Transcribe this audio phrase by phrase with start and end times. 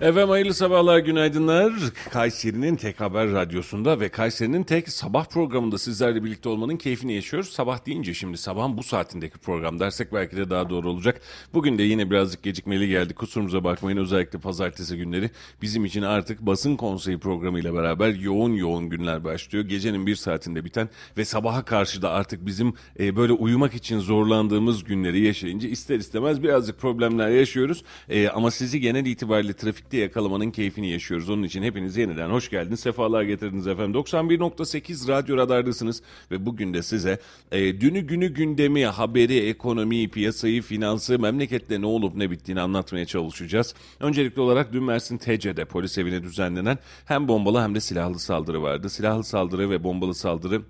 [0.00, 1.72] Efendim hayırlı sabahlar, günaydınlar.
[2.10, 7.50] Kayseri'nin tek haber radyosunda ve Kayseri'nin tek sabah programında sizlerle birlikte olmanın keyfini yaşıyoruz.
[7.50, 11.20] Sabah deyince şimdi sabahın bu saatindeki program dersek belki de daha doğru olacak.
[11.54, 13.14] Bugün de yine birazcık gecikmeli geldi.
[13.14, 15.30] Kusurumuza bakmayın özellikle pazartesi günleri
[15.62, 19.64] bizim için artık basın konseyi programıyla beraber yoğun yoğun günler başlıyor.
[19.64, 24.84] Gecenin bir saatinde biten ve sabaha karşı da artık bizim e, böyle uyumak için zorlandığımız
[24.84, 27.84] günleri yaşayınca ister istemez birazcık problemler yaşıyoruz.
[28.08, 29.52] E, ama sizi genel itibariyle
[29.84, 31.30] trafikte yakalamanın keyfini yaşıyoruz.
[31.30, 32.80] Onun için hepiniz yeniden hoş geldiniz.
[32.80, 34.00] Sefalar getirdiniz efendim.
[34.00, 37.18] 91.8 Radyo Radar'dasınız ve bugün de size
[37.52, 43.74] e, dünü günü gündemi, haberi, ekonomiyi, piyasayı, finansı, memlekette ne olup ne bittiğini anlatmaya çalışacağız.
[44.00, 48.90] Öncelikli olarak dün Mersin TC'de polis evine düzenlenen hem bombalı hem de silahlı saldırı vardı.
[48.90, 50.62] Silahlı saldırı ve bombalı saldırı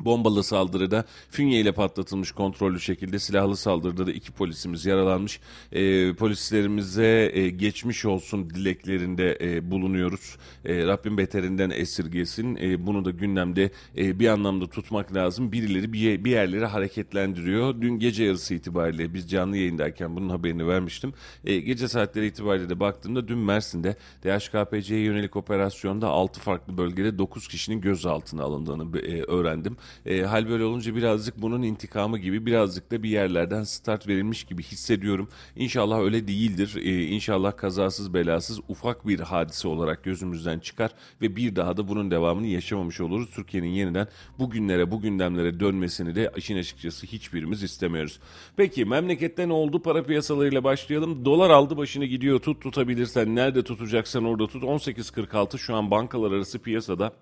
[0.00, 5.40] Bombalı saldırıda fünye ile patlatılmış kontrollü şekilde silahlı saldırıda da iki polisimiz yaralanmış.
[5.72, 10.36] E, polislerimize e, geçmiş olsun dileklerinde e, bulunuyoruz.
[10.64, 12.56] E, Rabbim beterinden esirgesin.
[12.56, 15.52] E, bunu da gündemde e, bir anlamda tutmak lazım.
[15.52, 17.80] Birileri bir, bir yerleri hareketlendiriyor.
[17.80, 21.12] Dün gece yarısı itibariyle biz canlı yayındayken bunun haberini vermiştim.
[21.44, 27.48] E, gece saatleri itibariyle de baktığımda dün Mersin'de DHKPC'ye yönelik operasyonda 6 farklı bölgede 9
[27.48, 29.76] kişinin gözaltına alındığını e, öğrendim.
[30.06, 34.62] E, hal böyle olunca birazcık bunun intikamı gibi birazcık da bir yerlerden start verilmiş gibi
[34.62, 35.28] hissediyorum.
[35.56, 36.76] İnşallah öyle değildir.
[36.82, 40.90] E, inşallah kazasız belasız ufak bir hadise olarak gözümüzden çıkar
[41.22, 43.30] ve bir daha da bunun devamını yaşamamış oluruz.
[43.34, 44.08] Türkiye'nin yeniden
[44.38, 48.20] bu günlere, bu gündemlere dönmesini de işin açıkçası hiçbirimiz istemiyoruz.
[48.56, 49.82] Peki memlekette ne oldu?
[49.82, 51.24] Para piyasalarıyla başlayalım.
[51.24, 52.40] Dolar aldı başını gidiyor.
[52.40, 54.62] Tut tutabilirsen nerede tutacaksan orada tut.
[54.62, 57.12] 18.46 şu an bankalar arası piyasada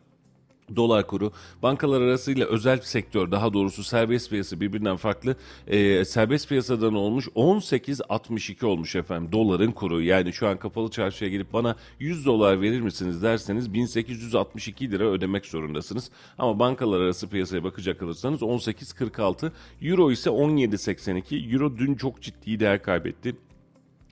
[0.77, 1.33] dolar kuru.
[1.63, 5.37] Bankalar arasıyla özel sektör daha doğrusu serbest piyasa birbirinden farklı.
[5.67, 7.29] E, serbest piyasadan olmuş?
[7.29, 10.03] 18.62 olmuş efendim doların kuru.
[10.03, 15.47] Yani şu an kapalı çarşıya gelip bana 100 dolar verir misiniz derseniz 1862 lira ödemek
[15.47, 16.11] zorundasınız.
[16.39, 19.51] Ama bankalar arası piyasaya bakacak olursanız 18.46
[19.83, 23.37] euro ise 17.82 euro dün çok ciddi değer kaybetti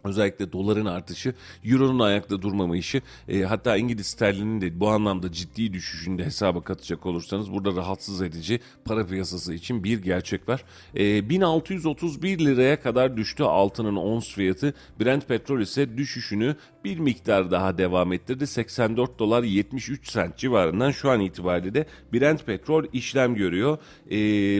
[0.04, 6.24] Özellikle doların artışı, euronun ayakta durmamayışı, e, hatta İngiliz sterlinin de bu anlamda ciddi düşüşünde
[6.24, 10.64] hesaba katacak olursanız burada rahatsız edici para piyasası için bir gerçek var.
[10.96, 14.74] E, 1631 liraya kadar düştü altının ons fiyatı.
[15.00, 18.46] Brent petrol ise düşüşünü bir miktar daha devam ettirdi.
[18.46, 23.78] 84 dolar 73 sent civarından şu an itibariyle de Brent petrol işlem görüyor.
[24.10, 24.19] E,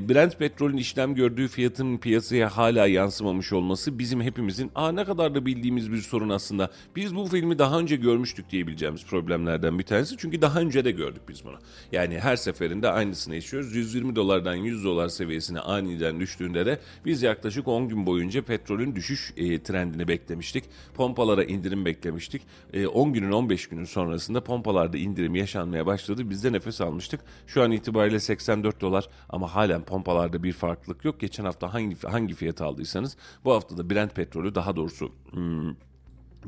[0.09, 5.47] Brent petrolün işlem gördüğü fiyatın piyasaya hala yansımamış olması bizim hepimizin aa ne kadar da
[5.47, 6.71] bildiğimiz bir sorun aslında.
[6.97, 10.17] Biz bu filmi daha önce görmüştük diyebileceğimiz problemlerden bir tanesi.
[10.19, 11.57] Çünkü daha önce de gördük biz bunu.
[11.93, 13.75] Yani her seferinde aynısını yaşıyoruz.
[13.75, 19.33] 120 dolardan 100 dolar seviyesine aniden düştüğünde de biz yaklaşık 10 gün boyunca petrolün düşüş
[19.37, 20.65] e, trendini beklemiştik.
[20.95, 22.43] Pompalara indirim beklemiştik.
[22.73, 26.31] E, 10 günün 15 günün sonrasında pompalarda indirim yaşanmaya başladı.
[26.31, 27.21] Biz de nefes almıştık.
[27.47, 31.21] Şu an itibariyle 84 dolar ama halen pompalarda bir farklılık yok.
[31.21, 35.71] Geçen hafta hangi hangi fiyat aldıysanız bu hafta da Brent petrolü daha doğrusu Hmm,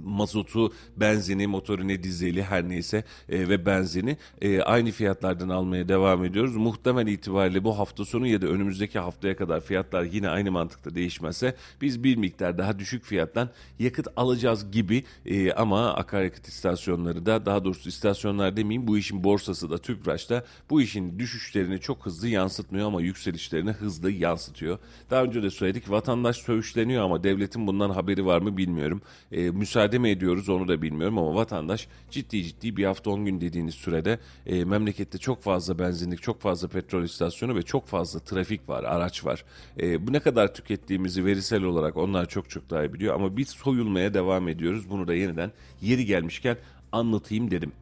[0.05, 6.57] mazotu, benzini, motorine, dizeli her neyse e, ve benzini e, aynı fiyatlardan almaya devam ediyoruz.
[6.57, 11.57] Muhtemel itibariyle bu hafta sonu ya da önümüzdeki haftaya kadar fiyatlar yine aynı mantıkta değişmezse
[11.81, 17.65] biz bir miktar daha düşük fiyattan yakıt alacağız gibi e, ama akaryakıt istasyonları da daha
[17.65, 23.03] doğrusu istasyonlar demeyeyim bu işin borsası da TÜPRAŞ'ta bu işin düşüşlerini çok hızlı yansıtmıyor ama
[23.03, 24.79] yükselişlerini hızlı yansıtıyor.
[25.11, 29.03] Daha önce de söyledik vatandaş söğüşleniyor ama devletin bundan haberi var mı bilmiyorum.
[29.33, 33.25] E, müsaade müsaade mi ediyoruz onu da bilmiyorum ama vatandaş ciddi ciddi bir hafta 10
[33.25, 38.21] gün dediğiniz sürede e, memlekette çok fazla benzinlik, çok fazla petrol istasyonu ve çok fazla
[38.21, 39.45] trafik var, araç var.
[39.81, 43.49] E, bu ne kadar tükettiğimizi verisel olarak onlar çok çok daha iyi biliyor ama biz
[43.49, 44.91] soyulmaya devam ediyoruz.
[44.91, 45.53] Bunu da yeniden
[45.83, 46.57] yeri gelmişken
[46.93, 47.73] anlatayım dedim.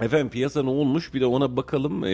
[0.00, 2.04] Efendim piyasa ne olmuş bir de ona bakalım.
[2.04, 2.10] Ee,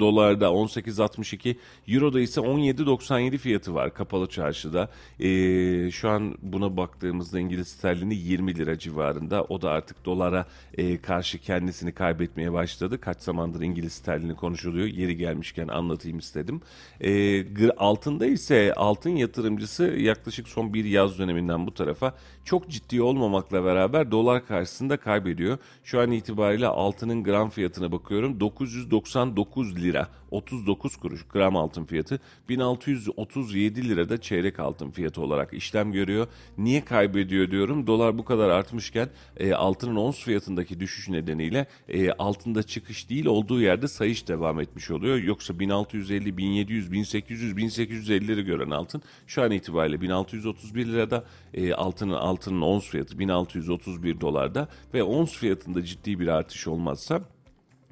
[0.00, 1.56] dolarda 18.62,
[1.88, 4.88] Euro'da ise 17.97 fiyatı var kapalı çarşıda.
[5.20, 9.44] Ee, şu an buna baktığımızda İngiliz sterlini 20 lira civarında.
[9.44, 10.46] O da artık dolara
[10.78, 13.00] e, karşı kendisini kaybetmeye başladı.
[13.00, 14.86] Kaç zamandır İngiliz sterlini konuşuluyor.
[14.86, 16.60] Yeri gelmişken anlatayım istedim.
[17.00, 22.14] Ee, altında ise altın yatırımcısı yaklaşık son bir yaz döneminden bu tarafa
[22.44, 25.58] çok ciddi olmamakla beraber dolar karşısında kaybediyor.
[25.84, 28.40] Şu an itibariyle altının gram fiyatına bakıyorum.
[28.40, 32.20] 999 lira 39 kuruş gram altın fiyatı.
[32.48, 36.26] 1637 lirada çeyrek altın fiyatı olarak işlem görüyor.
[36.58, 37.86] Niye kaybediyor diyorum.
[37.86, 43.60] Dolar bu kadar artmışken e, altının ons fiyatındaki düşüş nedeniyle e, altında çıkış değil olduğu
[43.60, 45.16] yerde sayış devam etmiş oluyor.
[45.16, 51.24] Yoksa 1650, 1700, 1800, 1850'leri gören altın şu an itibariyle 1631 lirada
[51.54, 57.20] e, altının altının ons fiyatı 1631 dolarda ve ons fiyatında ciddi bir artış olmazsa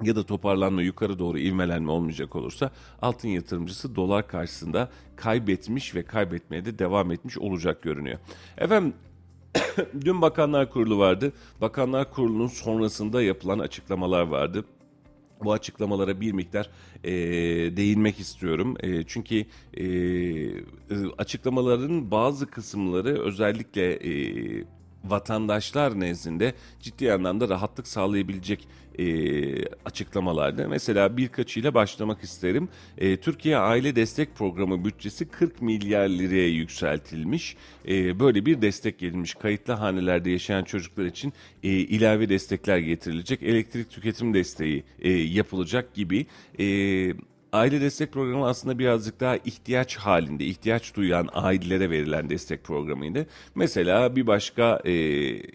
[0.03, 2.71] ya da toparlanma yukarı doğru ivmelenme olmayacak olursa
[3.01, 8.19] altın yatırımcısı dolar karşısında kaybetmiş ve kaybetmeye de devam etmiş olacak görünüyor.
[8.57, 8.93] Efendim
[10.05, 11.33] dün Bakanlar Kurulu vardı.
[11.61, 14.65] Bakanlar Kurulu'nun sonrasında yapılan açıklamalar vardı.
[15.43, 16.69] Bu açıklamalara bir miktar
[17.03, 17.11] e,
[17.77, 18.75] değinmek istiyorum.
[18.79, 19.45] E, çünkü
[19.77, 19.85] e,
[21.17, 24.65] açıklamaların bazı kısımları özellikle e,
[25.03, 28.67] vatandaşlar nezdinde ciddi anlamda rahatlık sağlayabilecek
[28.99, 30.69] e, açıklamalardı.
[30.69, 32.69] Mesela birkaçıyla başlamak isterim.
[32.97, 37.55] E, Türkiye Aile Destek Programı bütçesi 40 milyar liraya yükseltilmiş.
[37.87, 39.33] E, böyle bir destek gelinmiş.
[39.33, 41.33] Kayıtlı hanelerde yaşayan çocuklar için
[41.63, 43.43] e, ilave destekler getirilecek.
[43.43, 46.25] Elektrik tüketim desteği e, yapılacak gibi...
[46.59, 47.13] E,
[47.53, 53.27] Aile destek programı aslında birazcık daha ihtiyaç halinde, ihtiyaç duyan ailelere verilen destek programıydı.
[53.55, 54.91] Mesela bir başka e,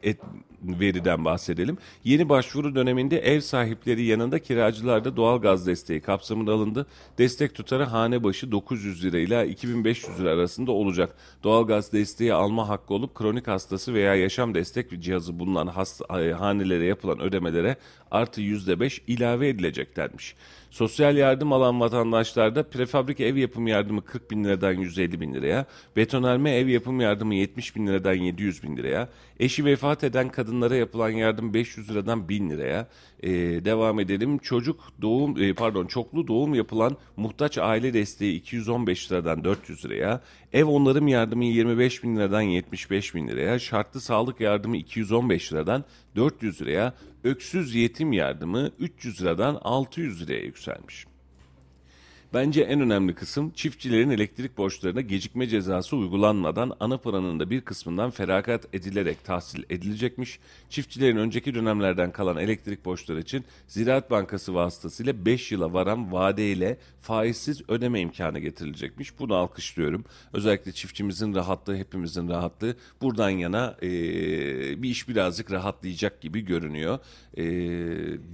[0.03, 0.21] et,
[0.63, 1.79] veriden bahsedelim.
[2.05, 6.87] Yeni başvuru döneminde ev sahipleri yanında kiracılarda doğal gaz desteği kapsamında alındı.
[7.19, 11.17] Destek tutarı hane başı 900 lira ile 2500 lira arasında olacak.
[11.45, 16.33] Doğal gaz desteği alma hakkı olup kronik hastası veya yaşam destek cihazı bulunan hasta, e,
[16.33, 17.77] hanelere yapılan ödemelere
[18.11, 20.35] artı %5 ilave edilecek denmiş.
[20.71, 25.67] Sosyal yardım alan vatandaşlarda prefabrik ev yapım yardımı 40 bin liradan 150 bin liraya,
[25.97, 29.09] betonarme ev yapım yardımı 70 bin liradan 700 bin liraya,
[29.41, 32.89] eşi vefat eden kadınlara yapılan yardım 500 liradan 1000 liraya,
[33.23, 33.31] ee,
[33.65, 34.39] devam edelim.
[34.39, 40.21] Çocuk doğum e, pardon çoklu doğum yapılan muhtaç aile desteği 215 liradan 400 liraya,
[40.53, 45.85] ev onarım yardımı 25 bin liradan 75 bin liraya, şartlı sağlık yardımı 215 liradan
[46.17, 46.95] 400 liraya,
[47.25, 51.07] öksüz yetim yardımı 300 liradan 600 liraya yükselmiş.
[52.37, 58.11] Bence en önemli kısım çiftçilerin elektrik borçlarına gecikme cezası uygulanmadan ana paranın da bir kısmından
[58.11, 60.39] feragat edilerek tahsil edilecekmiş.
[60.71, 67.63] Çiftçilerin önceki dönemlerden kalan elektrik borçları için Ziraat Bankası vasıtasıyla 5 yıla varan vadeyle faizsiz
[67.69, 69.19] ödeme imkanı getirilecekmiş.
[69.19, 70.05] Bunu alkışlıyorum.
[70.33, 73.89] Özellikle çiftçimizin rahatlığı, hepimizin rahatlığı buradan yana e,
[74.83, 76.99] bir iş birazcık rahatlayacak gibi görünüyor
[77.37, 77.45] e,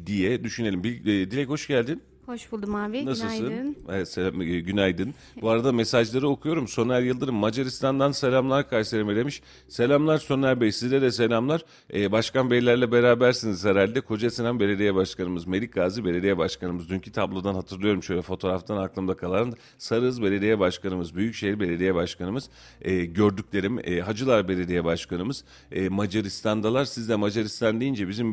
[0.06, 0.84] diye düşünelim.
[0.84, 2.02] Dilek hoş geldin.
[2.26, 3.06] Hoş buldum abi.
[3.06, 3.48] Nasılsın?
[3.48, 3.76] Günaydın.
[3.88, 5.14] Evet, selam, e, günaydın.
[5.40, 6.69] Bu arada mesajları okuyorum.
[6.69, 9.42] Soner Yıldırım Macaristan'dan selamlar Kayseri'me demiş.
[9.69, 11.64] Selamlar Soner Bey size de selamlar.
[11.94, 14.00] Ee, Başkan Beylerle berabersiniz herhalde.
[14.00, 16.88] Koca Sinan Belediye Başkanımız, Melik Gazi Belediye Başkanımız.
[16.88, 19.52] Dünkü tablodan hatırlıyorum şöyle fotoğraftan aklımda kalan.
[19.78, 22.50] Sarız Belediye Başkanımız, Büyükşehir Belediye Başkanımız,
[22.82, 26.84] e, gördüklerim e, Hacılar Belediye Başkanımız e, Macaristan'dalar.
[26.84, 28.32] Siz de Macaristan deyince bizim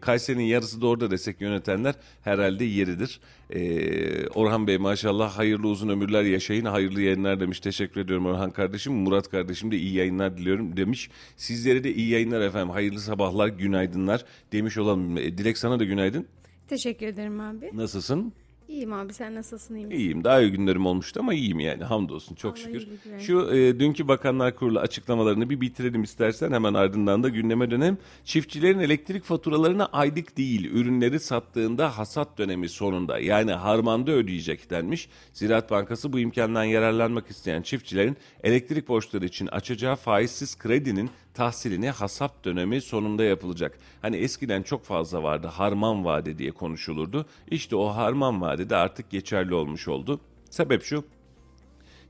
[0.00, 3.20] Kayseri'nin yarısı da orada desek yönetenler herhalde yeridir.
[3.50, 7.60] Ee, Orhan Bey maşallah hayırlı uzun ömürler yaşayın, hayırlı yayınlar demiş.
[7.60, 8.92] Teşekkür ediyorum Orhan kardeşim.
[8.92, 11.10] Murat kardeşim de iyi yayınlar diliyorum demiş.
[11.36, 12.70] Sizlere de iyi yayınlar efendim.
[12.70, 15.16] Hayırlı sabahlar, günaydınlar demiş olalım.
[15.18, 16.26] E, Dilek sana da günaydın.
[16.68, 17.70] Teşekkür ederim abi.
[17.74, 18.32] Nasılsın?
[18.68, 19.98] İyiyim abi sen nasılsın iyi misin?
[19.98, 20.24] İyiyim.
[20.24, 21.84] Daha iyi günlerim olmuştu ama iyiyim yani.
[21.84, 22.88] Hamdolsun çok Allah şükür.
[23.18, 27.98] Şu e, dünkü Bakanlar Kurulu açıklamalarını bir bitirelim istersen hemen ardından da gündeme dönelim.
[28.24, 35.08] Çiftçilerin elektrik faturalarına aylık değil ürünleri sattığında hasat dönemi sonunda yani harmanda ödeyecek denmiş.
[35.32, 42.44] Ziraat Bankası bu imkandan yararlanmak isteyen çiftçilerin elektrik borçları için açacağı faizsiz kredinin tahsilini hasap
[42.44, 43.78] dönemi sonunda yapılacak.
[44.02, 47.26] Hani eskiden çok fazla vardı harman vade diye konuşulurdu.
[47.50, 50.20] İşte o harman vade de artık geçerli olmuş oldu.
[50.50, 51.04] Sebep şu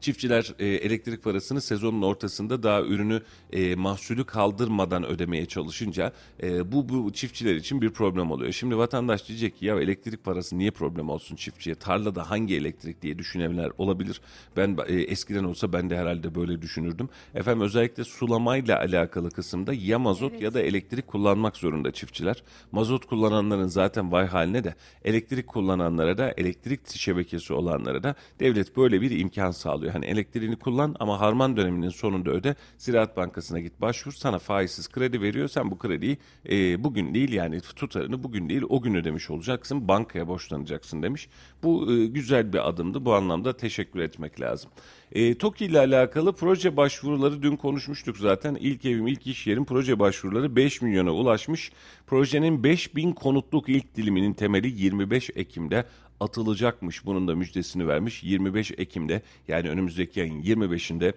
[0.00, 3.23] Çiftçiler e, elektrik parasını sezonun ortasında daha ürünü
[3.53, 6.12] e, mahsulü kaldırmadan ödemeye çalışınca
[6.43, 8.53] e, bu, bu çiftçiler için bir problem oluyor.
[8.53, 11.75] Şimdi vatandaş diyecek ki ya elektrik parası niye problem olsun çiftçiye?
[11.75, 14.21] Tarlada hangi elektrik diye düşünenler olabilir.
[14.57, 17.09] Ben e, eskiden olsa ben de herhalde böyle düşünürdüm.
[17.35, 22.43] Efendim özellikle sulamayla alakalı kısımda ya mazot ya da elektrik kullanmak zorunda çiftçiler.
[22.73, 24.75] Mazot kullananların zaten vay haline de
[25.05, 29.86] elektrik kullananlara da elektrik şebekesi olanlara da devlet böyle bir imkan sağlıyor.
[29.90, 32.55] Hani elektriğini kullan ama harman döneminin sonunda öde.
[32.78, 35.49] Ziraat Bankası'na git başvur sana faizsiz kredi veriyor.
[35.49, 36.19] Sen bu krediyi
[36.50, 39.88] e, bugün değil yani tutarını bugün değil o gün ödemiş olacaksın.
[39.88, 41.28] Bankaya borçlanacaksın demiş.
[41.62, 43.05] Bu e, güzel bir adımdı.
[43.05, 44.71] Bu anlamda teşekkür etmek lazım.
[45.12, 48.55] E, TOKİ ile alakalı proje başvuruları dün konuşmuştuk zaten.
[48.55, 51.73] İlk evim ilk iş yerim proje başvuruları 5 milyona ulaşmış.
[52.07, 55.85] Projenin 5000 konutluk ilk diliminin temeli 25 Ekim'de
[56.20, 57.06] atılacakmış.
[57.06, 58.23] Bunun da müjdesini vermiş.
[58.23, 61.12] 25 Ekim'de yani önümüzdeki ayın 25'inde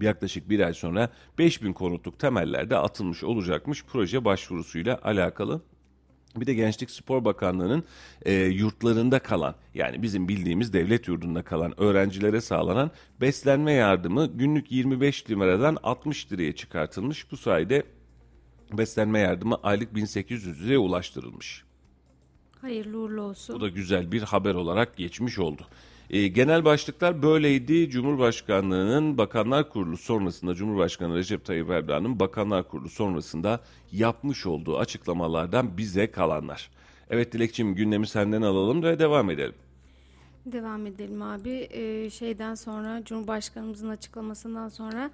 [0.00, 5.62] yaklaşık bir ay sonra 5000 konutluk temellerde atılmış olacakmış proje başvurusuyla alakalı.
[6.36, 7.84] Bir de Gençlik Spor Bakanlığı'nın
[8.22, 15.30] e, yurtlarında kalan yani bizim bildiğimiz devlet yurdunda kalan öğrencilere sağlanan beslenme yardımı günlük 25
[15.30, 17.30] liradan 60 liraya çıkartılmış.
[17.30, 17.82] Bu sayede
[18.72, 21.65] beslenme yardımı aylık 1800 liraya ulaştırılmış.
[22.60, 23.56] Hayırlı uğurlu olsun.
[23.56, 25.62] Bu da güzel bir haber olarak geçmiş oldu.
[26.10, 27.90] E, genel başlıklar böyleydi.
[27.90, 33.60] Cumhurbaşkanlığının Bakanlar Kurulu sonrasında Cumhurbaşkanı Recep Tayyip Erdoğan'ın Bakanlar Kurulu sonrasında
[33.92, 36.70] yapmış olduğu açıklamalardan bize kalanlar.
[37.10, 39.54] Evet Dilekçim gündemi senden alalım ve devam edelim.
[40.46, 41.68] Devam edelim abi.
[41.70, 45.10] Ee, şeyden sonra Cumhurbaşkanımızın açıklamasından sonra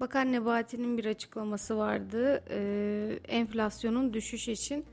[0.00, 2.42] Bakan Nebati'nin bir açıklaması vardı.
[2.50, 4.84] Ee, enflasyonun düşüş için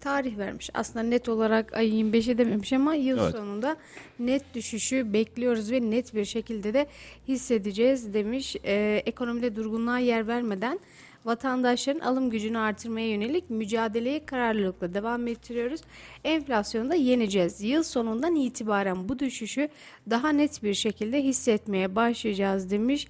[0.00, 0.70] tarih vermiş.
[0.74, 3.32] Aslında net olarak ayın 25'e dememiş ama yıl Evet.
[3.32, 3.76] sonunda
[4.18, 6.86] net düşüşü bekliyoruz ve net bir şekilde de
[7.28, 8.56] hissedeceğiz demiş.
[8.64, 10.78] Ee, ekonomide durgunluğa yer vermeden
[11.24, 15.80] vatandaşların alım gücünü artırmaya yönelik mücadeleyi kararlılıkla devam ettiriyoruz.
[16.24, 17.62] Enflasyonu da yeneceğiz.
[17.62, 19.68] Yıl sonundan itibaren bu düşüşü
[20.10, 23.06] daha net bir şekilde hissetmeye başlayacağız demiş.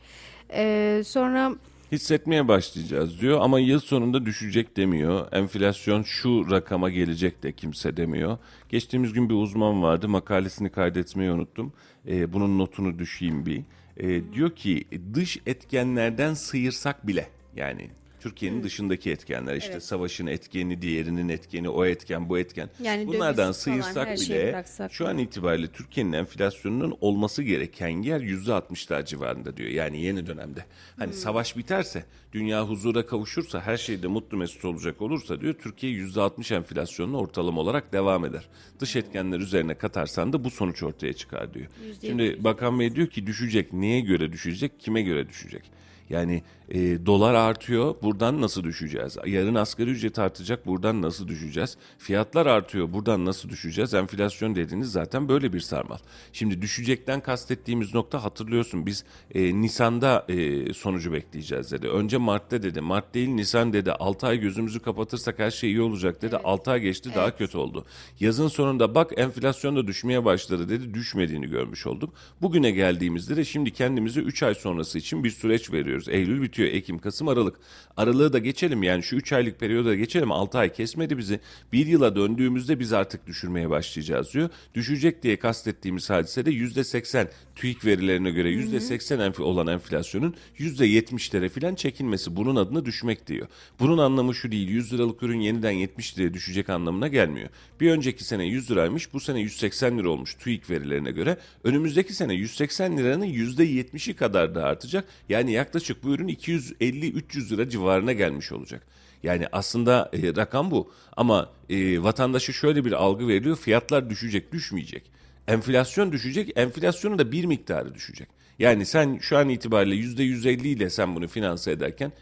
[0.53, 1.55] Ee, sonra
[1.93, 5.33] Hissetmeye başlayacağız diyor ama yıl sonunda düşecek demiyor.
[5.33, 8.39] Enflasyon şu rakama gelecek de kimse demiyor.
[8.69, 11.73] Geçtiğimiz gün bir uzman vardı makalesini kaydetmeyi unuttum.
[12.09, 13.63] Ee, bunun notunu düşeyim bir.
[13.97, 17.91] Ee, diyor ki dış etkenlerden sıyırsak bile yani
[18.27, 19.83] Türkiye'nin dışındaki etkenler işte Evet.
[19.83, 22.71] savaşın etkeni, diğerinin etkeni, o etken, bu etken.
[22.83, 29.71] Yani Bunlardan sıyırsak bile şu an itibariyle Türkiye'nin enflasyonunun olması gereken yer %60'lar civarında diyor.
[29.71, 30.65] Yani yeni dönemde.
[30.99, 36.55] Hani savaş biterse, dünya huzura kavuşursa, her şeyde mutlu mesut olacak olursa diyor Türkiye %60
[36.55, 38.49] enflasyonla ortalama olarak devam eder.
[38.81, 41.67] Dış etkenler üzerine katarsan da bu sonuç ortaya çıkar diyor.
[42.01, 43.73] Şimdi Bakan Bey diyor ki düşecek.
[43.73, 44.81] Neye göre düşecek?
[44.81, 45.63] Kime göre düşecek?
[46.11, 49.17] Yani e, dolar artıyor, buradan nasıl düşeceğiz?
[49.27, 51.77] Yarın asgari ücret artacak, buradan nasıl düşeceğiz?
[51.99, 53.95] Fiyatlar artıyor, buradan nasıl düşeceğiz?
[53.95, 55.99] Enflasyon dediğiniz zaten böyle bir sarmal.
[56.33, 59.05] Şimdi düşecekten kastettiğimiz nokta hatırlıyorsun biz
[59.35, 61.89] e, Nisan'da e, sonucu bekleyeceğiz dedi.
[61.89, 63.93] Önce Mart'ta dedi, Mart değil Nisan dedi.
[63.93, 66.37] 6 ay gözümüzü kapatırsak her şey iyi olacak dedi.
[66.37, 67.85] 6 ay geçti daha kötü oldu.
[68.21, 70.95] Yazın sonunda bak enflasyon da düşmeye başladı dedi.
[70.95, 72.15] Düşmediğini görmüş olduk.
[72.43, 76.09] Bugüne geldiğimizde de şimdi kendimize 3 ay sonrası için bir süreç veriyoruz.
[76.09, 77.57] Eylül bitiyor, Ekim, Kasım, Aralık.
[77.97, 80.33] Aralığı da geçelim yani şu 3 aylık periyoda geçelim.
[80.33, 81.41] 6 ay kesmedi bizi.
[81.73, 84.49] Bir yıla döndüğümüzde biz artık düşürmeye başlayacağız diyor.
[84.75, 91.75] Düşecek diye kastettiğimiz hadise de %80 TÜİK verilerine göre %80 enf- olan enflasyonun %70'lere filan
[91.75, 92.37] çekilmesi.
[92.37, 93.49] Bunun adına düşmek diyor.
[93.81, 94.69] Bunun anlamı şu değil.
[94.69, 97.49] 100 liralık ürün yeniden 70 liraya düşecek anlamına gelmiyor.
[97.81, 99.13] Bir önceki sene 100 liraymış.
[99.13, 101.37] Bu sene 180 lira olmuş TÜİK verilerine göre.
[101.65, 105.05] Önümüzdeki sene 180 liranın %70'i kadar da artacak.
[105.29, 108.87] Yani yaklaşık bu ürün 250-300 lira civarına gelmiş olacak.
[109.23, 115.11] Yani aslında e, rakam bu ama e, vatandaşa şöyle bir algı veriliyor fiyatlar düşecek düşmeyecek.
[115.49, 118.29] Enflasyon düşecek enflasyonun da bir miktarı düşecek.
[118.59, 122.13] Yani sen şu an itibariyle %150 ile sen bunu finanse ederken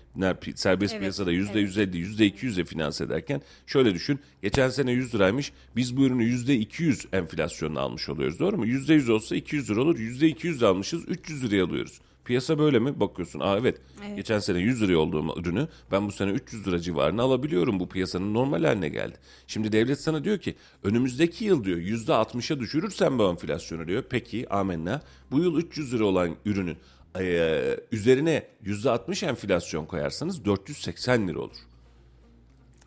[0.54, 4.20] serbest Evet, piyasada %150 %200 ile finanse ederken şöyle düşün.
[4.42, 8.66] Geçen sene 100 liraymış biz bu ürünü %200 enflasyonla almış oluyoruz doğru mu?
[8.66, 12.00] %100 olsa 200 lira olur %200 almışız 300 liraya alıyoruz.
[12.24, 13.00] Piyasa böyle mi?
[13.00, 13.40] Bakıyorsun.
[13.40, 13.80] Aa evet.
[14.16, 17.80] Geçen sene 100 liraya olduğum ürünü ben bu sene 300 lira civarına alabiliyorum.
[17.80, 19.16] Bu piyasanın normal haline geldi.
[19.46, 24.04] Şimdi devlet sana diyor ki önümüzdeki yıl diyor %60'a düşürürsen bu enflasyonu diyor.
[24.10, 25.02] Peki amenna.
[25.30, 26.76] Bu yıl 300 lira olan ürünün
[27.20, 31.56] eee, üzerine %60 enflasyon koyarsanız 480 lira olur.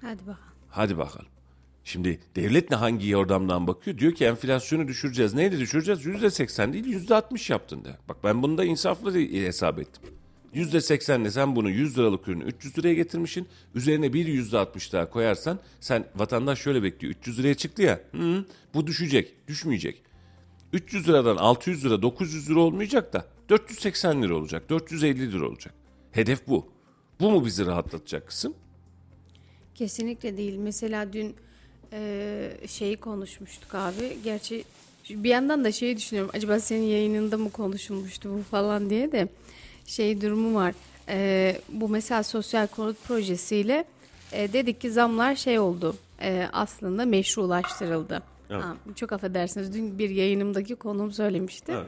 [0.02, 0.38] hadi bakalım.
[0.70, 1.28] Hadi bakalım.
[1.88, 3.98] Şimdi devlet ne hangi yordamdan bakıyor?
[3.98, 5.34] Diyor ki enflasyonu düşüreceğiz.
[5.34, 6.06] Neyle düşüreceğiz?
[6.06, 7.98] Yüzde seksen değil yüzde altmış yaptın de.
[8.10, 10.04] Bak ben bunu da insaflı hesap ettim.
[10.54, 13.48] Yüzde seksenle sen bunu 100 liralık ürünü 300 liraya getirmişsin.
[13.76, 17.14] Üzerine bir yüzde altmış daha koyarsan sen vatandaş şöyle bekliyor.
[17.14, 18.00] 300 liraya çıktı ya.
[18.12, 19.48] Hı, bu düşecek.
[19.48, 20.02] Düşmeyecek.
[20.74, 24.70] 300 liradan 600 lira 900 lira olmayacak da 480 lira olacak.
[24.70, 25.74] 450 lira olacak.
[26.12, 26.70] Hedef bu.
[27.20, 28.54] Bu mu bizi rahatlatacak kısım?
[29.76, 30.58] Kesinlikle değil.
[30.58, 31.36] Mesela dün
[31.94, 34.18] e, şeyi konuşmuştuk abi.
[34.24, 34.64] Gerçi
[35.10, 36.32] bir yandan da şeyi düşünüyorum.
[36.34, 39.28] Acaba senin yayınında mı konuşulmuştu bu falan diye de
[39.86, 40.74] şey durumu var.
[41.10, 43.86] E, bu mesela sosyal konut projesiyle
[44.32, 45.96] e, dedik ki zamlar şey oldu.
[46.22, 48.24] E, aslında meşrulaştırıldı.
[48.50, 48.64] Evet.
[48.64, 49.74] Ha, çok affedersiniz.
[49.74, 51.72] Dün bir yayınımdaki konuğum söylemişti.
[51.72, 51.88] Evet.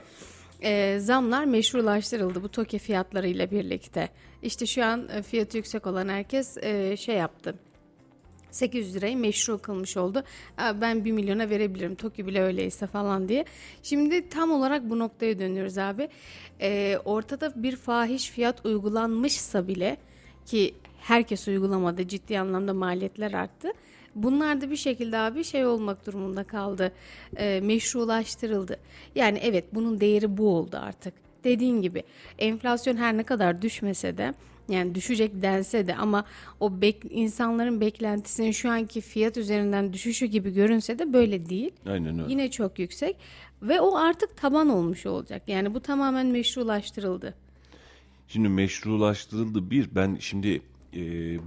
[0.61, 4.09] E, zamlar meşrulaştırıldı bu TOKİ fiyatlarıyla birlikte.
[4.43, 7.55] İşte şu an e, fiyatı yüksek olan herkes e, şey yaptı.
[8.51, 10.23] 800 lirayı meşru kılmış oldu.
[10.81, 11.95] Ben 1 milyona verebilirim.
[11.95, 13.45] TOKİ bile öyleyse falan diye.
[13.83, 16.09] Şimdi tam olarak bu noktaya dönüyoruz abi.
[16.61, 19.97] Ee, ortada bir fahiş fiyat uygulanmışsa bile
[20.45, 23.71] ki herkes uygulamadı ciddi anlamda maliyetler arttı.
[24.15, 26.91] Bunlar da bir şekilde abi şey olmak durumunda kaldı.
[27.37, 28.79] Ee, meşrulaştırıldı.
[29.15, 31.13] Yani evet bunun değeri bu oldu artık.
[31.43, 32.03] Dediğin gibi
[32.39, 34.33] enflasyon her ne kadar düşmese de
[34.69, 36.25] yani düşecek dense de ama
[36.59, 41.71] o bek, insanların beklentisinin şu anki fiyat üzerinden düşüşü gibi görünse de böyle değil.
[41.85, 42.31] Aynen öyle.
[42.31, 43.15] Yine çok yüksek
[43.61, 45.43] ve o artık taban olmuş olacak.
[45.47, 47.35] Yani bu tamamen meşrulaştırıldı.
[48.27, 49.95] Şimdi meşrulaştırıldı bir.
[49.95, 50.61] Ben şimdi
[50.93, 50.99] e,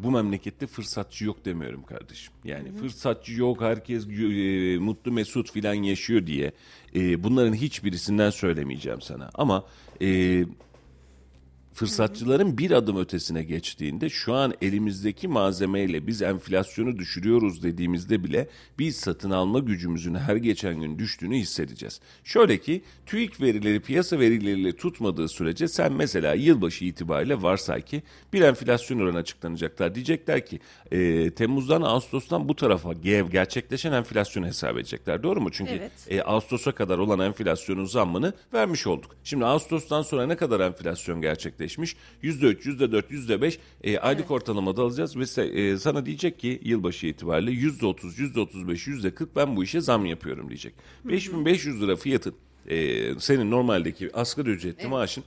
[0.02, 2.33] bu memlekette fırsatçı yok demiyorum kardeşim.
[2.45, 6.52] Yani fırsatçı yok, herkes e, mutlu mesut filan yaşıyor diye.
[6.95, 9.31] E, bunların hiçbirisinden söylemeyeceğim sana.
[9.35, 9.64] Ama
[10.02, 10.45] e,
[11.75, 18.49] fırsatçıların bir adım ötesine geçtiğinde şu an elimizdeki malzemeyle biz enflasyonu düşürüyoruz dediğimizde bile
[18.79, 22.00] biz satın alma gücümüzün her geçen gün düştüğünü hissedeceğiz.
[22.25, 28.02] Şöyle ki TÜİK verileri piyasa verileriyle tutmadığı sürece sen mesela yılbaşı itibariyle varsay ki
[28.33, 29.95] bir enflasyon oranı açıklanacaklar.
[29.95, 30.61] Diyecekler ki
[30.93, 35.23] e, Temmuz'dan Ağustos'tan bu tarafa gev gerçekleşen enflasyonu hesap edecekler.
[35.23, 35.50] Doğru mu?
[35.52, 35.93] Çünkü Evet.
[36.09, 39.17] e, Ağustos'a kadar olan enflasyonun zammını vermiş olduk.
[39.25, 41.21] Şimdi Ağustos'tan sonra ne kadar enflasyon
[41.62, 41.97] gerçekleşmiş?
[42.23, 47.50] %3, %4, %5 e, aylık ortalamada alacağız ve se- e, sana diyecek ki yılbaşı itibariyle
[47.52, 50.75] %30, %35, %40 ben bu işe zam yapıyorum diyecek.
[51.04, 52.35] 5500 lira fiyatın
[52.69, 55.25] e, senin normaldeki asgari ücretli maaşın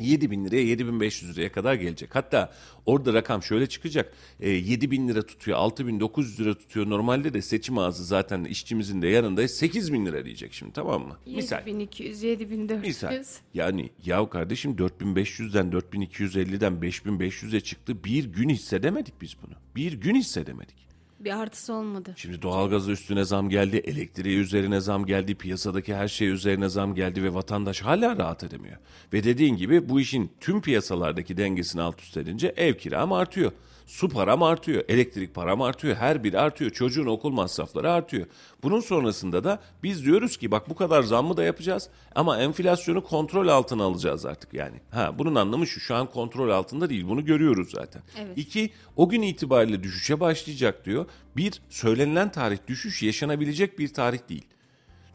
[0.00, 2.14] 7 bin liraya 7500 liraya kadar gelecek.
[2.14, 2.52] Hatta
[2.86, 4.12] orada rakam şöyle çıkacak.
[4.40, 6.90] E, 7 bin lira tutuyor 6 bin 900 lira tutuyor.
[6.90, 11.18] Normalde de seçim ağzı zaten işçimizin de yanında 8 bin lira diyecek şimdi tamam mı?
[11.26, 11.56] Misal.
[11.56, 12.86] 7200, 7400.
[12.86, 13.24] Misal.
[13.54, 18.04] Yani yahu kardeşim 4500'den 4250'den 5500'e çıktı.
[18.04, 19.54] Bir gün hissedemedik biz bunu.
[19.76, 20.85] Bir gün hissedemedik.
[21.20, 22.12] Bir artısı olmadı.
[22.16, 27.22] Şimdi doğalgaza üstüne zam geldi, elektriğe üzerine zam geldi, piyasadaki her şey üzerine zam geldi
[27.22, 28.76] ve vatandaş hala rahat edemiyor.
[29.12, 33.52] Ve dediğin gibi bu işin tüm piyasalardaki dengesini alt üst edince ev kiram artıyor.
[33.86, 38.26] Su param artıyor, elektrik param artıyor, her biri artıyor, çocuğun okul masrafları artıyor.
[38.62, 43.48] Bunun sonrasında da biz diyoruz ki bak bu kadar zammı da yapacağız ama enflasyonu kontrol
[43.48, 44.80] altına alacağız artık yani.
[44.90, 48.02] Ha bunun anlamı şu şu an kontrol altında değil bunu görüyoruz zaten.
[48.18, 48.38] Evet.
[48.38, 51.06] İki, o gün itibariyle düşüşe başlayacak diyor.
[51.36, 54.46] Bir, söylenilen tarih düşüş yaşanabilecek bir tarih değil.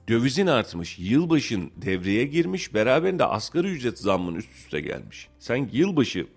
[0.08, 5.28] Dövizin artmış, yılbaşın devreye girmiş, beraberinde asgari ücret zammının üst üste gelmiş.
[5.40, 6.28] Sen yılbaşı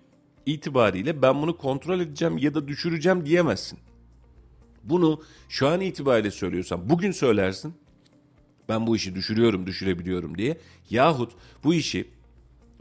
[0.45, 3.79] itibariyle ben bunu kontrol edeceğim ya da düşüreceğim diyemezsin.
[4.83, 7.73] Bunu şu an itibariyle söylüyorsan bugün söylersin.
[8.69, 10.57] Ben bu işi düşürüyorum, düşürebiliyorum diye.
[10.89, 11.31] Yahut
[11.63, 12.07] bu işi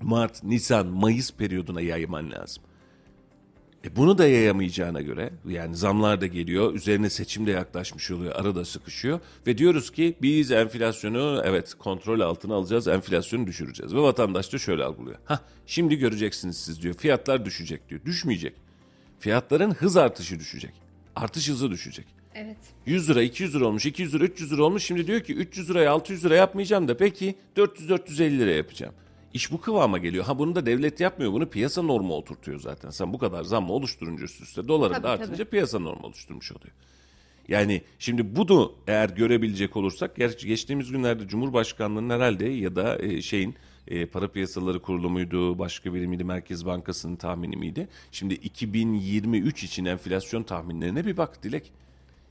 [0.02, 2.62] Mart, Nisan, Mayıs periyoduna yayman lazım.
[3.84, 8.64] E bunu da yayamayacağına göre yani zamlar da geliyor üzerine seçim de yaklaşmış oluyor arada
[8.64, 14.58] sıkışıyor ve diyoruz ki biz enflasyonu evet kontrol altına alacağız enflasyonu düşüreceğiz ve vatandaş da
[14.58, 15.18] şöyle algılıyor.
[15.24, 18.54] Hah şimdi göreceksiniz siz diyor fiyatlar düşecek diyor düşmeyecek
[19.20, 20.72] fiyatların hız artışı düşecek
[21.16, 22.06] artış hızı düşecek.
[22.34, 22.56] Evet.
[22.86, 25.90] 100 lira 200 lira olmuş 200 lira 300 lira olmuş şimdi diyor ki 300 liraya
[25.90, 28.94] 600 lira yapmayacağım da peki 400-450 lira yapacağım.
[29.34, 30.24] İş bu kıvama geliyor.
[30.24, 31.32] Ha bunu da devlet yapmıyor.
[31.32, 32.90] Bunu piyasa normu oturtuyor zaten.
[32.90, 35.50] Sen bu kadar zammı oluşturunca üst üste doların da artınca tabii.
[35.50, 36.72] piyasa normu oluşturmuş oluyor.
[37.48, 43.54] Yani şimdi bunu eğer görebilecek olursak gerçi geçtiğimiz günlerde Cumhurbaşkanlığı'nın herhalde ya da e, şeyin
[43.88, 47.88] e, para piyasaları kurulu muydu, başka biri miydi, Merkez Bankası'nın tahmini miydi?
[48.12, 51.72] Şimdi 2023 için enflasyon tahminlerine bir bak Dilek.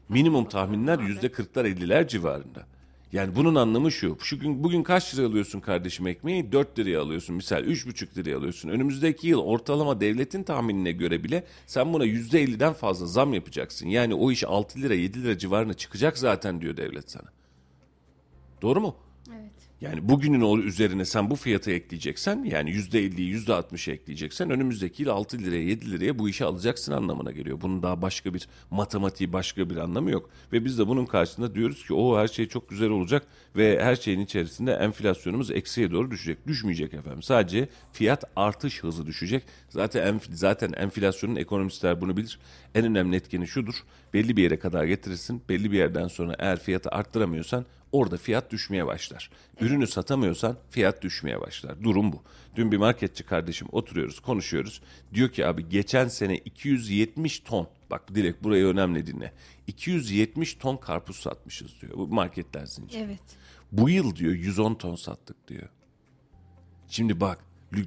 [0.10, 2.66] Minimum tahminler yüzde 40'lar 50'ler civarında.
[3.14, 4.18] Yani bunun anlamı şu.
[4.22, 6.52] Şu gün bugün kaç lira alıyorsun kardeşim ekmeği?
[6.52, 7.64] 4 liraya alıyorsun misal.
[7.64, 8.70] 3,5 liraya alıyorsun.
[8.70, 13.88] Önümüzdeki yıl ortalama devletin tahminine göre bile sen buna %50'den fazla zam yapacaksın.
[13.88, 17.30] Yani o iş 6 lira 7 lira civarına çıkacak zaten diyor devlet sana.
[18.62, 18.96] Doğru mu?
[19.84, 25.38] Yani bugünün o üzerine sen bu fiyatı ekleyeceksen yani %50'yi %60'ı ekleyeceksen önümüzdeki yıl 6
[25.40, 27.62] liraya 7 liraya bu işi alacaksın anlamına geliyor.
[27.62, 30.30] Bunun daha başka bir matematiği başka bir anlamı yok.
[30.54, 33.96] Ve biz de bunun karşısında diyoruz ki o her şey çok güzel olacak ve her
[33.96, 36.48] şeyin içerisinde enflasyonumuz eksiye doğru düşecek.
[36.48, 37.24] Düşmeyecek efendim.
[37.24, 39.44] Sadece fiyat artış hızı düşecek.
[39.70, 42.40] Zaten enf- zaten enflasyonun ekonomistler bunu bilir.
[42.76, 43.76] En önemli etkeni şudur.
[44.14, 45.42] Belli bir yere kadar getirirsin.
[45.50, 49.30] Belli bir yerden sonra eğer fiyatı arttıramıyorsan orada fiyat düşmeye başlar.
[49.60, 51.84] Ürünü satamıyorsan fiyat düşmeye başlar.
[51.84, 52.24] Durum bu.
[52.56, 54.82] Dün bir marketçi kardeşim oturuyoruz, konuşuyoruz.
[55.14, 59.34] Diyor ki abi geçen sene 270 ton, bak direkt burayı önemli dinle.
[59.68, 61.94] 270 ton karpuz satmışız diyor.
[61.98, 63.02] Bu marketler zinciri.
[63.02, 63.38] Evet.
[63.72, 65.70] Bu yıl diyor 110 ton sattık diyor.
[66.88, 67.40] Şimdi bak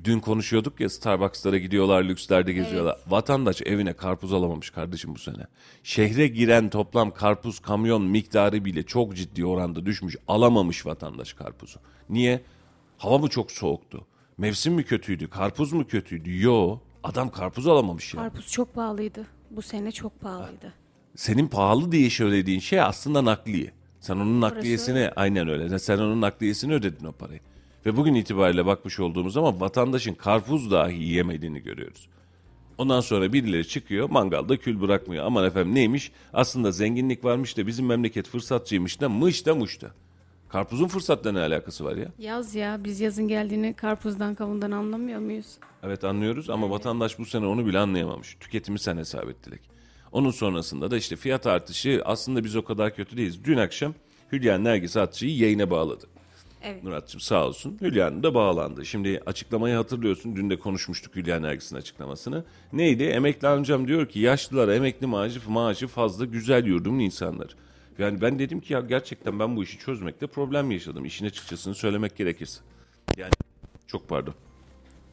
[0.04, 2.96] dün konuşuyorduk ya Starbucks'lara gidiyorlar, lükslerde geziyorlar.
[3.06, 5.46] Vatandaş evine karpuz alamamış kardeşim bu sene.
[5.82, 10.16] Şehre giren toplam karpuz kamyon miktarı bile çok ciddi oranda düşmüş.
[10.28, 11.78] Alamamış vatandaş karpuzu.
[12.10, 12.42] Niye?
[12.98, 14.06] Hava mı çok soğuktu?
[14.38, 15.30] Mevsim mi kötüydü?
[15.30, 16.42] Karpuz mu kötüydü?
[16.42, 16.78] Yo.
[17.02, 18.20] Adam karpuz alamamış ya.
[18.20, 19.26] Karpuz çok pahalıydı.
[19.50, 20.72] Bu sene çok pahalıydı.
[21.16, 23.72] senin pahalı diye söylediğin şey aslında nakliye.
[24.00, 25.78] Sen onun nakliyesini aynen öyle.
[25.78, 27.40] Sen onun nakliyesini ödedin o parayı.
[27.86, 32.08] Ve bugün itibariyle bakmış olduğumuz zaman vatandaşın karpuz dahi yiyemediğini görüyoruz.
[32.78, 35.24] Ondan sonra birileri çıkıyor mangalda kül bırakmıyor.
[35.24, 36.12] Aman efendim neymiş?
[36.32, 39.90] Aslında zenginlik varmış da bizim memleket fırsatçıymış da mış da muş da.
[40.48, 42.08] Karpuzun fırsatla ne alakası var ya?
[42.18, 45.46] Yaz ya biz yazın geldiğini karpuzdan kavundan anlamıyor muyuz?
[45.82, 48.36] Evet anlıyoruz ama vatandaş bu sene onu bile anlayamamış.
[48.40, 49.60] Tüketimi sen hesap et Dilek.
[50.12, 53.44] Onun sonrasında da işte fiyat artışı aslında biz o kadar kötü değiliz.
[53.44, 53.94] Dün akşam
[54.32, 56.15] Hülya Nergis Atçı'yı yayına bağladı.
[56.66, 56.82] Evet.
[56.84, 57.78] Muratçım sağ olsun.
[57.80, 58.86] Hülya Hanım da bağlandı.
[58.86, 60.36] Şimdi açıklamayı hatırlıyorsun.
[60.36, 62.44] Dün de konuşmuştuk Hülya Nergis'in açıklamasını.
[62.72, 63.02] Neydi?
[63.02, 67.52] Emekli amcam diyor ki yaşlılara emekli maaşı, maaşı fazla güzel yurdumun insanları.
[67.98, 71.04] Yani ben dedim ki ya gerçekten ben bu işi çözmekte problem yaşadım.
[71.04, 72.60] İşin açıkçasını söylemek gerekirse.
[73.16, 73.32] Yani
[73.86, 74.34] çok pardon.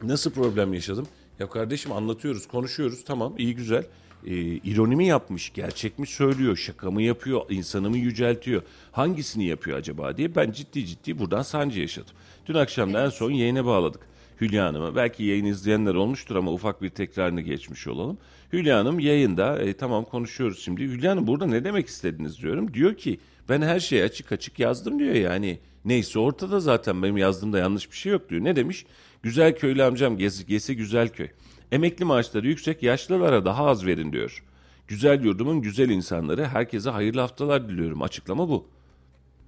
[0.04, 1.08] Nasıl problem yaşadım?
[1.40, 3.06] Ya kardeşim anlatıyoruz, konuşuyoruz.
[3.06, 3.86] Tamam, iyi güzel.
[4.28, 8.62] Ee, ironi mi yapmış, gerçek mi söylüyor, şaka mı yapıyor, insanı mı yüceltiyor?
[8.92, 12.16] Hangisini yapıyor acaba diye ben ciddi ciddi buradan sancı yaşadım.
[12.46, 14.02] Dün akşam da en son yayına bağladık.
[14.42, 14.96] Hülya Hanım'a.
[14.96, 18.18] Belki yayın izleyenler olmuştur ama ufak bir tekrarını geçmiş olalım.
[18.54, 20.82] Hülya Hanım yayında e, tamam konuşuyoruz şimdi.
[20.82, 22.74] Hülya Hanım burada ne demek istediniz diyorum.
[22.74, 25.60] Diyor ki ben her şeyi açık açık yazdım diyor yani.
[25.86, 28.44] Neyse ortada zaten benim yazdığımda yanlış bir şey yok diyor.
[28.44, 28.86] Ne demiş?
[29.24, 31.28] Güzel köylü amcam gezi, gezi güzel köy.
[31.74, 34.44] Emekli maaşları yüksek yaşlılara daha az verin diyor.
[34.88, 38.02] Güzel yurdumun güzel insanları herkese hayırlı haftalar diliyorum.
[38.02, 38.68] Açıklama bu.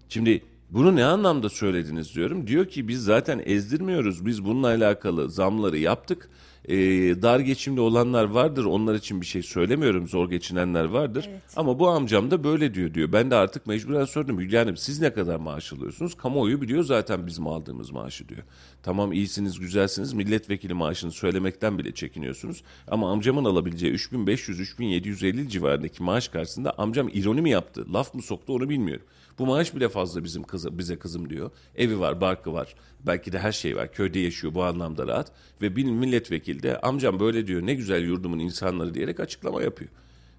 [0.10, 2.48] Şimdi bunu ne anlamda söylediniz diyorum.
[2.48, 4.26] Diyor ki biz zaten ezdirmiyoruz.
[4.26, 6.30] Biz bununla alakalı zamları yaptık.
[6.68, 6.76] Ee,
[7.22, 8.66] dar geçimde olanlar vardır.
[8.66, 10.08] Onlar için bir şey söylemiyorum.
[10.08, 11.30] Zor geçinenler vardır.
[11.56, 13.12] Ama bu amcam da böyle diyor diyor.
[13.14, 14.40] Ben de artık mecburen sordum.
[14.40, 16.16] Hülya Hanım siz ne kadar maaş alıyorsunuz?
[16.18, 18.42] Kamuoyu biliyor zaten bizim aldığımız maaşı diyor.
[18.84, 20.14] Tamam iyisiniz güzelsiniz.
[20.14, 22.64] Milletvekili maaşını söylemekten bile çekiniyorsunuz.
[22.88, 27.94] Ama amcamın alabileceği 3500-3750 civarındaki maaş karşısında amcam ironi mi yaptı?
[27.94, 29.06] Laf mı soktu onu bilmiyorum.
[29.40, 31.52] Bu maaş bile fazla bizim kızı, bize kızım diyor.
[31.76, 32.76] Evi var, barkı var.
[33.00, 33.94] Belki de her şey var.
[33.94, 35.32] Köyde yaşıyor bu anlamda rahat.
[35.62, 39.90] Ve bir milletvekili de amcam böyle diyor ne güzel yurdumun insanları diyerek açıklama yapıyor.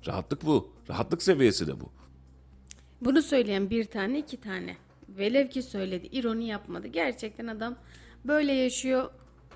[0.07, 0.73] Rahatlık bu.
[0.89, 1.91] Rahatlık seviyesi de bu.
[3.01, 4.77] Bunu söyleyen bir tane iki tane.
[5.09, 6.07] Velev ki söyledi.
[6.07, 6.87] ironi yapmadı.
[6.87, 7.77] Gerçekten adam
[8.25, 9.11] böyle yaşıyor.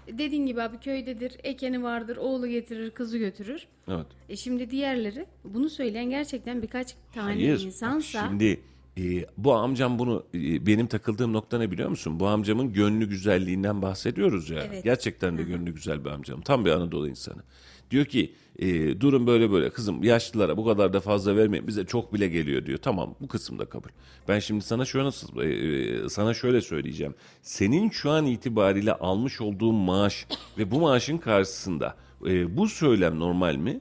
[0.08, 1.36] Dediğin gibi abi köydedir.
[1.42, 2.16] Ekeni vardır.
[2.16, 2.90] Oğlu getirir.
[2.90, 3.66] Kızı götürür.
[3.88, 4.06] Evet.
[4.28, 7.60] E şimdi diğerleri bunu söyleyen gerçekten birkaç tane Hayır.
[7.60, 8.60] insansa Şimdi
[9.00, 12.20] e, bu amcam bunu e, benim takıldığım nokta ne biliyor musun?
[12.20, 14.62] Bu amcamın gönlü güzelliğinden bahsediyoruz ya.
[14.62, 14.84] Evet.
[14.84, 16.40] Gerçekten de gönlü güzel bir amcam.
[16.40, 17.42] Tam bir Anadolu insanı.
[17.90, 22.14] Diyor ki e, durum böyle böyle kızım yaşlılara bu kadar da fazla vermeyin bize çok
[22.14, 22.78] bile geliyor diyor.
[22.78, 23.88] Tamam bu kısımda kabul.
[24.28, 27.14] Ben şimdi sana şöyle nasıl e, e, sana şöyle söyleyeceğim.
[27.42, 30.26] Senin şu an itibariyle almış olduğun maaş
[30.58, 33.80] ve bu maaşın karşısında e, bu söylem normal mi?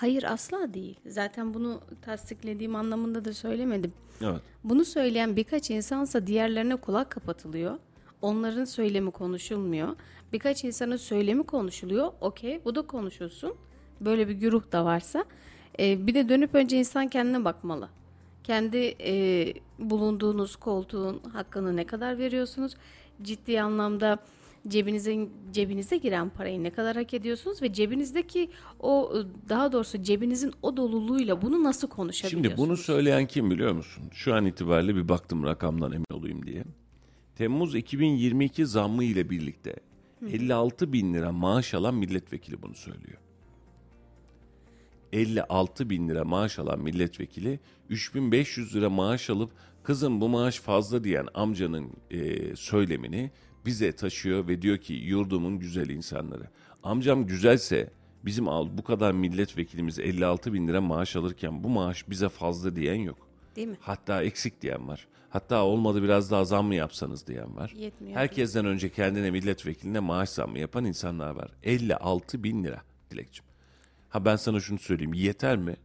[0.00, 1.00] Hayır asla değil.
[1.06, 3.92] Zaten bunu tasdiklediğim anlamında da söylemedim.
[4.22, 4.40] Evet.
[4.64, 7.78] Bunu söyleyen birkaç insansa diğerlerine kulak kapatılıyor.
[8.22, 9.96] Onların söylemi konuşulmuyor.
[10.32, 12.12] Birkaç insanın söylemi konuşuluyor.
[12.20, 13.54] Okey bu da konuşulsun.
[14.00, 15.24] Böyle bir güruh da varsa.
[15.78, 17.88] Ee, bir de dönüp önce insan kendine bakmalı.
[18.44, 19.12] Kendi e,
[19.78, 22.76] bulunduğunuz koltuğun hakkını ne kadar veriyorsunuz?
[23.22, 24.18] Ciddi anlamda
[24.68, 29.12] cebinize cebinize giren parayı ne kadar hak ediyorsunuz ve cebinizdeki o
[29.48, 32.56] daha doğrusu cebinizin o doluluğuyla bunu nasıl konuşabiliyorsunuz?
[32.56, 34.04] Şimdi bunu söyleyen kim biliyor musun?
[34.12, 36.64] Şu an itibariyle bir baktım rakamdan emin olayım diye.
[37.36, 39.76] Temmuz 2022 zammı ile birlikte
[40.32, 43.18] 56 bin lira maaş alan milletvekili bunu söylüyor.
[45.12, 49.50] 56 bin lira maaş alan milletvekili 3500 lira maaş alıp
[49.82, 53.30] kızım bu maaş fazla diyen amcanın e, söylemini
[53.66, 56.44] bize taşıyor ve diyor ki yurdumun güzel insanları.
[56.82, 57.90] Amcam güzelse
[58.24, 62.94] bizim al bu kadar milletvekilimiz 56 bin lira maaş alırken bu maaş bize fazla diyen
[62.94, 63.18] yok.
[63.56, 63.76] Değil mi?
[63.80, 65.06] Hatta eksik diyen var.
[65.30, 67.72] Hatta olmadı biraz daha zam mı yapsanız diyen var.
[67.76, 68.16] Yetmiyor.
[68.16, 71.50] Herkesten önce kendine milletvekiline maaş zammı yapan insanlar var.
[71.62, 73.44] 56 bin lira Dilekçim.
[74.08, 75.76] Ha ben sana şunu söyleyeyim yeter mi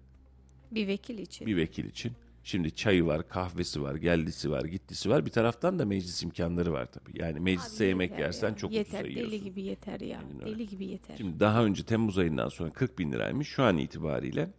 [0.71, 1.47] Bir vekil için.
[1.47, 2.13] bir vekil için?
[2.47, 5.25] Şimdi çayı var, kahvesi var, geldisi var, gittisi var.
[5.25, 7.21] Bir taraftan da meclis imkanları var tabii.
[7.21, 8.55] Yani mecliste Abi yemek yersen ya.
[8.55, 9.31] çok yeter, ucuza yiyorsun.
[9.31, 10.21] Deli gibi yeter ya.
[10.45, 11.17] Deli gibi yeter.
[11.17, 13.47] Şimdi daha önce Temmuz ayından sonra 40 bin liraymış.
[13.47, 14.49] Şu an itibariyle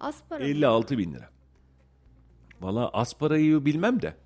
[0.00, 0.50] Az para mı?
[0.50, 1.30] 56 bin lira.
[2.60, 4.16] Valla az parayı bilmem de.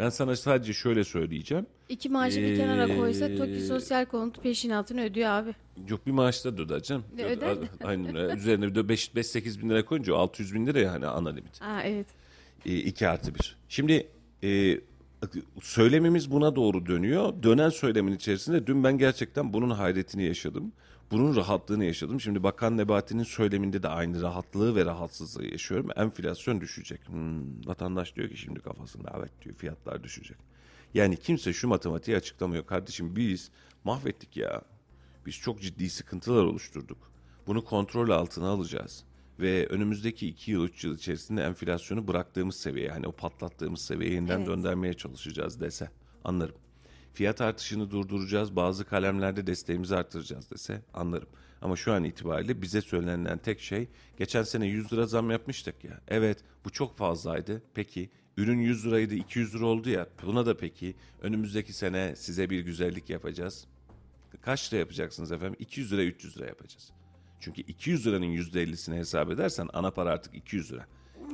[0.00, 1.66] Ben sana sadece şöyle söyleyeceğim.
[1.88, 5.54] İki maaşı bir kenara koysa Ee, TOKİ sosyal konut peşinatını ödüyor abi.
[5.88, 7.04] Yok bir maaşta da öder canım.
[7.16, 7.56] Ne öder?
[7.84, 8.34] Aynen öyle.
[8.34, 11.62] Üzerine bir de 5-8 bin lira koyunca o 600 bin lira ya hani ana limit.
[11.62, 12.06] Aa evet.
[12.64, 13.56] 2 artı 1.
[13.68, 14.06] Şimdi
[14.44, 14.80] e,
[15.62, 17.42] söylemimiz buna doğru dönüyor.
[17.42, 20.72] Dönen söylemin içerisinde dün ben gerçekten bunun hayretini yaşadım.
[21.10, 22.20] Bunun rahatlığını yaşadım.
[22.20, 25.88] Şimdi Bakan Nebati'nin söyleminde de aynı rahatlığı ve rahatsızlığı yaşıyorum.
[25.96, 27.08] Enflasyon düşecek.
[27.08, 30.36] Hmm, vatandaş diyor ki şimdi kafasında evet diyor fiyatlar düşecek.
[30.94, 32.66] Yani kimse şu matematiği açıklamıyor.
[32.66, 33.50] Kardeşim biz
[33.84, 34.62] mahvettik ya.
[35.26, 37.12] Biz çok ciddi sıkıntılar oluşturduk.
[37.46, 39.04] Bunu kontrol altına alacağız.
[39.40, 44.38] Ve önümüzdeki 2 yıl 3 yıl içerisinde enflasyonu bıraktığımız seviyeye hani o patlattığımız seviyeye yeniden
[44.38, 44.46] Evet.
[44.46, 45.90] döndürmeye çalışacağız dese
[46.24, 46.56] anlarım.
[47.14, 51.28] Fiyat artışını durduracağız bazı kalemlerde desteğimizi artıracağız dese anlarım.
[51.62, 56.00] Ama şu an itibariyle bize söylenen tek şey geçen sene 100 lira zam yapmıştık ya.
[56.08, 57.62] Evet bu çok fazlaydı.
[57.74, 62.60] Peki ürün 100 liraydı 200 lira oldu ya buna da peki önümüzdeki sene size bir
[62.60, 63.66] güzellik yapacağız.
[64.42, 65.56] Kaç lira yapacaksınız efendim?
[65.58, 66.92] 200 lira 300 lira yapacağız.
[67.40, 70.86] Çünkü 200 liranın %50'sini hesap edersen ana para artık 200 lira.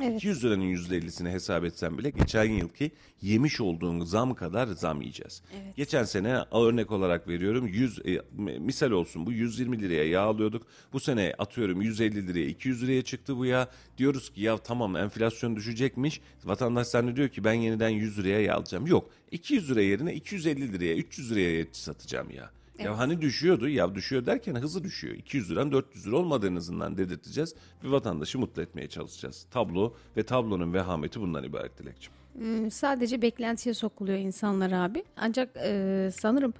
[0.03, 0.17] Evet.
[0.17, 2.91] 200 liranın %50'sini hesap etsen bile geçen yılki
[3.23, 5.43] yemiş olduğun zam kadar zam yiyeceğiz.
[5.77, 8.23] Geçen sene örnek olarak veriyorum 100 e,
[8.59, 10.67] misal olsun bu 120 liraya yağ alıyorduk.
[10.93, 13.69] Bu sene atıyorum 150 liraya 200 liraya çıktı bu yağ.
[13.99, 16.21] Diyoruz ki ya tamam enflasyon düşecekmiş.
[16.45, 18.87] Vatandaş zannediyor ki ben yeniden 100 liraya yağ alacağım.
[18.87, 22.51] Yok 200 lira yerine 250 liraya 300 liraya satacağım ya.
[22.79, 25.15] Ya hani düşüyordu ya düşüyor derken hızı düşüyor.
[25.15, 27.55] 200 liran 400 lira olmadı en azından dedirteceğiz.
[27.85, 29.47] Bir vatandaşı mutlu etmeye çalışacağız.
[29.51, 32.13] Tablo ve tablonun vehameti bundan ibaret Dilekçim.
[32.33, 35.05] Hmm, Sadece beklentiye sokuluyor insanlar abi.
[35.17, 36.55] Ancak e, sanırım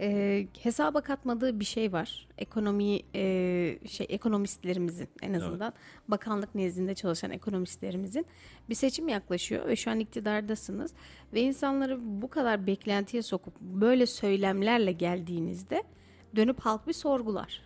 [0.00, 2.28] e, hesaba katmadığı bir şey var.
[2.38, 5.72] Ekonomi e, şey ekonomistlerimizin en azından
[6.08, 8.26] bakanlık nezdinde çalışan ekonomistlerimizin
[8.68, 10.94] bir seçim yaklaşıyor ve şu an iktidardasınız
[11.32, 15.82] ve insanları bu kadar beklentiye sokup böyle söylemlerle geldiğinizde
[16.36, 17.62] dönüp halk bir sorgular.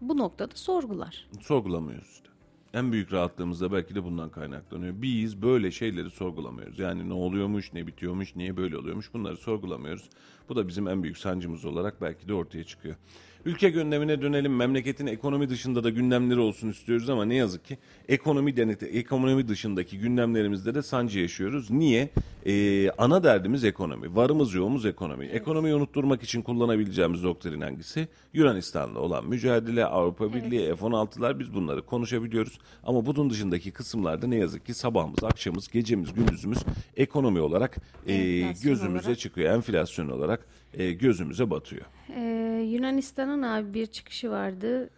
[0.00, 1.28] Bu noktada sorgular.
[1.40, 2.31] Sorgulamıyoruz işte.
[2.74, 5.02] En büyük rahatlığımız da belki de bundan kaynaklanıyor.
[5.02, 6.78] Biz böyle şeyleri sorgulamıyoruz.
[6.78, 10.10] Yani ne oluyormuş, ne bitiyormuş, niye böyle oluyormuş bunları sorgulamıyoruz.
[10.48, 12.96] Bu da bizim en büyük sancımız olarak belki de ortaya çıkıyor.
[13.44, 14.56] Ülke gündemine dönelim.
[14.56, 17.78] Memleketin ekonomi dışında da gündemleri olsun istiyoruz ama ne yazık ki
[18.08, 21.70] ekonomi deneti, ekonomi dışındaki gündemlerimizde de sancı yaşıyoruz.
[21.70, 22.10] Niye?
[22.46, 24.16] Ee, ana derdimiz ekonomi.
[24.16, 25.26] Varımız yoğumuz ekonomi.
[25.26, 28.08] Ekonomiyi unutturmak için kullanabileceğimiz doktrin hangisi?
[28.32, 32.58] Yunanistan'la olan mücadele, Avrupa Birliği, F-16'lar biz bunları konuşabiliyoruz.
[32.84, 36.58] Ama bunun dışındaki kısımlarda ne yazık ki sabahımız, akşamımız, gecemiz, gündüzümüz
[36.96, 37.76] ekonomi olarak
[38.06, 39.18] e, gözümüze olarak.
[39.18, 39.54] çıkıyor.
[39.54, 41.82] Enflasyon olarak e, gözümüze batıyor.
[42.16, 44.90] Ee, Yunanistan'ın abi bir çıkışı vardı.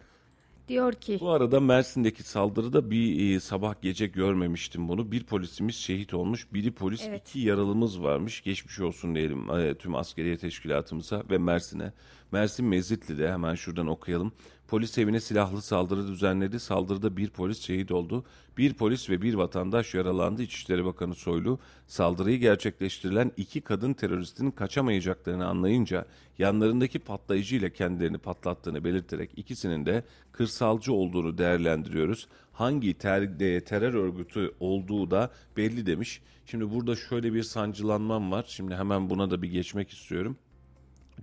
[0.67, 5.11] Diyor ki Bu arada Mersin'deki saldırıda bir e, sabah gece görmemiştim bunu.
[5.11, 7.21] Bir polisimiz şehit olmuş, biri polis, Evet.
[7.29, 8.41] iki yaralımız varmış.
[8.43, 11.93] Geçmiş olsun diyelim e, tüm askeriye teşkilatımıza ve Mersin'e.
[12.31, 14.31] Mersin Mezitli'de hemen şuradan okuyalım.
[14.67, 16.59] Polis evine silahlı saldırı düzenledi.
[16.59, 18.25] Saldırıda bir polis şehit oldu.
[18.57, 20.41] Bir polis ve bir vatandaş yaralandı.
[20.41, 26.05] İçişleri Bakanı Soylu saldırıyı gerçekleştirilen iki kadın teröristin kaçamayacaklarını anlayınca
[26.37, 32.27] yanlarındaki patlayıcı ile kendilerini patlattığını belirterek ikisinin de kırsalcı olduğunu değerlendiriyoruz.
[32.53, 36.21] Hangi ter, de- terör örgütü olduğu da belli demiş.
[36.45, 38.45] Şimdi burada şöyle bir sancılanmam var.
[38.47, 40.37] Şimdi hemen buna da bir geçmek istiyorum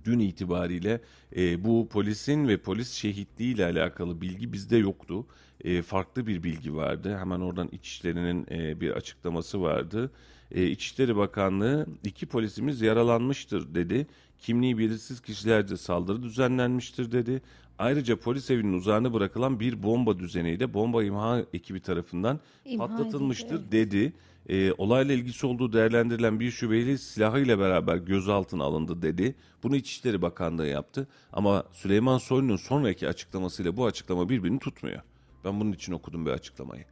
[0.05, 1.01] dün itibariyle
[1.35, 5.25] e, bu polisin ve polis şehitliği ile alakalı bilgi bizde yoktu.
[5.63, 7.17] E, farklı bir bilgi vardı.
[7.17, 10.11] Hemen oradan İçişleri'nin e, bir açıklaması vardı.
[10.51, 14.07] E, İçişleri Bakanlığı iki polisimiz yaralanmıştır dedi.
[14.39, 17.41] Kimliği belirsiz kişilerce saldırı düzenlenmiştir dedi.
[17.79, 23.55] Ayrıca polis evinin uzağına bırakılan bir bomba düzeneği de bomba imha ekibi tarafından İmha patlatılmıştır
[23.55, 24.13] edildi, dedi.
[24.49, 29.35] E, olayla ilgisi olduğu değerlendirilen bir şüpheli silahıyla beraber gözaltına alındı dedi.
[29.63, 31.07] Bunu İçişleri Bakanlığı yaptı.
[31.33, 35.01] Ama Süleyman Soylu'nun sonraki açıklamasıyla bu açıklama birbirini tutmuyor.
[35.45, 36.85] Ben bunun için okudum bir açıklamayı.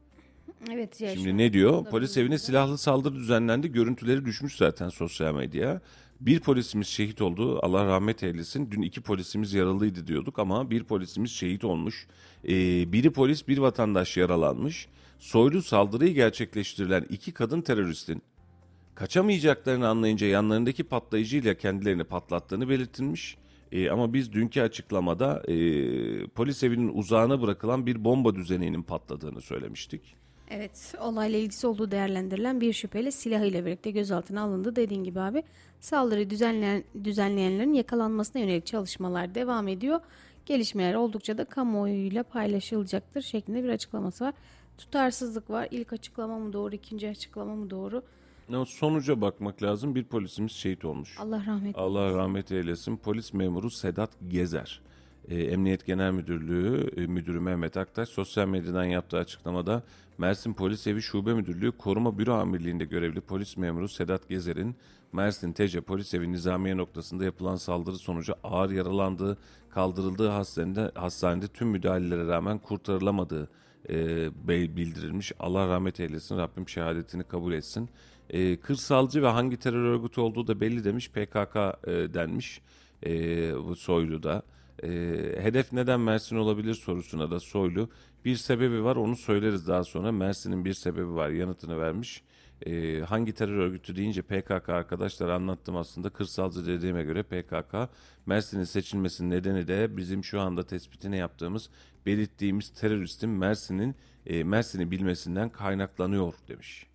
[0.72, 1.86] Evet ya Şimdi ne diyor?
[1.86, 3.72] Polis evine silahlı saldırı düzenlendi.
[3.72, 5.82] Görüntüleri düşmüş zaten sosyal medyaya.
[6.22, 7.60] Bir polisimiz şehit oldu.
[7.64, 8.72] Allah rahmet eylesin.
[8.72, 12.08] Dün iki polisimiz yaralıydı diyorduk ama bir polisimiz şehit olmuş.
[12.44, 12.50] Ee,
[12.94, 14.88] biri polis, bir vatandaş yaralanmış.
[15.22, 18.22] Soylu saldırıyı gerçekleştirilen iki kadın teröristin
[18.96, 23.38] kaçamayacaklarını anlayınca yanlarındaki patlayıcıyla kendilerini patlattığını belirtilmiş.
[23.72, 25.54] Ee, ama biz dünkü açıklamada e,
[26.28, 30.16] polis evinin uzağına bırakılan bir bomba düzeneğinin patladığını söylemiştik.
[30.50, 34.76] Evet, olayla ilgisi olduğu değerlendirilen bir şüpheli silahıyla birlikte gözaltına alındı.
[34.76, 35.44] Dediğin gibi abi
[35.80, 40.00] saldırıyı düzenleyen, düzenleyenlerin yakalanmasına yönelik çalışmalar devam ediyor.
[40.46, 44.34] Gelişmeler oldukça da kamuoyuyla paylaşılacaktır şeklinde bir açıklaması var.
[44.82, 45.67] Tutarsızlık var.
[45.72, 48.04] İlk açıklama mı doğru, ikinci açıklama mı doğru?
[48.50, 49.96] Ama sonuca bakmak lazım.
[49.96, 51.17] Bir polisimiz şehit olmuş.
[51.20, 52.98] Allah rahmet Allah rahmet eylesin.
[52.98, 54.82] Polis memuru Sedat Gezer.
[55.28, 59.84] Ee, Emniyet Genel Müdürlüğü e, Müdürü Mehmet Aktaş sosyal medyadan yaptığı açıklamada
[60.17, 64.76] Mersin Polis Evi Şube Müdürlüğü Koruma Büro Amirliği'nde görevli polis memuru Sedat Gezer'in
[65.13, 69.38] Mersin Tece Polis Evi Nizamiye noktasında yapılan saldırı sonucu ağır yaralandığı,
[69.70, 73.50] kaldırıldığı hastanede, hastanede tüm müdahalelere rağmen kurtarılamadığı
[73.89, 75.32] e, bildirilmiş.
[75.39, 76.38] Allah rahmet eylesin.
[76.38, 77.89] Rabbim şehadetini kabul etsin.
[78.30, 81.10] E, kırsalcı ve hangi terör örgütü olduğu da belli demiş.
[81.10, 82.62] PKK e, denmiş.
[83.06, 83.12] E,
[83.56, 84.44] bu Soylu da.
[84.84, 84.89] E,
[85.39, 87.89] hedef neden Mersin olabilir sorusuna da Soylu.
[88.26, 90.12] Bir sebebi var onu söyleriz daha sonra.
[90.12, 92.24] Mersin'in bir sebebi var yanıtını vermiş.
[92.65, 96.10] E, hangi terör örgütü deyince PKK arkadaşlar anlattım aslında.
[96.10, 97.76] Kırsalcı dediğime göre PKK.
[98.26, 101.69] Mersin'in seçilmesinin nedeni de bizim şu anda tespitini yaptığımız
[102.06, 103.95] belirttiğimiz teröristin Mersin'in
[104.26, 106.88] e, Mersin'i bilmesinden kaynaklanıyor demiş.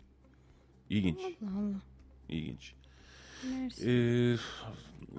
[0.91, 1.21] İlginç.
[2.29, 2.75] İlginç.
[3.45, 3.89] Mersin.
[3.89, 4.37] Ee,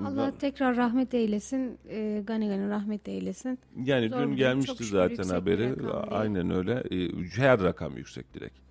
[0.05, 1.77] Allah tekrar rahmet eylesin.
[1.89, 3.59] E, gani gani rahmet eylesin.
[3.83, 5.75] yani Zor dün gelmişti zaten haberi.
[6.11, 6.83] Aynen öyle.
[6.91, 8.66] Ee, her rakam yüksek direkt.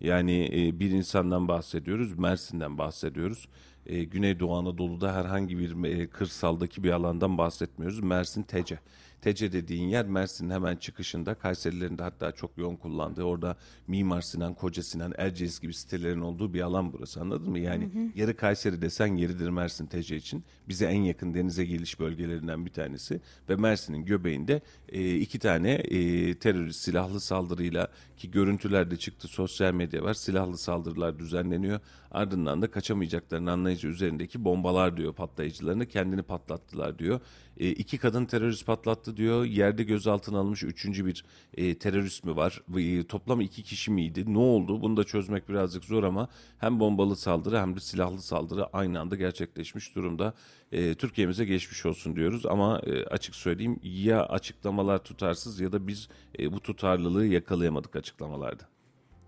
[0.00, 3.48] Yani e, bir insandan bahsediyoruz, Mersin'den bahsediyoruz.
[3.86, 8.00] E, Güneydoğu Anadolu'da herhangi bir e, kırsaldaki bir alandan bahsetmiyoruz.
[8.00, 8.78] Mersin Tece.
[9.22, 14.54] Tece dediğin yer Mersin'in hemen çıkışında Kayserilerin de hatta çok yoğun kullandığı orada Mimar Sinan,
[14.54, 17.58] Koca Sinan, Erciyes gibi sitelerin olduğu bir alan burası anladın mı?
[17.58, 20.44] Yani yarı Kayseri desen yeridir Mersin Tece için.
[20.68, 26.34] Bize en yakın denize geliş bölgelerinden bir tanesi ve Mersin'in göbeğinde e, iki tane e,
[26.38, 31.80] terörist silahlı saldırıyla ki görüntülerde çıktı sosyal medya var silahlı saldırılar düzenleniyor.
[32.10, 37.20] Ardından da kaçamayacaklarını anlayıcı üzerindeki bombalar diyor patlayıcılarını kendini patlattılar diyor.
[37.56, 39.44] E, iki kadın terörist patlattı diyor.
[39.44, 42.62] Yerde gözaltına alınmış üçüncü bir e, terörist mi var?
[42.76, 44.34] E, toplam iki kişi miydi?
[44.34, 44.82] Ne oldu?
[44.82, 49.16] Bunu da çözmek birazcık zor ama hem bombalı saldırı hem de silahlı saldırı aynı anda
[49.16, 50.34] gerçekleşmiş durumda.
[50.72, 56.08] E, Türkiye'mize geçmiş olsun diyoruz ama e, açık söyleyeyim ya açıklamalar tutarsız ya da biz
[56.38, 58.77] e, bu tutarlılığı yakalayamadık açıklamalarda.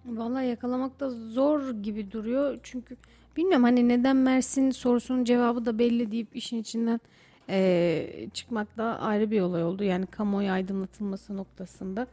[0.06, 2.58] Vallahi yakalamak da zor gibi duruyor.
[2.62, 2.96] Çünkü
[3.36, 7.00] bilmiyorum hani neden Mersin sorusunun cevabı da belli deyip işin içinden
[7.48, 9.84] eee, çıkmak da ayrı bir olay oldu.
[9.84, 12.06] Yani kamuoyu aydınlatılması noktasında.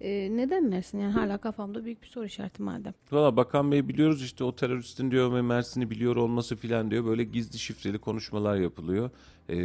[0.00, 0.98] Eee, neden Mersin?
[0.98, 2.94] Yani hala kafamda büyük bir soru işareti madem.
[3.12, 7.04] Valla Bakan Bey biliyoruz işte o teröristin diyor ve Mersin'i biliyor olması filan diyor.
[7.04, 9.10] Böyle gizli şifreli konuşmalar yapılıyor.
[9.48, 9.56] Ee,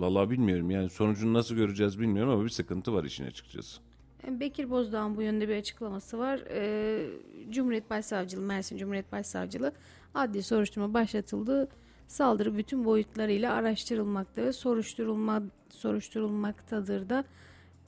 [0.00, 3.80] Valla bilmiyorum yani sonucunu nasıl göreceğiz bilmiyorum ama bir sıkıntı var işin açıkçası.
[4.26, 6.40] Yani Bekir Bozdağ'ın bu yönde bir açıklaması var.
[6.50, 7.06] Eee,
[7.50, 9.72] Cumhuriyet Başsavcılığı, Mersin Cumhuriyet Başsavcılığı
[10.14, 11.68] adli soruşturma başlatıldı.
[12.08, 17.24] Saldırı bütün boyutlarıyla araştırılmakta ve soruşturulma soruşturulmaktadır da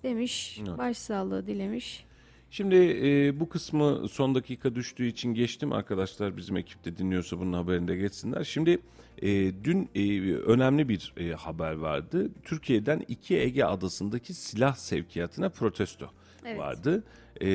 [0.02, 0.60] demiş.
[0.68, 0.78] Evet.
[0.78, 2.04] Başsağlığı dilemiş.
[2.50, 5.72] Şimdi e, bu kısmı son dakika düştüğü için geçtim.
[5.72, 8.44] Arkadaşlar bizim ekipte dinliyorsa bunun haberini de geçsinler.
[8.44, 8.78] Şimdi
[9.22, 9.28] e,
[9.64, 12.30] dün e, önemli bir e, haber vardı.
[12.44, 16.10] Türkiye'den iki Ege adasındaki silah sevkiyatına protesto
[16.44, 16.58] Evet.
[16.58, 17.04] vardı.
[17.40, 17.48] E,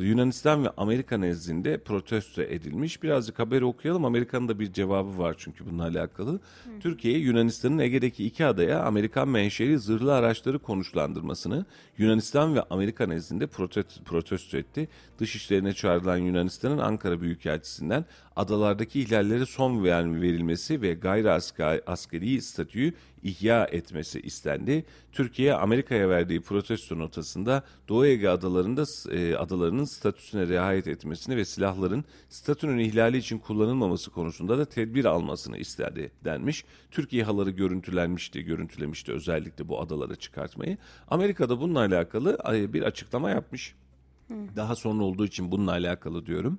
[0.00, 3.02] Yunanistan ve Amerika nezdinde protesto edilmiş.
[3.02, 4.04] Birazcık haberi okuyalım.
[4.04, 6.40] Amerika'nın da bir cevabı var çünkü bununla alakalı.
[6.80, 11.66] Türkiye Yunanistan'ın Ege'deki iki adaya Amerikan menşeli zırhlı araçları konuşlandırmasını
[11.98, 14.88] Yunanistan ve Amerika nezdinde protesto, protesto etti.
[15.18, 18.04] Dışişlerine çağrılan Yunanistan'ın Ankara Büyükelçisi'nden
[18.36, 21.30] adalardaki ihlallere son verilmesi ve gayri
[21.86, 24.84] askeri statüyü ihya etmesi istendi.
[25.12, 32.04] Türkiye Amerika'ya verdiği protesto notasında Doğu Ege adalarında e, adalarının statüsüne riayet etmesini ve silahların
[32.28, 36.64] statünün ihlali için kullanılmaması konusunda da tedbir almasını istedi denmiş.
[36.90, 40.78] Türkiye haları görüntülenmişti, görüntülemişti özellikle bu adaları çıkartmayı.
[41.08, 42.38] Amerika'da bununla alakalı
[42.72, 43.74] bir açıklama yapmış.
[44.56, 46.58] Daha sonra olduğu için bununla alakalı diyorum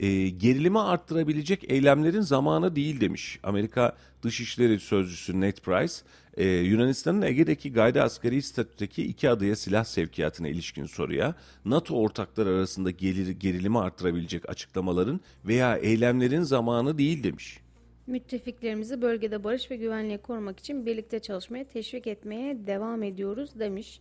[0.00, 3.38] e, gerilimi arttırabilecek eylemlerin zamanı değil demiş.
[3.42, 5.94] Amerika Dışişleri Sözcüsü Ned Price,
[6.36, 12.90] e, Yunanistan'ın Ege'deki gayri askeri statüdeki iki adaya silah sevkiyatına ilişkin soruya NATO ortakları arasında
[12.90, 17.60] gelir, gerilimi arttırabilecek açıklamaların veya eylemlerin zamanı değil demiş.
[18.06, 24.00] Müttefiklerimizi bölgede barış ve güvenliği korumak için birlikte çalışmaya teşvik etmeye devam ediyoruz demiş.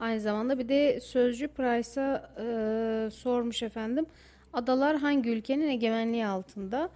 [0.00, 4.06] Aynı zamanda bir de Sözcü Price'a e, sormuş efendim.
[4.52, 6.90] Adalar hangi ülkenin egemenliği altında?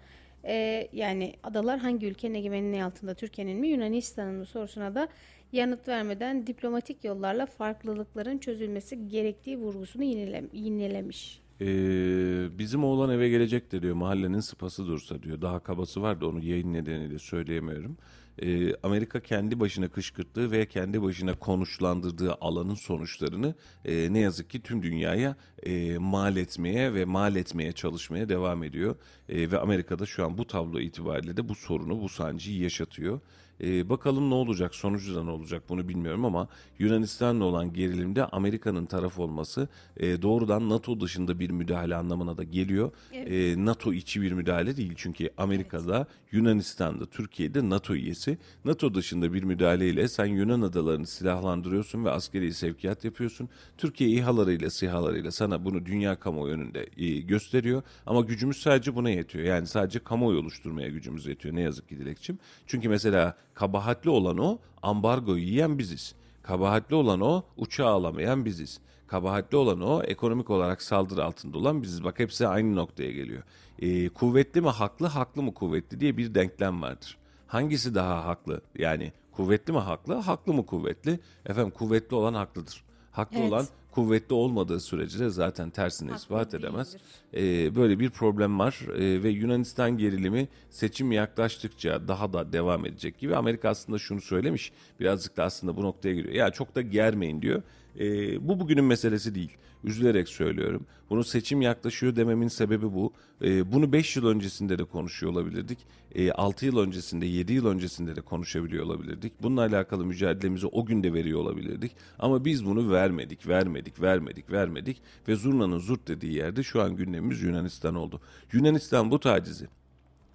[0.45, 3.15] Ee, yani adalar hangi ülkenin egemenliği altında?
[3.15, 5.09] Türkiye'nin mi Yunanistan'ın mı sorusuna da
[5.53, 11.41] yanıt vermeden diplomatik yollarla farklılıkların çözülmesi gerektiği vurgusunu yinele, yinelemiş.
[11.61, 15.43] Ee, bizim oğlan eve gelecektir diyor mahallenin sıpası dursa diyor.
[15.43, 17.97] Daha kabası var da onu yayın nedeniyle söyleyemiyorum
[18.43, 23.55] e, Amerika kendi başına kışkırttığı ve kendi başına konuşlandırdığı alanın sonuçlarını
[23.85, 28.97] e, ne yazık ki tüm dünyaya e, mal etmeye ve mal etmeye çalışmaya devam ediyor.
[29.29, 33.21] E, ve Amerika'da şu an bu tablo itibariyle de bu sorunu, bu sancıyı yaşatıyor.
[33.61, 36.49] E, bakalım ne olacak, sonucu da ne olacak bunu bilmiyorum ama
[36.79, 42.93] Yunanistan'la olan gerilimde Amerika'nın taraf olması e, doğrudan NATO dışında bir müdahale anlamına da geliyor.
[43.13, 43.33] Evet.
[43.33, 46.09] E, NATO içi bir müdahale değil çünkü Amerika'da, evet.
[46.33, 48.39] Yunanistan'da, Türkiye'de NATO üyesi.
[48.65, 53.49] NATO dışında bir müdahaleyle sen Yunan adalarını silahlandırıyorsun ve askeri sevkiyat yapıyorsun.
[53.79, 59.45] Türkiye İHA'larıyla, SİHA'larıyla sana bunu dünya kamuoyu önünde e, gösteriyor ama gücümüz sadece buna yetiyor.
[59.45, 62.39] Yani sadece kamuoyu oluşturmaya gücümüz yetiyor ne yazık ki Dilekçim.
[62.67, 66.15] Çünkü mesela Kabahatli olan o ambargoyu yiyen biziz.
[66.43, 68.81] Kabahatli olan o uçağı alamayan biziz.
[69.07, 72.05] Kabahatli olan o ekonomik olarak saldırı altında olan biziz.
[72.05, 73.43] Bak hepsi aynı noktaya geliyor.
[73.79, 77.19] Ee, kuvvetli mi haklı, haklı mı kuvvetli diye bir denklem vardır.
[77.47, 78.61] Hangisi daha haklı?
[78.79, 81.21] Yani kuvvetli mi haklı, haklı mı kuvvetli?
[81.47, 82.85] Efendim kuvvetli olan haklıdır.
[83.15, 83.49] Haklı evet.
[83.49, 86.97] olan kuvvetli olmadığı sürece de zaten tersini Haklı ispat edemez.
[87.35, 93.19] Ee, böyle bir problem var ee, ve Yunanistan gerilimi seçim yaklaştıkça daha da devam edecek
[93.19, 93.37] gibi.
[93.37, 96.35] Amerika aslında şunu söylemiş birazcık da aslında bu noktaya giriyor.
[96.35, 97.63] Ya çok da germeyin diyor.
[98.01, 99.57] Ee, bu bugünün meselesi değil.
[99.85, 100.87] Üzülerek söylüyorum.
[101.11, 103.13] Bunu seçim yaklaşıyor dememin sebebi bu.
[103.43, 105.79] E, bunu 5 yıl öncesinde de konuşuyor olabilirdik.
[106.15, 109.33] E, 6 yıl öncesinde, 7 yıl öncesinde de konuşabiliyor olabilirdik.
[109.43, 111.93] Bununla alakalı mücadelemizi o günde veriyor olabilirdik.
[112.19, 115.03] Ama biz bunu vermedik, vermedik, vermedik, vermedik.
[115.29, 118.21] Ve zurnanın zurt dediği yerde şu an gündemimiz Yunanistan oldu.
[118.53, 119.69] Yunanistan bu tacizi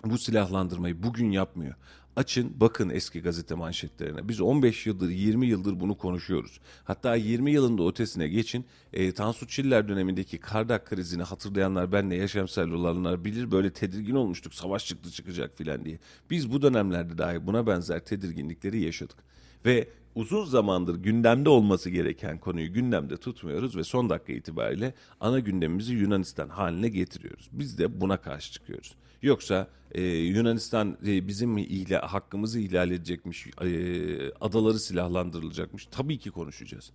[0.06, 1.76] bu silahlandırmayı bugün yapmıyor.
[2.16, 4.30] Açın bakın eski gazete manşetlerine.
[4.30, 6.60] Biz 15 yıldır 20 yıldır bunu konuşuyoruz.
[6.84, 8.66] Hatta 20 yılında ötesine geçin.
[8.94, 13.52] E, Tansu Çiller dönemindeki Kardak krizini hatırlayanlar benle yaşamsal olanlar bilir.
[13.52, 16.00] Böyle tedirgin olmuştuk savaş çıktı çıkacak filan diye.
[16.30, 19.18] Biz bu dönemlerde dahi buna benzer tedirginlikleri yaşadık.
[19.66, 25.94] Ve uzun zamandır gündemde olması gereken konuyu gündemde tutmuyoruz ve son dakika itibariyle ana gündemimizi
[25.94, 27.50] Yunanistan haline getiriyoruz.
[27.52, 28.96] Biz de buna karşı çıkıyoruz.
[29.22, 35.88] Yoksa e, Yunanistan e, bizim ihla, hakkımızı ihlal edecekmiş, e, adaları silahlandırılacakmış.
[35.92, 36.92] Tabii ki konuşacağız.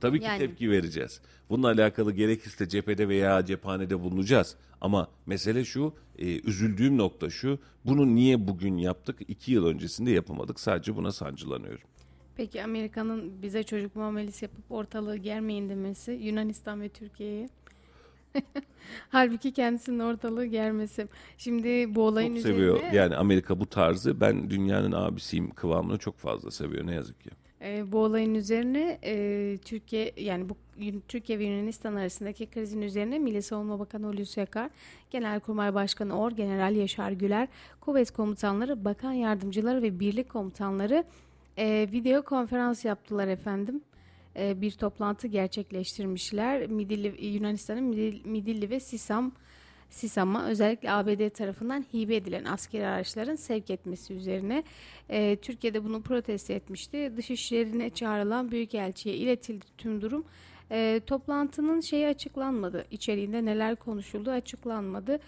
[0.00, 0.38] Tabii ki yani.
[0.38, 1.20] tepki vereceğiz.
[1.50, 4.56] Bununla alakalı gerekirse cephede veya cephanede bulunacağız.
[4.80, 10.60] Ama mesele şu, e, üzüldüğüm nokta şu, bunu niye bugün yaptık, iki yıl öncesinde yapamadık.
[10.60, 11.88] Sadece buna sancılanıyorum.
[12.36, 17.48] Peki Amerika'nın bize çocuk muamelesi yapıp ortalığı germeyin demesi Yunanistan ve Türkiye'ye?
[19.08, 21.08] Halbuki kendisinin ortalığı germesi.
[21.38, 22.56] Şimdi bu olayın çok üzerine...
[22.56, 22.92] seviyor.
[22.92, 27.30] Yani Amerika bu tarzı ben dünyanın abisiyim kıvamını çok fazla seviyor ne yazık ki.
[27.62, 30.56] E, bu olayın üzerine e, Türkiye yani bu
[31.08, 34.70] Türkiye ve Yunanistan arasındaki krizin üzerine Milli Savunma Bakanı Hulusi Akar,
[35.10, 37.48] Genelkurmay Başkanı Or, General Yaşar Güler,
[37.80, 41.04] kuvvet komutanları, bakan yardımcıları ve birlik komutanları
[41.58, 43.80] e, video konferans yaptılar efendim.
[44.38, 46.66] E, bir toplantı gerçekleştirmişler.
[46.66, 47.84] Midilli, Yunanistan'ın
[48.24, 49.32] Midilli ve Sisam
[49.90, 54.62] Sisam'a özellikle ABD tarafından hibe edilen askeri araçların sevk etmesi üzerine
[55.08, 57.12] e, Türkiye'de bunu protesto etmişti.
[57.16, 60.24] Dışişlerine çağrılan Büyükelçi'ye iletildi tüm durum.
[60.70, 62.84] E, toplantının şeyi açıklanmadı.
[62.90, 65.18] İçeriğinde neler konuşuldu açıklanmadı.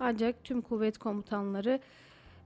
[0.00, 1.80] Ancak tüm kuvvet komutanları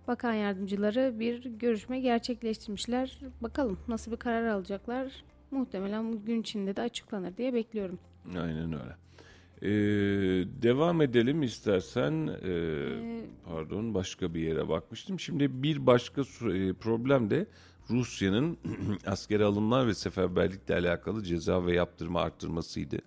[0.09, 3.18] bakan yardımcıları bir görüşme gerçekleştirmişler.
[3.41, 5.25] Bakalım nasıl bir karar alacaklar.
[5.53, 7.99] Muhtemelen gün içinde de açıklanır diye bekliyorum.
[8.39, 8.97] Aynen öyle.
[9.63, 9.71] Ee,
[10.63, 12.31] devam edelim istersen.
[12.45, 15.21] Ee, pardon başka bir yere bakmıştım.
[15.21, 17.47] Şimdi bir başka e, problem de
[17.93, 18.59] Rusya'nın
[19.07, 22.99] askeri alımlar ve seferberlikle alakalı ceza ve yaptırma arttırmasıydı.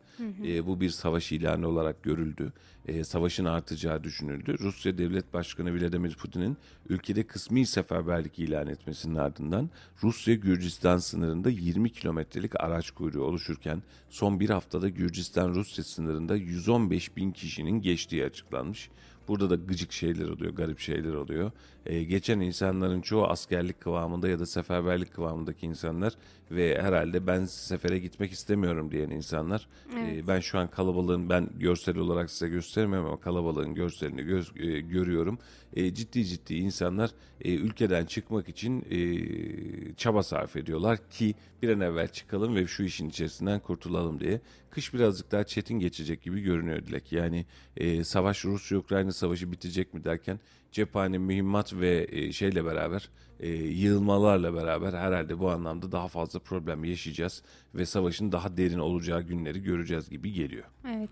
[0.44, 2.54] Ee, bu bir savaş ilanı olarak görüldü.
[2.88, 4.56] Ee, savaşın artacağı düşünüldü.
[4.60, 6.58] Rusya Devlet Başkanı Vladimir Putin'in
[6.90, 9.70] ülkede kısmi seferberlik ilan etmesinin ardından
[10.04, 17.32] Rusya Gürcistan sınırında 20 kilometrelik araç kuyruğu oluşurken son bir haftada Gürcistan-Rusya sınırında 115 bin
[17.32, 18.90] kişinin geçtiği açıklanmış.
[19.28, 21.52] Burada da gıcık şeyler oluyor, garip şeyler oluyor.
[21.86, 26.14] Ee, geçen insanların çoğu askerlik kıvamında ya da seferberlik kıvamındaki insanlar
[26.52, 29.68] ve herhalde ben sefere gitmek istemiyorum diyen insanlar.
[29.98, 34.80] Ee, ben şu an kalabalığın, ben görsel olarak size göstermiyorum ama kalabalığın görselini göz, e,
[34.80, 35.40] görüyorum.
[35.74, 37.12] E, ciddi ciddi insanlar
[37.42, 42.84] e, ülkeden çıkmak için e, çaba sarf ediyorlar ki bir an evvel çıkalım ve şu
[42.84, 44.42] işin içerisinden kurtulalım diye.
[44.70, 47.12] Kış birazcık daha çetin geçecek gibi görünüyor Dilek.
[47.12, 47.46] Yani
[47.78, 50.40] e, savaş Rusya-Ukrayna savaşı bitecek mi derken
[50.76, 53.10] cephane mühimmat ve e, şeyle beraber
[53.40, 57.44] e, yığılmalarla beraber herhalde bu anlamda daha fazla problem yaşayacağız
[57.76, 60.64] ve savaşın daha derin olacağı günleri göreceğiz gibi geliyor.
[60.88, 61.10] Evet.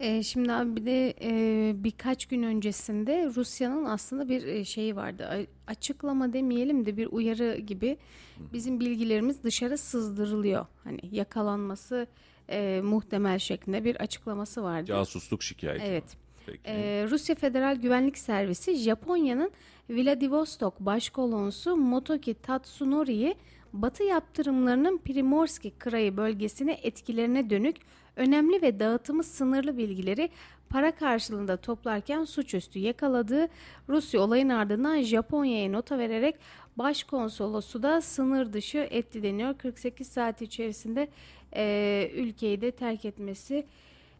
[0.00, 5.46] Ee, şimdi abi bir de e, birkaç gün öncesinde Rusya'nın aslında bir e, şeyi vardı.
[5.66, 7.98] Açıklama demeyelim de bir uyarı gibi
[8.52, 10.66] bizim bilgilerimiz dışarı sızdırılıyor.
[10.84, 12.06] Hani yakalanması
[12.48, 14.86] e, muhtemel şeklinde bir açıklaması vardı.
[14.86, 15.84] Casusluk şikayeti.
[15.84, 16.21] Evet.
[16.46, 16.60] Peki.
[16.66, 19.50] Ee, Rusya Federal Güvenlik Servisi Japonya'nın
[19.90, 23.34] Vladivostok Başkolosu Motoki Tatsunori'yi
[23.72, 27.76] Batı yaptırımlarının Primorski Kırayı bölgesine etkilerine dönük
[28.16, 30.30] önemli ve dağıtımı sınırlı bilgileri
[30.68, 33.48] para karşılığında toplarken suçüstü yakaladığı
[33.88, 36.34] Rusya olayın ardından Japonya'ya nota vererek
[36.76, 39.58] başkonsolosu da sınır dışı etti deniyor.
[39.58, 41.08] 48 saat içerisinde
[41.56, 43.66] e, ülkeyi de terk etmesi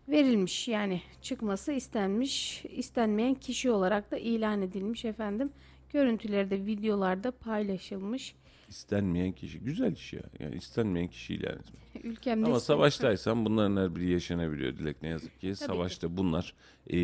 [0.08, 5.52] verilmiş yani çıkması istenmiş istenmeyen kişi olarak da ilan edilmiş efendim.
[5.90, 8.34] Görüntüleri de videolarda paylaşılmış
[8.72, 9.58] İstenmeyen kişi.
[9.58, 10.22] Güzel iş ya.
[10.40, 12.04] Yani istenmeyen kişi ilan etmek.
[12.04, 15.56] ülkemde Ama savaştaysan bunların her biri yaşanabiliyor Dilek ne yazık ki.
[15.56, 16.54] Savaşta bunlar
[16.90, 16.96] e,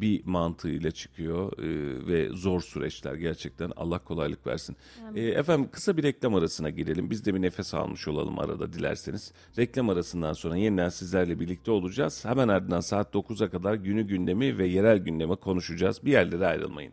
[0.00, 1.66] bir mantığıyla çıkıyor e,
[2.06, 4.76] ve zor süreçler gerçekten Allah kolaylık versin.
[5.14, 7.10] E, efendim kısa bir reklam arasına girelim.
[7.10, 9.32] Biz de bir nefes almış olalım arada dilerseniz.
[9.58, 12.24] Reklam arasından sonra yeniden sizlerle birlikte olacağız.
[12.24, 16.04] Hemen ardından saat 9'a kadar günü gündemi ve yerel gündemi konuşacağız.
[16.04, 16.92] Bir yerlere ayrılmayın.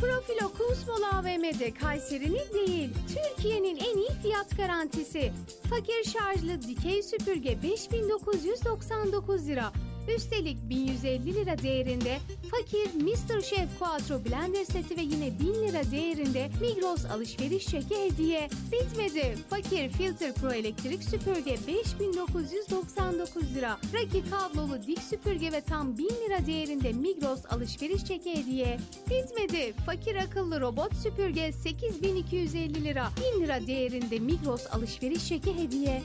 [0.00, 5.32] Profilo Kusmol AVM'de Kayseri'nin değil, Türkiye'nin en iyi fiyat garantisi.
[5.70, 9.72] Fakir şarjlı dikey süpürge 5999 lira.
[10.16, 12.18] Üstelik 1150 lira değerinde
[12.50, 13.42] fakir Mr.
[13.42, 18.48] Chef Quattro Blender seti ve yine 1000 lira değerinde Migros alışveriş çeki hediye.
[18.72, 19.38] Bitmedi.
[19.50, 23.78] Fakir Filter Pro elektrik süpürge 5999 lira.
[23.94, 28.78] Raki kablolu dik süpürge ve tam 1000 lira değerinde Migros alışveriş çeki hediye.
[29.10, 29.74] Bitmedi.
[29.86, 33.08] Fakir akıllı robot süpürge 8250 lira.
[33.36, 36.02] 1000 lira değerinde Migros alışveriş çeki hediye.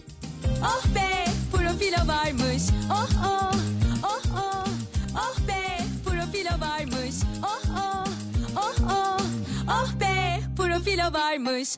[0.61, 2.63] Oh be profilo varmış.
[2.91, 3.53] Oh oh
[5.15, 7.15] oh be profilo varmış.
[7.43, 8.07] Oh oh
[8.55, 9.21] oh oh.
[9.67, 11.69] Oh be profilo varmış.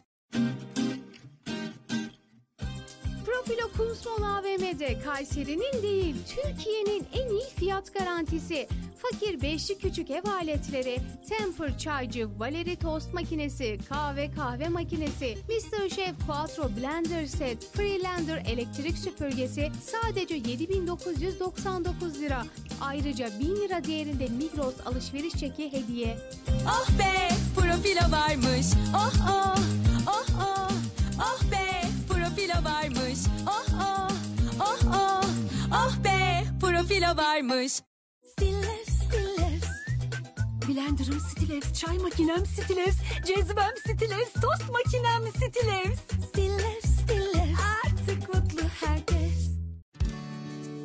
[3.46, 8.68] Profilo Kumsmol AVM'de Kayseri'nin değil Türkiye'nin en iyi fiyat garantisi.
[8.98, 15.90] Fakir beşli küçük ev aletleri, Temper çaycı, Valeri tost makinesi, kahve kahve makinesi, Mr.
[15.90, 22.44] Chef Quattro Blender set, Freelander elektrik süpürgesi sadece 7999 lira.
[22.82, 26.18] Ayrıca 1000 lira değerinde Migros alışveriş çeki hediye.
[26.68, 28.66] Oh be profilo varmış.
[28.96, 29.56] Oh oh
[30.08, 30.72] oh oh.
[31.20, 32.95] Oh be profilo varmış.
[36.88, 37.74] Profilo varmış.
[38.32, 39.64] Stillers, Stillers.
[40.68, 42.96] Blender'ım Stillers, çay makinem Stillers,
[43.28, 46.00] cezvem Stillers, tost makinem Stillers.
[46.30, 47.60] Stillers, Stillers.
[47.86, 49.50] Artık mutlu herkes.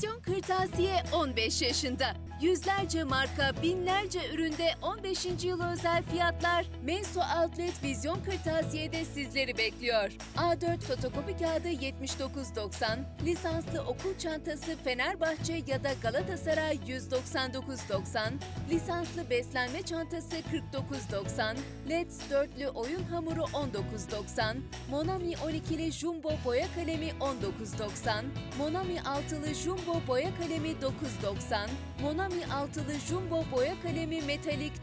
[0.01, 2.30] Vizyon Kırtasiye 15 yaşında.
[2.41, 5.25] Yüzlerce marka, binlerce üründe 15.
[5.43, 10.11] yıl özel fiyatlar Menso Outlet Vizyon Kırtasiye'de sizleri bekliyor.
[10.37, 18.31] A4 fotokopi kağıdı 79.90, lisanslı okul çantası Fenerbahçe ya da Galatasaray 199.90,
[18.69, 21.55] lisanslı beslenme çantası 49.90,
[21.89, 24.55] Let's dörtlü oyun hamuru 19.90,
[24.89, 28.23] Monami 12'li Jumbo boya kalemi 19.90,
[28.57, 31.67] Monami altılı Jumbo boya kalemi 9.90,
[32.01, 34.73] Monami altılı Jumbo boya kalemi metalik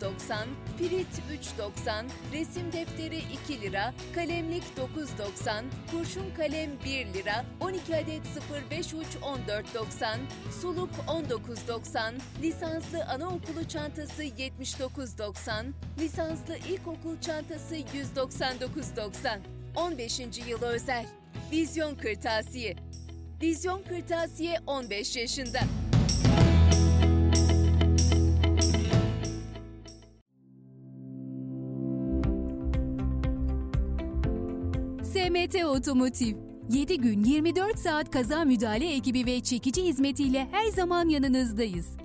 [0.00, 0.46] 9.90,
[0.78, 1.06] Pirit
[1.58, 4.62] 3.90, resim defteri 2 lira, kalemlik
[4.96, 8.22] 9.90, kurşun kalem 1 lira, 12 adet
[8.70, 9.06] 05 uç
[9.48, 10.16] 14.90,
[10.60, 15.64] suluk 19.90, lisanslı anaokulu çantası 79.90,
[15.98, 19.38] lisanslı ilkokul çantası 199.90.
[19.76, 20.20] 15.
[20.48, 21.06] yıl özel.
[21.52, 22.76] Vizyon Kırtasiye.
[23.42, 25.60] Vizyon Kırtasiye 15 yaşında.
[35.44, 36.36] SMT Otomotiv
[36.70, 41.86] 7 gün 24 saat kaza müdahale ekibi ve çekici hizmetiyle her zaman yanınızdayız.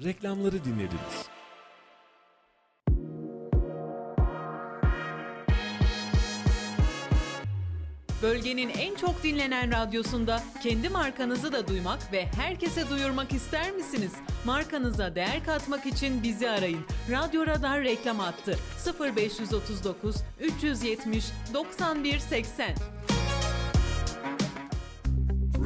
[0.00, 1.26] Reklamları dinlediniz.
[8.22, 14.12] Bölgenin en çok dinlenen radyosunda kendi markanızı da duymak ve herkese duyurmak ister misiniz?
[14.44, 16.84] Markanıza değer katmak için bizi arayın.
[17.10, 18.58] Radyo Radar reklam attı.
[19.16, 21.24] 0539 370
[21.54, 22.74] 91 80.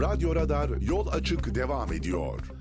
[0.00, 2.55] Radyo Radar yol açık devam ediyor.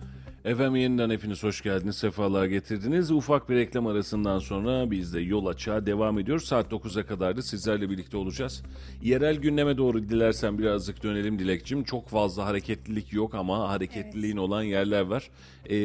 [0.46, 3.12] Efendim yeniden hepiniz hoş geldiniz, sefalar getirdiniz.
[3.12, 6.46] Ufak bir reklam arasından sonra biz de yol açığa devam ediyoruz.
[6.46, 8.64] Saat 9'a kadar da sizlerle birlikte olacağız.
[9.04, 11.84] Yerel gündeme doğru dilersen birazcık dönelim Dilekçim.
[11.84, 15.30] Çok fazla hareketlilik yok ama hareketliliğin olan yerler var.
[15.70, 15.76] Ee,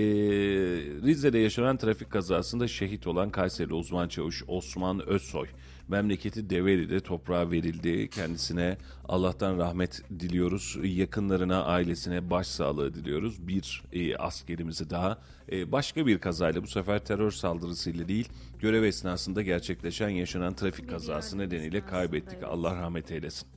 [1.05, 5.47] Rize'de yaşanan trafik kazasında şehit olan Kayseri uzman çavuş Osman Özsoy.
[5.91, 8.11] Memleketi Develi'de toprağa verildi.
[8.11, 8.77] Kendisine
[9.09, 10.79] Allah'tan rahmet diliyoruz.
[10.83, 13.49] Yakınlarına, ailesine başsağlığı diliyoruz.
[13.49, 15.19] Bir e, askerimizi daha
[15.53, 18.29] e, başka bir kazayla bu sefer terör saldırısıyla değil
[18.59, 22.43] görev esnasında gerçekleşen yaşanan trafik kazası nedeniyle kaybettik.
[22.43, 23.49] Allah rahmet eylesin.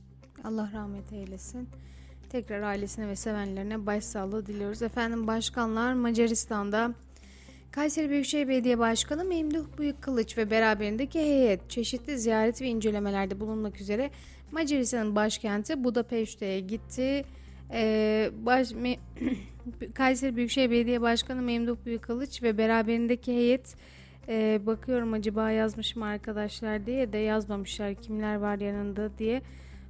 [0.44, 1.68] Allah rahmet eylesin.
[2.30, 4.82] Tekrar ailesine ve sevenlerine başsağlığı diliyoruz.
[4.82, 6.94] Efendim başkanlar Macaristan'da
[7.74, 13.80] Kayseri Büyükşehir Belediye Başkanı Memduh Büyük Kılıç ve beraberindeki heyet çeşitli ziyaret ve incelemelerde bulunmak
[13.80, 14.10] üzere
[14.52, 17.24] Macaristan'ın başkenti Budapeşte'ye gitti.
[17.72, 18.96] Ee, baş, me,
[19.94, 23.76] Kayseri Büyükşehir Belediye Başkanı Memduh Büyük Kılıç ve beraberindeki heyet
[24.28, 29.42] e, bakıyorum acaba yazmış mı arkadaşlar diye de yazmamışlar kimler var yanında diye.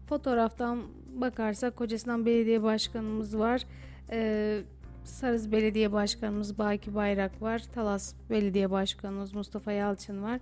[0.08, 0.82] Fotoğraftan
[1.14, 3.62] bakarsak Kocasinan Belediye Başkanımız var.
[4.10, 4.60] Ee,
[5.04, 7.62] Sarız Belediye Başkanımız Baki Bayrak var.
[7.74, 10.40] Talas Belediye Başkanımız Mustafa Yalçın var.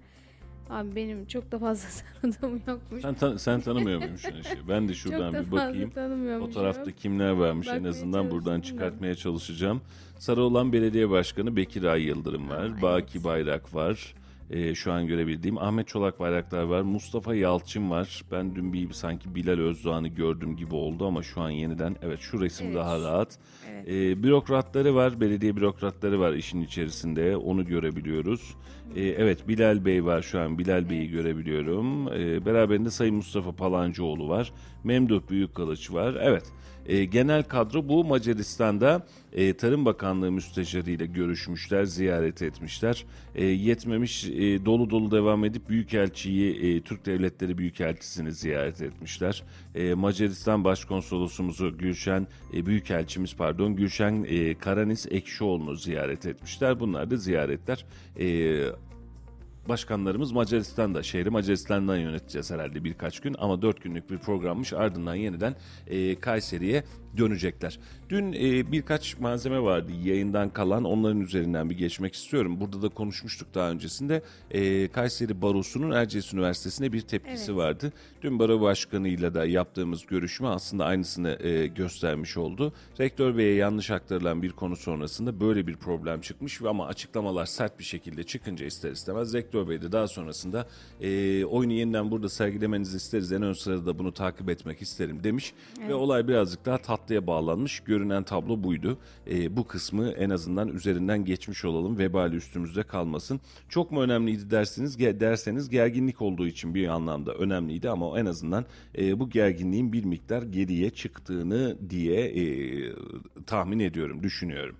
[0.70, 1.88] Abi benim çok da fazla
[2.22, 3.02] tanıdığım yokmuş.
[3.02, 4.68] Sen, tan- sen tanımıyor muymuşsun işi?
[4.68, 5.90] Ben de şuradan bir bakayım.
[5.90, 6.52] tanımıyormuşum.
[6.52, 9.80] Fotoğrafta kimler varmış en Bakmaya azından buradan çıkartmaya çalışacağım.
[10.18, 12.82] Sarıoğlan Belediye Başkanı Bekir Ay Yıldırım var.
[12.82, 14.14] Baki Bayrak var.
[14.50, 15.58] E, şu an görebildiğim.
[15.58, 16.82] Ahmet Çolak Bayraktar var.
[16.82, 18.22] Mustafa Yalçın var.
[18.32, 22.40] Ben dün bir sanki Bilal Özdoğan'ı gördüm gibi oldu ama şu an yeniden evet şu
[22.40, 22.76] resim Evet.
[22.76, 23.38] daha rahat.
[23.70, 23.88] Evet.
[23.88, 25.20] E, bürokratları var.
[25.20, 27.36] Belediye bürokratları var işin içerisinde.
[27.36, 28.54] Onu görebiliyoruz.
[28.96, 30.58] E, evet Bilal Bey var şu an.
[30.58, 32.08] Bilal Bey'i görebiliyorum.
[32.08, 34.52] E, beraberinde Sayın Mustafa Palancıoğlu var.
[34.84, 36.16] Memduh Büyükkılıç var.
[36.20, 36.44] Evet.
[36.86, 43.04] E, genel kadro bu Macaristan'da e, Tarım Bakanlığı müsteşarıyla görüşmüşler, ziyaret etmişler.
[43.34, 49.42] E, yetmemiş e, dolu dolu devam edip Büyükelçiyi, e, Türk Devletleri Büyükelçisini ziyaret etmişler.
[49.74, 56.80] E, Macaristan Başkonsolosumuzu Gülşen, e, Büyükelçimiz pardon Gülşen e, Karanis Ekşioğlu'nu ziyaret etmişler.
[56.80, 57.84] Bunlar da ziyaretler.
[58.20, 58.56] E,
[59.68, 65.54] Başkanlarımız Macaristan'da, şehri Macaristan'dan yöneteceğiz herhalde birkaç gün ama dört günlük bir programmış ardından yeniden
[65.86, 66.84] e, Kayseri'ye
[67.16, 67.78] dönecekler.
[68.08, 72.60] Dün e, birkaç malzeme vardı yayından kalan onların üzerinden bir geçmek istiyorum.
[72.60, 77.56] Burada da konuşmuştuk daha öncesinde e, Kayseri Barosu'nun Erciyes Üniversitesi'ne bir tepkisi Evet.
[77.56, 77.92] vardı.
[78.22, 82.72] Dün baro başkanıyla da yaptığımız görüşme aslında aynısını e, göstermiş oldu.
[83.00, 87.78] Rektör Bey'e yanlış aktarılan bir konu sonrasında böyle bir problem çıkmış ve ama açıklamalar sert
[87.78, 90.66] bir şekilde çıkınca ister istemez Rektör Bey de daha sonrasında
[91.00, 95.54] e, oyunu yeniden burada sergilemenizi isteriz en ön sırada da bunu takip etmek isterim demiş
[95.78, 95.94] ve Evet.
[95.94, 97.80] olay birazcık daha tatlıya bağlanmış.
[97.80, 98.98] Görünen tablo buydu.
[99.30, 101.98] E, bu kısmı en azından üzerinden geçmiş olalım.
[101.98, 103.40] Vebali üstümüzde kalmasın.
[103.68, 108.64] Çok mu önemliydi dersiniz derseniz gerginlik olduğu için bir anlamda önemliydi ama en azından
[108.98, 112.44] e, bu gerginliğin bir miktar geriye çıktığını diye e,
[113.46, 114.76] tahmin ediyorum, düşünüyorum.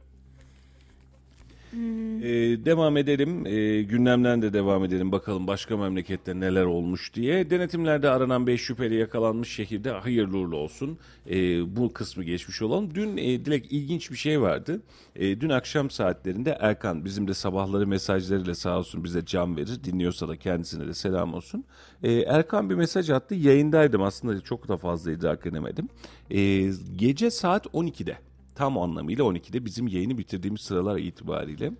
[1.72, 3.46] Ee, devam edelim.
[3.46, 5.12] Ee, gündemden de devam edelim.
[5.12, 7.50] Bakalım başka memlekette neler olmuş diye.
[7.50, 10.98] Denetimlerde aranan 5 şüpheli yakalanmış şehirde hayırlı uğurlu olsun.
[11.30, 12.94] Ee, bu kısmı geçmiş olalım.
[12.94, 14.82] Dün e, Dilek ilginç bir şey vardı.
[15.16, 19.84] E, dün akşam saatlerinde Erkan bizim de sabahları mesajlarıyla sağ olsun bize can verir.
[19.84, 21.64] Dinliyorsa da kendisine de selam olsun.
[22.02, 23.34] E, Erkan bir mesaj attı.
[23.34, 25.88] Yayındaydım aslında çok da fazla idrak edemedim.
[26.30, 28.16] E, gece saat 12'de
[28.54, 31.72] tam anlamıyla 12'de bizim yayını bitirdiğimiz sıralar itibariyle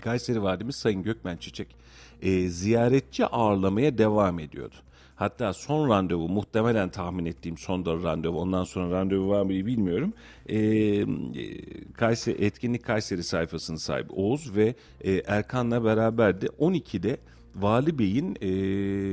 [0.00, 1.76] Kayseri Valimiz Sayın Gökmen Çiçek
[2.22, 4.74] e, ziyaretçi ağırlamaya devam ediyordu.
[5.16, 10.12] Hatta son randevu muhtemelen tahmin ettiğim son da randevu ondan sonra randevu var mı bilmiyorum.
[10.46, 11.04] E, e,
[11.92, 17.16] Kayseri, etkinlik Kayseri sayfasının sahibi Oğuz ve e, Erkan'la beraber de 12'de
[17.56, 18.50] Vali Bey'in e,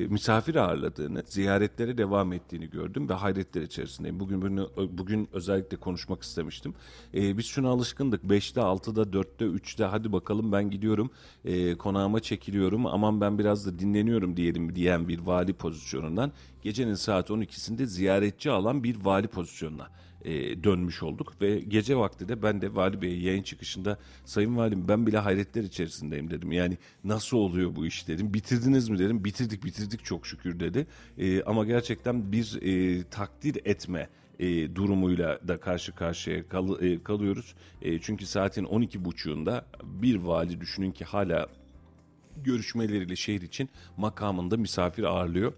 [0.08, 4.20] misafir ağırladığını, ziyaretlere devam ettiğini gördüm ve hayretler içerisindeyim.
[4.20, 6.74] Bugün bunu, bugün özellikle konuşmak istemiştim.
[7.14, 8.24] E, biz şuna alışkındık.
[8.24, 11.12] 5'te, 6'da, 4'te, 3'te hadi bakalım ben gidiyorum,
[11.46, 16.32] e, konağıma çekiliyorum, aman ben biraz da dinleniyorum diyelim diyen bir vali pozisyonundan
[16.62, 19.88] gecenin saat 12'sinde ziyaretçi alan bir vali pozisyonuna
[20.26, 24.88] e, dönmüş olduk ve gece vakti de ben de Vali Bey'e yayın çıkışında Sayın Valim
[24.88, 26.52] ben bile hayretler içerisindeyim dedim.
[26.52, 28.34] Yani nasıl oluyor bu iş dedim.
[28.34, 29.26] Bitirdiniz mi dedim.
[29.26, 30.88] Bitirdik bitirdik çok şükür dedi.
[31.18, 34.10] E, ama gerçekten bir e, takdir etme
[34.40, 37.56] e, durumuyla da karşı karşıya kal- e, kalıyoruz.
[37.82, 41.48] E, çünkü saatin 12.30'unda bir vali düşünün ki hala
[42.44, 45.54] görüşmeleriyle şehir için makamında misafir ağırlıyor.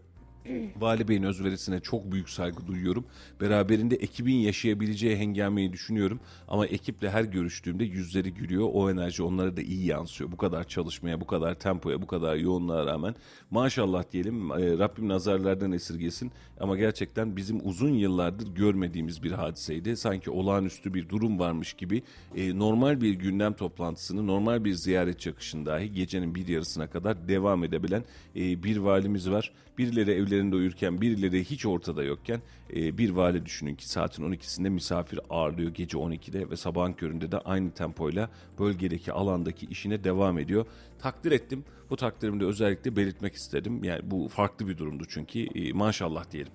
[0.79, 3.05] Vali Bey'in özverisine çok büyük saygı duyuyorum.
[3.41, 6.19] Beraberinde ekibin yaşayabileceği hengameyi düşünüyorum.
[6.47, 8.69] Ama ekiple her görüştüğümde yüzleri gülüyor.
[8.73, 10.31] O enerji onlara da iyi yansıyor.
[10.31, 13.15] Bu kadar çalışmaya, bu kadar tempoya, bu kadar yoğunluğa rağmen.
[13.51, 16.31] Maşallah diyelim e, Rabbim nazarlardan esirgesin.
[16.59, 19.97] Ama gerçekten bizim uzun yıllardır görmediğimiz bir hadiseydi.
[19.97, 22.03] Sanki olağanüstü bir durum varmış gibi
[22.35, 27.63] e, normal bir gündem toplantısını, normal bir ziyaret çakışını dahi gecenin bir yarısına kadar devam
[27.63, 28.03] edebilen
[28.35, 29.51] e, bir valimiz var.
[29.77, 32.41] Birileri evlerinde uyurken, birileri hiç ortada yokken
[32.75, 37.37] e, bir vali düşünün ki saatin 12'sinde misafir ağırlıyor gece 12'de ve sabahın köründe de
[37.37, 38.29] aynı tempoyla
[38.59, 40.65] bölgedeki alandaki işine devam ediyor.
[40.99, 41.63] Takdir ettim.
[41.89, 43.83] Bu takdirimi de özellikle belirtmek istedim.
[43.83, 46.51] Yani bu farklı bir durumdu çünkü e, maşallah diyelim.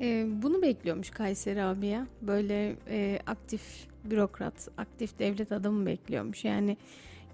[0.00, 2.06] Ee, bunu bekliyormuş Kayseri abi ya.
[2.22, 3.62] Böyle e, aktif
[4.04, 6.44] bürokrat, aktif devlet adamı bekliyormuş.
[6.44, 6.76] Yani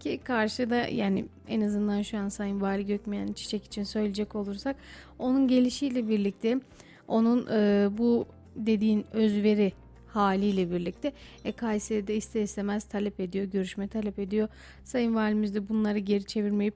[0.01, 4.77] ki karşıda yani en azından şu an Sayın Vali Gökmen Çiçek için söyleyecek olursak
[5.19, 6.61] onun gelişiyle birlikte
[7.09, 8.27] onun e, bu
[8.57, 9.73] dediğin özveri
[10.09, 11.13] haliyle birlikte
[11.45, 14.49] e, Kayseri'de ister istemez talep ediyor, görüşme talep ediyor.
[14.85, 16.75] Sayın Valimiz de bunları geri çevirmeyip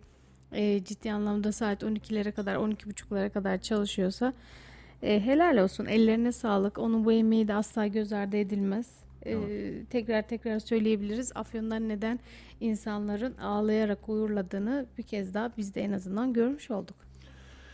[0.52, 4.32] e, ciddi anlamda saat 12'lere kadar 12.30'lara kadar çalışıyorsa
[5.02, 6.78] e, helal olsun ellerine sağlık.
[6.78, 9.07] Onun bu emeği de asla göz ardı edilmez.
[9.28, 11.32] E, tekrar tekrar söyleyebiliriz.
[11.34, 12.20] Afyon'dan neden
[12.60, 16.96] insanların ağlayarak uyurladığını bir kez daha biz de en azından görmüş olduk.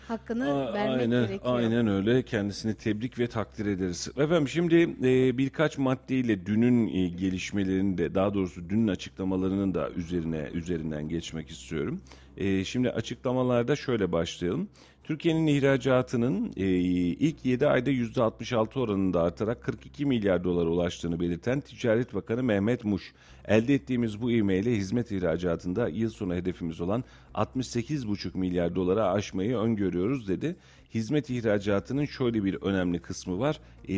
[0.09, 1.57] hakkını A- vermek aynen, gerekiyor.
[1.59, 2.23] Aynen öyle.
[2.23, 4.09] Kendisini tebrik ve takdir ederiz.
[4.17, 10.49] Efendim şimdi e, birkaç maddeyle dünün e, gelişmelerini de daha doğrusu dünün açıklamalarının da üzerine
[10.55, 12.01] üzerinden geçmek istiyorum.
[12.37, 14.69] E, şimdi açıklamalarda şöyle başlayalım.
[15.05, 22.15] Türkiye'nin ihracatının e, ilk 7 ayda %66 oranında artarak 42 milyar dolara ulaştığını belirten Ticaret
[22.15, 23.13] Bakanı Mehmet Muş,
[23.45, 30.29] elde ettiğimiz bu ivmeyle hizmet ihracatında yıl sonu hedefimiz olan 68,5 milyar dolara aşmayı öngörüyoruz
[30.29, 30.57] dedi.
[30.95, 33.61] Hizmet ihracatının şöyle bir önemli kısmı var.
[33.89, 33.95] E,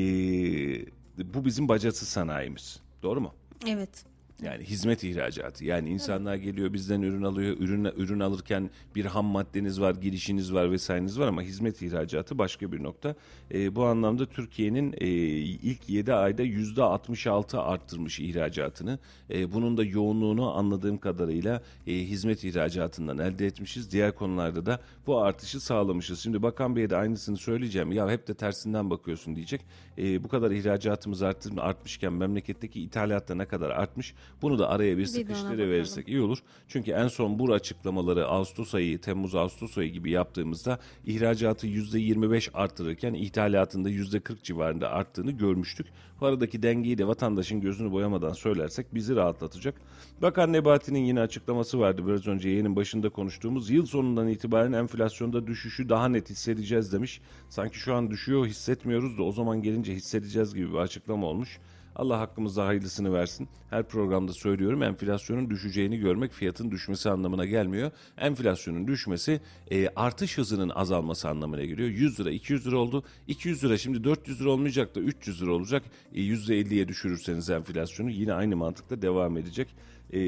[1.34, 2.80] bu bizim bacası sanayimiz.
[3.02, 3.34] Doğru mu?
[3.66, 4.15] Evet.
[4.42, 5.64] Yani hizmet ihracatı.
[5.64, 7.56] Yani insanlar geliyor bizden ürün alıyor.
[7.58, 12.72] Ürün ürün alırken bir ham maddeniz var, girişiniz var vesaireniz var ama hizmet ihracatı başka
[12.72, 13.14] bir nokta.
[13.54, 18.98] E, bu anlamda Türkiye'nin e, ilk 7 ayda %66 arttırmış ihracatını.
[19.30, 23.92] E, bunun da yoğunluğunu anladığım kadarıyla e, hizmet ihracatından elde etmişiz.
[23.92, 26.20] Diğer konularda da bu artışı sağlamışız.
[26.20, 27.92] Şimdi Bakan Bey'e de aynısını söyleyeceğim.
[27.92, 29.60] Ya hep de tersinden bakıyorsun diyecek.
[29.98, 34.14] E, bu kadar ihracatımız arttır, artmışken memleketteki ithalatta ne kadar artmış?
[34.42, 36.38] Bunu da araya bir Bir sıkıştırıverirsek iyi olur.
[36.68, 43.14] Çünkü en son bu açıklamaları Ağustos ayı, Temmuz Ağustos ayı gibi yaptığımızda ihracatı %25 arttırırken
[43.14, 45.86] ithalatında %40 civarında arttığını görmüştük.
[46.20, 49.74] Bu aradaki dengeyi de vatandaşın gözünü boyamadan söylersek bizi rahatlatacak.
[50.22, 53.70] Bakan Nebati'nin yine açıklaması vardı biraz önce yayının başında konuştuğumuz.
[53.70, 57.20] Yıl sonundan itibaren enflasyonda düşüşü daha net hissedeceğiz demiş.
[57.48, 61.58] Sanki şu an düşüyor hissetmiyoruz da o zaman gelince hissedeceğiz gibi bir açıklama olmuş.
[61.96, 63.48] Allah hakkımızda hayırlısını versin.
[63.70, 67.90] Her programda söylüyorum enflasyonun düşeceğini görmek fiyatın düşmesi anlamına gelmiyor.
[68.18, 69.40] Enflasyonun düşmesi
[69.70, 71.88] e, artış hızının azalması anlamına geliyor.
[71.88, 73.02] 100 lira 200 lira oldu.
[73.28, 75.82] 200 lira şimdi 400 lira olmayacak da 300 lira olacak.
[76.14, 79.68] E, %50'ye düşürürseniz enflasyonu yine aynı mantıkla devam edecek.
[80.12, 80.18] E,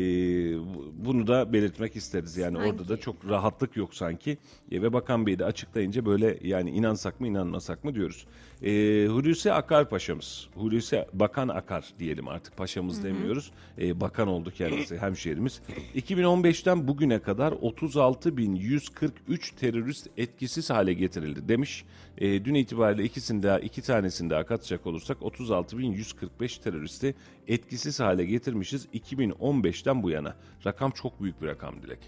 [0.59, 2.37] bu- bunu da belirtmek isteriz.
[2.37, 4.39] Yani orada da çok rahatlık yok sanki.
[4.71, 8.27] E, ve Bakan Bey de açıklayınca böyle yani inansak mı inanmasak mı diyoruz.
[8.63, 10.49] E, Hulusi Akar Paşa'mız.
[10.55, 13.51] Hulusi Bakan Akar diyelim artık paşamız demiyoruz.
[13.79, 15.61] E, bakan oldu kendisi hemşehrimiz.
[15.97, 21.85] 2015'ten bugüne kadar 36.143 terörist etkisiz hale getirildi demiş.
[22.19, 27.15] E, dün itibariyle ikisinde iki tanesinde daha katacak olursak 36.145 teröristi
[27.49, 30.37] etkisiz hale getirmişiz 2015'ten bu yana.
[30.67, 31.99] Rakam çok büyük bir rakam Dilek.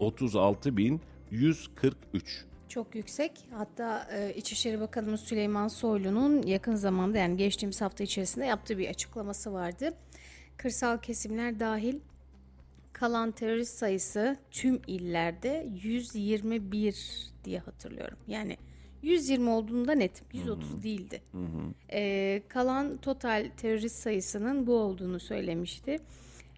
[0.00, 2.47] 36.143.
[2.68, 3.32] Çok yüksek.
[3.50, 9.52] Hatta e, İçişleri Bakanımız Süleyman Soylu'nun yakın zamanda yani geçtiğimiz hafta içerisinde yaptığı bir açıklaması
[9.52, 9.94] vardı.
[10.56, 11.98] Kırsal kesimler dahil
[12.92, 18.18] kalan terörist sayısı tüm illerde 121 diye hatırlıyorum.
[18.26, 18.56] Yani
[19.02, 21.22] 120 olduğunda net 130 değildi.
[21.92, 25.98] E, kalan total terörist sayısının bu olduğunu söylemişti.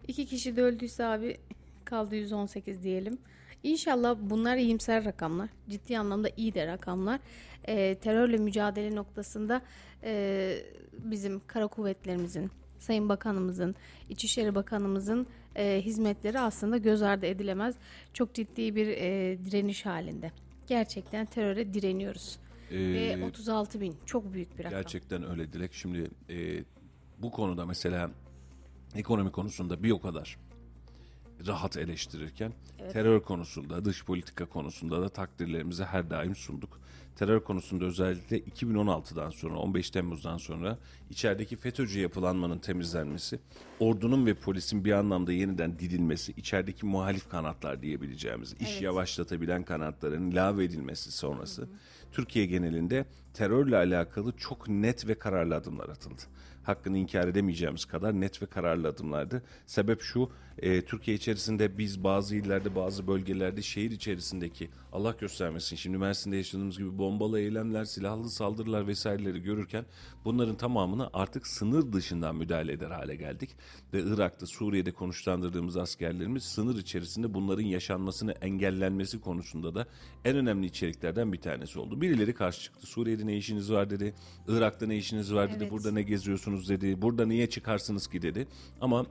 [0.09, 1.37] İki kişi de öldüyse abi
[1.85, 3.19] kaldı 118 diyelim.
[3.63, 5.49] İnşallah bunlar iyimser rakamlar.
[5.69, 7.21] Ciddi anlamda iyi de rakamlar.
[7.69, 9.63] Ee, terörle mücadele noktasında
[10.05, 10.57] e,
[10.93, 13.75] bizim kara kuvvetlerimizin, Sayın Bakanımızın,
[14.09, 17.75] İçişleri Bakanımızın e, hizmetleri aslında göz ardı edilemez.
[18.13, 20.31] Çok ciddi bir e, direniş halinde.
[20.67, 22.39] Gerçekten teröre direniyoruz.
[22.71, 24.81] Ve Ee, 36 bin çok büyük bir rakam.
[24.81, 25.75] Gerçekten öyle Dilek.
[25.75, 26.65] Şimdi e,
[27.19, 28.11] bu konuda mesela
[28.97, 30.39] ekonomi konusunda bir o kadar
[31.47, 32.53] rahat eleştirirken
[32.93, 36.81] terör konusunda, dış politika konusunda da takdirlerimizi her daim sunduk.
[37.17, 40.79] Terör konusunda özellikle 2016'dan sonra, 15 Temmuz'dan sonra
[41.11, 43.39] içerideki FETÖ'cü yapılanmanın temizlenmesi,
[43.81, 50.65] ordunun ve polisin bir anlamda yeniden didilmesi, içerideki muhalif kanatlar diyebileceğimiz, iş yavaşlatabilen kanatların lave
[50.65, 51.69] edilmesi sonrası
[52.13, 56.23] Türkiye genelinde terörle alakalı çok net ve kararlı adımlar atıldı.
[56.71, 59.43] Hakkını inkar edemeyeceğimiz kadar net ve kararlı adımlardı.
[59.67, 65.99] Sebep şu, e, Türkiye içerisinde biz bazı illerde, bazı bölgelerde şehir içerisindeki Allah göstermesin şimdi
[65.99, 69.85] Mersin'de yaşadığımız gibi bombalı eylemler, silahlı saldırılar vesaireleri görürken
[70.25, 73.51] bunların tamamını artık sınır dışından müdahale eder hale geldik.
[73.93, 79.87] Ve Irak'ta, Suriye'de konuşlandırdığımız askerlerimiz sınır içerisinde bunların yaşanmasını engellenmesi konusunda da
[80.25, 82.01] en önemli içeriklerden bir tanesi oldu.
[82.01, 82.87] Birileri karşı çıktı.
[82.87, 84.15] Suriye'de ne işiniz var dedi.
[84.49, 85.59] Irak'ta ne işiniz var dedi.
[85.63, 85.73] Evet.
[85.73, 87.03] Burada ne geziyorsunuz dedi.
[87.03, 88.49] Burada niye çıkarsınız ki dedi.
[88.81, 89.07] Ama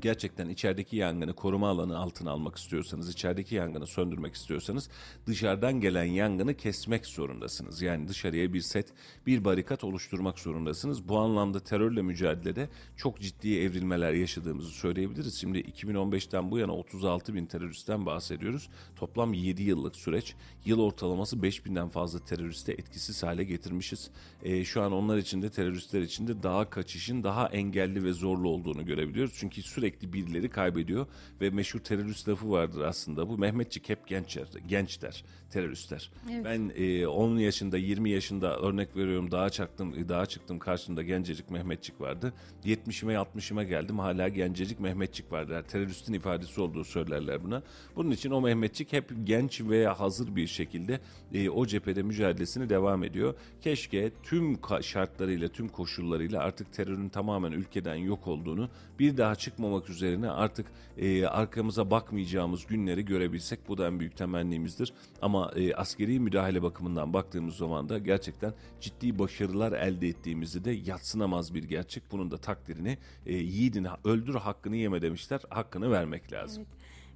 [0.00, 4.88] gerçekten içerideki yangını koruma alanı altına almak istiyorsanız, içerideki yangını söndürmek istiyorsanız
[5.26, 7.82] dışarıdan gelen yangını kesmek zorundasınız.
[7.82, 8.86] Yani dışarıya bir set,
[9.26, 11.08] bir barikat oluşturmak zorundasınız.
[11.08, 15.40] Bu anlamda terörle mücadelede çok ciddi evrilmeler yaşadığımızı söyleyebiliriz.
[15.40, 18.68] Şimdi 2015'ten bu yana 36 bin teröristten bahsediyoruz.
[18.96, 20.34] Toplam 7 yıllık süreç.
[20.64, 24.10] Yıl ortalaması 5 binden fazla teröriste etkisiz hale getirmişiz.
[24.42, 28.48] Ee, şu an onlar için de teröristler için de daha kaçışın daha engelli ve zorlu
[28.48, 29.34] olduğunu görebiliyoruz.
[29.36, 31.06] Çünkü sürekli sürekli birileri kaybediyor
[31.40, 33.28] ve meşhur terörist lafı vardır aslında.
[33.28, 36.10] Bu Mehmetçik hep gençler, gençler, teröristler.
[36.32, 36.44] Evet.
[36.44, 42.00] Ben e, 10 yaşında, 20 yaşında örnek veriyorum dağa çıktım, dağa çıktım karşımda gencecik Mehmetçik
[42.00, 42.32] vardı.
[42.64, 45.52] 70'ime 60'ıma geldim hala gencecik Mehmetçik vardı.
[45.52, 47.62] Yani teröristin ifadesi olduğu söylerler buna.
[47.96, 51.00] Bunun için o Mehmetçik hep genç veya hazır bir şekilde
[51.32, 53.34] e, o cephede mücadelesini devam ediyor.
[53.60, 58.68] Keşke tüm şartlarıyla, tüm koşullarıyla artık terörün tamamen ülkeden yok olduğunu,
[58.98, 59.34] bir daha
[59.74, 60.66] çıkmamak üzerine artık
[60.96, 64.92] e, arkamıza bakmayacağımız günleri görebilsek bu da en büyük temennimizdir.
[65.22, 71.54] Ama e, askeri müdahale bakımından baktığımız zaman da gerçekten ciddi başarılar elde ettiğimizi de yatsınamaz
[71.54, 72.02] bir gerçek.
[72.12, 75.40] Bunun da takdirini e, yiğidin öldür hakkını yeme demişler.
[75.50, 76.66] Hakkını vermek lazım.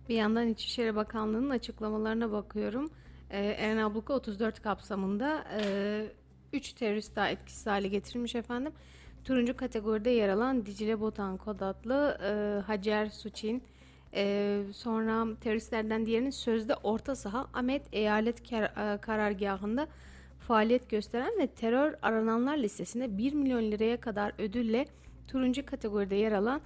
[0.09, 2.91] Bir yandan İçişleri Bakanlığı'nın açıklamalarına bakıyorum.
[3.31, 5.45] Ee, Eren Abluka 34 kapsamında
[6.53, 8.73] 3 terörist daha etkisiz hale getirilmiş efendim.
[9.29, 13.63] Turuncu kategoride yer alan Dicle Botan Kod adlı e, Hacer Suçin.
[14.15, 19.87] E, sonra teröristlerden diğerinin sözde orta saha Ahmet Eyalet Kar- e, Karargahı'nda
[20.41, 24.87] faaliyet gösteren ve terör arananlar listesinde 1 milyon liraya kadar ödülle
[25.27, 26.61] turuncu kategoride yer alan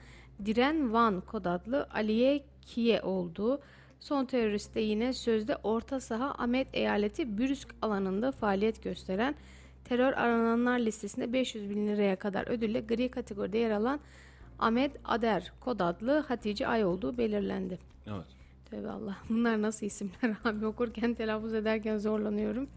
[0.45, 3.61] Diren Van kod adlı Aliye Kiye olduğu.
[4.01, 9.35] Son teröriste yine sözde orta saha Ahmet eyaleti Bürüsk alanında faaliyet gösteren
[9.85, 14.01] terör arananlar listesinde 500 bin liraya kadar ödülle gri kategoride yer alan
[14.59, 17.79] Ahmet Ader kod adlı Hatice Ay olduğu belirlendi.
[18.07, 18.27] Evet.
[18.71, 19.17] Tövbe Allah.
[19.29, 22.69] Bunlar nasıl isimler abi okurken telaffuz ederken zorlanıyorum.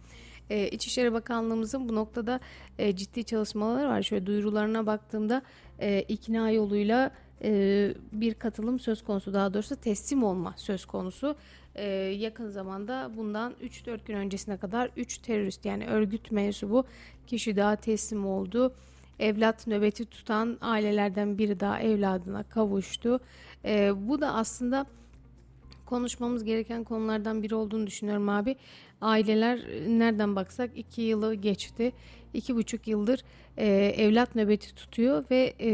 [0.50, 2.40] Ee, İçişleri Bakanlığımızın bu noktada
[2.80, 4.02] e, ciddi çalışmaları var.
[4.02, 5.42] Şöyle duyurularına baktığımda
[5.80, 7.12] e, ikna yoluyla
[7.44, 11.36] e, bir katılım söz konusu daha doğrusu teslim olma söz konusu.
[11.76, 11.86] E,
[12.20, 16.86] yakın zamanda bundan 3-4 gün öncesine kadar 3 terörist yani örgüt mensubu
[17.28, 18.74] kişi daha teslim oldu.
[19.20, 23.20] Evlat nöbeti tutan ailelerden biri daha evladına kavuştu.
[23.66, 24.86] E, bu da aslında
[25.86, 28.56] konuşmamız gereken konulardan biri olduğunu düşünüyorum abi.
[29.02, 31.92] Aileler nereden baksak iki yılı geçti.
[32.34, 33.24] iki buçuk yıldır
[33.58, 33.68] e,
[33.98, 35.72] evlat nöbeti tutuyor ve e,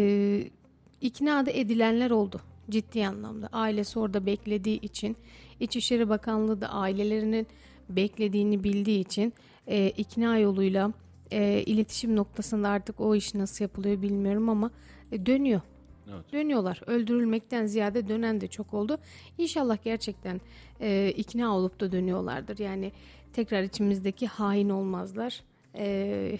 [1.01, 3.49] ikna da edilenler oldu ciddi anlamda.
[3.51, 5.17] Ailesi orada beklediği için,
[5.61, 7.47] İçişleri Bakanlığı da ailelerinin
[7.89, 9.33] beklediğini bildiği için
[9.67, 10.91] e, ikna yoluyla
[11.31, 14.71] e, iletişim noktasında artık o iş nasıl yapılıyor bilmiyorum ama
[15.11, 15.61] e, dönüyor.
[16.09, 16.33] Evet.
[16.33, 16.81] Dönüyorlar.
[16.87, 18.97] Öldürülmekten ziyade dönen de çok oldu.
[19.37, 20.41] İnşallah gerçekten
[20.81, 22.59] e, ikna olup da dönüyorlardır.
[22.59, 22.91] Yani
[23.33, 25.41] tekrar içimizdeki hain olmazlar.
[25.75, 26.37] E,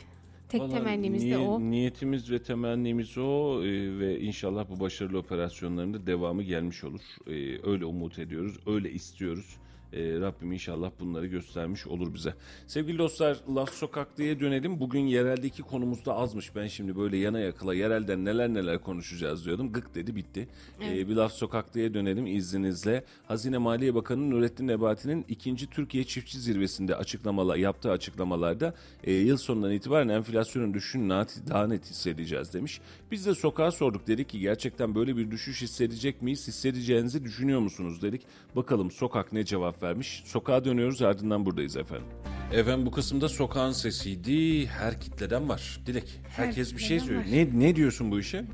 [0.52, 1.60] tek Vallahi temennimiz de o.
[1.60, 7.02] Niyetimiz ve temennimiz o e, ve inşallah bu başarılı operasyonların da devamı gelmiş olur.
[7.28, 9.58] E, öyle umut ediyoruz, öyle istiyoruz.
[9.94, 12.34] E, Rabbim inşallah bunları göstermiş olur bize.
[12.68, 14.80] Sevgili dostlar Laf Sokaklı'ya dönelim.
[14.80, 16.56] Bugün yereldeki konumuz da azmış.
[16.56, 19.72] Ben şimdi böyle yana yakıla yerelden neler neler konuşacağız diyordum.
[19.72, 20.48] Gık dedi bitti.
[20.86, 23.04] E, bir Laf Sokaklı'ya dönelim izninizle.
[23.28, 28.74] Hazine Maliye Bakanı Nurettin Nebati'nin ikinci Türkiye Çiftçi Zirvesi'nde açıklamalar, yaptığı açıklamalarda
[29.04, 32.82] e, yıl sonundan itibaren enflasyonun düşüşünü nat- daha net hissedeceğiz demiş.
[33.12, 36.48] Biz de sokağa sorduk dedik ki gerçekten böyle bir düşüş hissedecek miyiz?
[36.48, 38.22] Hissedeceğinizi düşünüyor musunuz dedik.
[38.56, 40.24] Bakalım sokak ne cevap vermiş.
[40.26, 42.08] Sokağa dönüyoruz ardından buradayız efendim.
[42.54, 44.68] Efendim bu kısımda sokağın sesiydi.
[44.68, 45.80] Her kitleden var.
[45.86, 46.20] Dilek.
[46.30, 47.24] Herkes bir şey söylüyor.
[47.32, 48.46] Ne, ne diyorsun bu işe?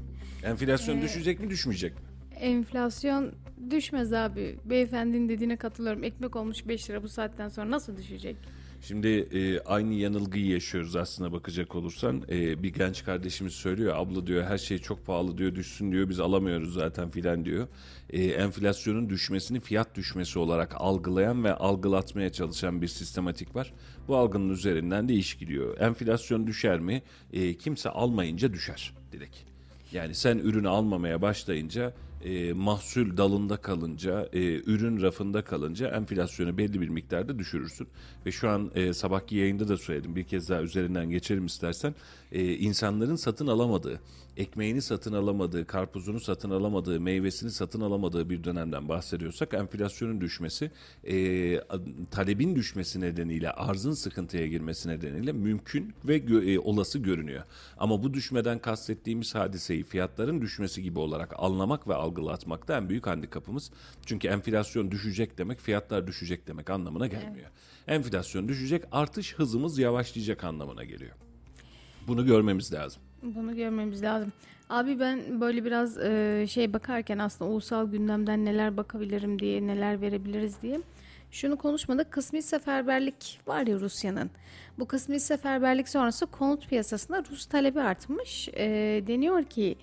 [0.43, 1.99] Enflasyon Ee, düşecek mi düşmeyecek mi?
[2.39, 3.31] Enflasyon
[3.69, 4.55] düşmez abi.
[4.65, 6.03] Beyefendinin dediğine katılıyorum.
[6.03, 8.35] Ekmek olmuş 5 lira bu saatten sonra nasıl düşecek?
[8.81, 12.23] Şimdi e, aynı yanılgıyı yaşıyoruz aslında bakacak olursan.
[12.29, 16.19] E, bir genç kardeşimiz söylüyor abla diyor her şey çok pahalı diyor düşsün diyor biz
[16.19, 17.67] alamıyoruz zaten filan diyor.
[18.09, 23.73] E, enflasyonun düşmesini fiyat düşmesi olarak algılayan ve algılatmaya çalışan bir sistematik var.
[24.07, 25.79] Bu algının üzerinden de iş gidiyor.
[25.79, 27.01] Enflasyon düşer mi?
[27.33, 29.35] E, kimse almayınca düşer direkt.
[29.91, 31.93] Yani sen ürünü almamaya başlayınca
[32.23, 37.87] e, mahsul dalında kalınca, e, ürün rafında kalınca enflasyonu belli bir miktarda düşürürsün.
[38.25, 41.95] Ve şu an e, sabahki yayında da söyledim bir kez daha üzerinden geçelim istersen.
[42.31, 43.99] E, insanların satın alamadığı,
[44.37, 50.71] ekmeğini satın alamadığı, karpuzunu satın alamadığı, meyvesini satın alamadığı bir dönemden bahsediyorsak enflasyonun düşmesi,
[51.07, 51.15] e,
[52.11, 57.43] talebin düşmesi nedeniyle, arzın sıkıntıya girmesi nedeniyle mümkün ve gö- e, olası görünüyor.
[57.77, 63.07] Ama bu düşmeden kastettiğimiz hadiseyi fiyatların düşmesi gibi olarak anlamak ve algılatmak da en büyük
[63.07, 63.71] handikapımız.
[64.05, 67.49] Çünkü enflasyon düşecek demek fiyatlar düşecek demek anlamına gelmiyor.
[67.87, 71.11] Enflasyon düşecek artış hızımız yavaşlayacak anlamına geliyor.
[72.07, 73.06] Bunu görmemiz lazım.
[73.23, 74.31] Bunu görmemiz lazım.
[74.69, 80.61] Abi ben böyle biraz e, şey bakarken aslında ulusal gündemden neler bakabilirim diye, neler verebiliriz
[80.61, 80.79] diye.
[81.31, 82.11] Şunu konuşmadık.
[82.11, 84.29] Kısmi seferberlik var ya Rusya'nın.
[84.79, 88.49] Bu kısmi seferberlik sonrası konut piyasasında Rus talebi artmış.
[88.53, 88.67] E,
[89.07, 89.75] deniyor ki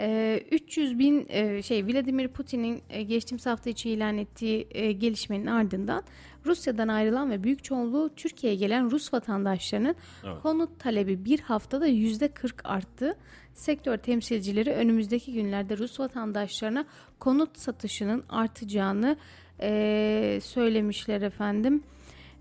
[0.00, 5.46] E, 300 bin e, şey Vladimir Putin'in e, geçtiğimiz hafta içi ilan ettiği e, gelişmenin
[5.46, 6.02] ardından
[6.46, 10.42] Rusya'dan ayrılan ve büyük çoğunluğu Türkiye'ye gelen Rus vatandaşlarının Evet.
[10.42, 13.16] konut talebi bir haftada yüzde 40 arttı.
[13.54, 16.84] Sektör temsilcileri önümüzdeki günlerde Rus vatandaşlarına
[17.18, 19.16] konut satışının artacağını
[19.60, 21.82] e, söylemişler efendim.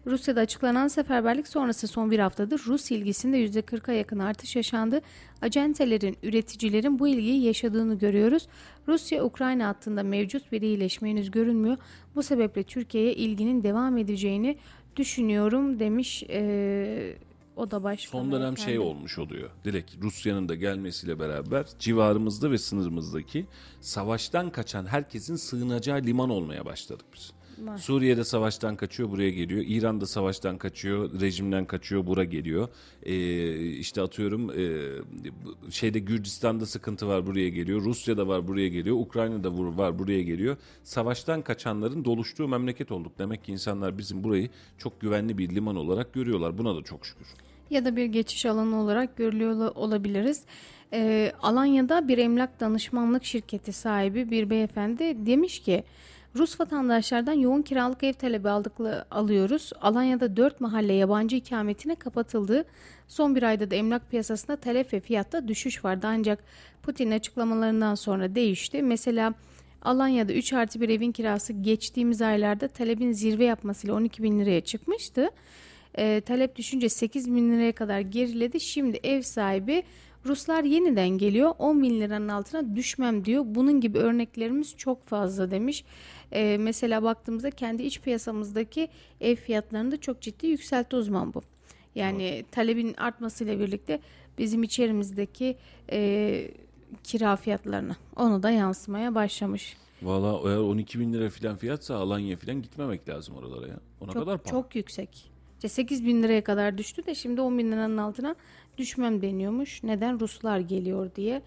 [0.06, 5.02] Rusya'da açıklanan seferberlik sonrası son bir haftadır Rus ilgisinde %40'a yakın artış yaşandı.
[5.42, 8.48] Acentelerin, üreticilerin bu ilgiyi yaşadığını görüyoruz.
[8.88, 11.78] Rusya-Ukrayna hattında mevcut bir iyileşme henüz görünmüyor.
[12.16, 14.58] Bu sebeple Türkiye'ye ilginin devam edeceğini
[14.96, 17.16] düşünüyorum demiş ee,
[17.56, 18.22] o da başkanı.
[18.22, 18.92] Son dönem şey efendim.
[18.92, 19.50] olmuş oluyor.
[19.66, 23.46] Direkt Rusya'nın da gelmesiyle beraber civarımızda ve sınırımızdaki
[23.82, 27.37] savaştan kaçan herkesin sığınacağı liman olmaya başladık biz.
[27.60, 27.78] Var.
[27.78, 29.64] Suriye'de savaştan kaçıyor buraya geliyor.
[29.68, 32.68] İran'da savaştan kaçıyor, rejimden kaçıyor bura geliyor.
[33.04, 37.82] Ee, işte atıyorum e, şeyde Gürcistan'da sıkıntı var buraya geliyor.
[37.82, 38.96] Rusya'da var buraya geliyor.
[39.00, 40.58] Ukrayna'da var buraya geliyor.
[40.84, 43.12] Savaştan kaçanların doluştuğu memleket olduk.
[43.20, 46.58] Demek ki insanlar bizim burayı çok güvenli bir liman olarak görüyorlar.
[46.58, 47.28] Buna da çok şükür.
[47.70, 50.42] ya da bir geçiş alanı olarak görülüyor ola- olabiliriz.
[50.94, 55.84] Ee, Alanya'da bir emlak danışmanlık şirketi sahibi bir beyefendi demiş ki
[56.38, 59.72] Rus vatandaşlardan yoğun kiralık ev talebi aldıklı alıyoruz.
[59.82, 62.66] Alanya'da 4 mahalle yabancı ikametine kapatıldı.
[63.08, 66.44] Son bir ayda da emlak piyasasında talep ve fiyatta düşüş vardı ancak
[66.84, 68.82] Putin açıklamalarından sonra değişti.
[68.84, 69.34] Mesela
[69.82, 75.30] Alanya'da 3 artı bir evin kirası geçtiğimiz aylarda talebin zirve yapmasıyla 12 bin liraya çıkmıştı.
[75.98, 78.60] E, talep düşünce 8 bin liraya kadar geriledi.
[78.60, 79.84] Şimdi ev sahibi
[80.28, 83.44] Ruslar yeniden geliyor 10 bin liranın altına düşmem diyor.
[83.48, 85.84] Bunun gibi örneklerimiz çok fazla demiş.
[86.32, 88.88] E, mesela baktığımızda kendi iç piyasamızdaki
[89.22, 91.42] ev fiyatlarını da çok ciddi yükseltti o zaman bu.
[91.96, 94.00] Yani talebin artmasıyla birlikte
[94.38, 95.58] bizim içerimizdeki
[95.92, 96.52] e,
[97.04, 99.78] kira fiyatlarına onu da yansımaya başlamış.
[100.02, 103.80] Valla eğer 12 bin lira filan fiyatsa Alanya filan gitmemek lazım oralara ya.
[104.02, 104.62] Ona Çok, kadar pahalı.
[104.62, 105.32] çok yüksek.
[105.56, 108.36] İşte 8 bin liraya kadar düştü de şimdi 10 bin liranın altına
[108.78, 109.84] düşmem deniyormuş.
[109.84, 110.20] Neden?
[110.20, 111.42] Ruslar geliyor diye.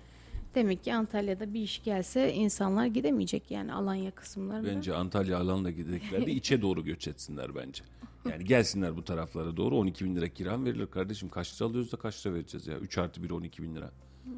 [0.55, 4.69] Demek ki Antalya'da bir iş gelse insanlar gidemeyecek yani Alanya kısımlarında.
[4.77, 7.85] Bence Antalya alanla gidecekler de içe doğru göç etsinler bence.
[8.31, 11.29] Yani gelsinler bu taraflara doğru 12 bin lira kiram verilir kardeşim.
[11.29, 12.79] Kaç lira alıyoruz da kaç lira vereceğiz ya?
[12.79, 13.91] 3 artı 1 12 bin lira.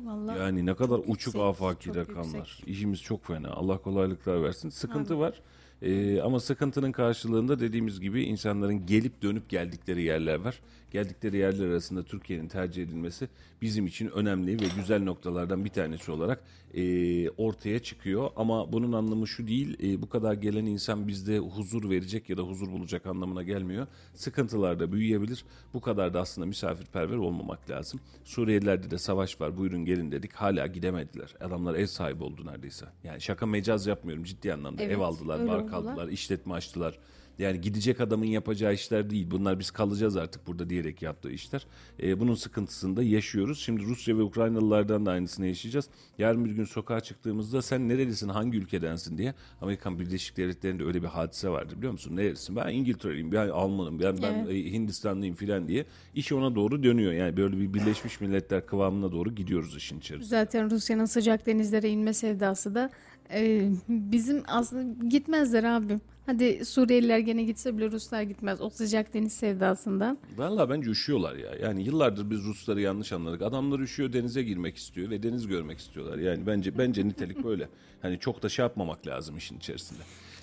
[0.04, 2.38] Vallahi Yani ne kadar uçuk yüksek, afaki rakamlar.
[2.38, 2.68] yüksek.
[2.68, 3.50] İşimiz çok fena.
[3.50, 4.68] Allah kolaylıklar versin.
[4.68, 5.24] Sıkıntı Amin.
[5.24, 5.40] var.
[5.82, 10.60] Ee, ama sıkıntının karşılığında dediğimiz gibi insanların gelip dönüp geldikleri yerler var.
[10.92, 13.28] Geldikleri yerler arasında Türkiye'nin tercih edilmesi
[13.62, 18.30] bizim için önemli ve güzel noktalardan bir tanesi olarak e, ortaya çıkıyor.
[18.36, 22.42] Ama bunun anlamı şu değil, e, bu kadar gelen insan bizde huzur verecek ya da
[22.42, 23.86] huzur bulacak anlamına gelmiyor.
[24.14, 25.44] Sıkıntılar da büyüyebilir.
[25.74, 28.00] Bu kadar da aslında misafirperver olmamak lazım.
[28.24, 30.32] Suriyelilerde de savaş var, buyurun gelin dedik.
[30.32, 31.34] Hala gidemediler.
[31.40, 32.86] Adamlar ev sahibi oldu neredeyse.
[33.04, 34.82] Yani şaka mecaz yapmıyorum ciddi anlamda.
[34.82, 36.98] Evet, ev aldılar, bark aldılar, işletme açtılar.
[37.42, 39.26] Yani gidecek adamın yapacağı işler değil.
[39.30, 41.66] Bunlar biz kalacağız artık burada diyerek yaptığı işler.
[42.02, 43.58] Ee, bunun sıkıntısını da yaşıyoruz.
[43.60, 45.88] Şimdi Rusya ve Ukraynalılardan da aynısını yaşayacağız.
[46.18, 51.08] Yarın bir gün sokağa çıktığımızda sen nerelisin, hangi ülkedensin diye Amerikan Birleşik Devletleri'nde öyle bir
[51.08, 52.16] hadise vardı biliyor musun?
[52.16, 52.56] Nerelisin?
[52.56, 54.50] Ben İngiltere'liyim, ben Almanım, ben, ben Evet.
[54.50, 55.86] e, Hindistanlıyım filan diye.
[56.14, 57.12] İş ona doğru dönüyor.
[57.12, 60.28] Yani böyle bir Birleşmiş Milletler kıvamına doğru gidiyoruz işin içerisinde.
[60.28, 62.90] Zaten Rusya'nın sıcak denizlere inme sevdası da
[63.34, 66.00] e, bizim aslında gitmezler abim.
[66.26, 68.60] Hadi Suriyeliler gene gitse bile Ruslar gitmez.
[68.60, 70.18] O sıcak deniz sevdasından.
[70.36, 71.54] Valla bence üşüyorlar ya.
[71.62, 73.42] Yani yıllardır biz Rusları yanlış anladık.
[73.42, 76.18] Adamlar üşüyor denize girmek istiyor ve deniz görmek istiyorlar.
[76.18, 77.68] Yani bence bence nitelik böyle.
[78.02, 80.00] Hani çok da şey yapmamak lazım işin içerisinde.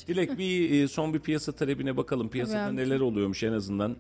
[0.07, 2.29] Dilek bir e, son bir piyasa talebine bakalım.
[2.29, 2.75] Piyasada abi.
[2.75, 3.95] neler oluyormuş en azından.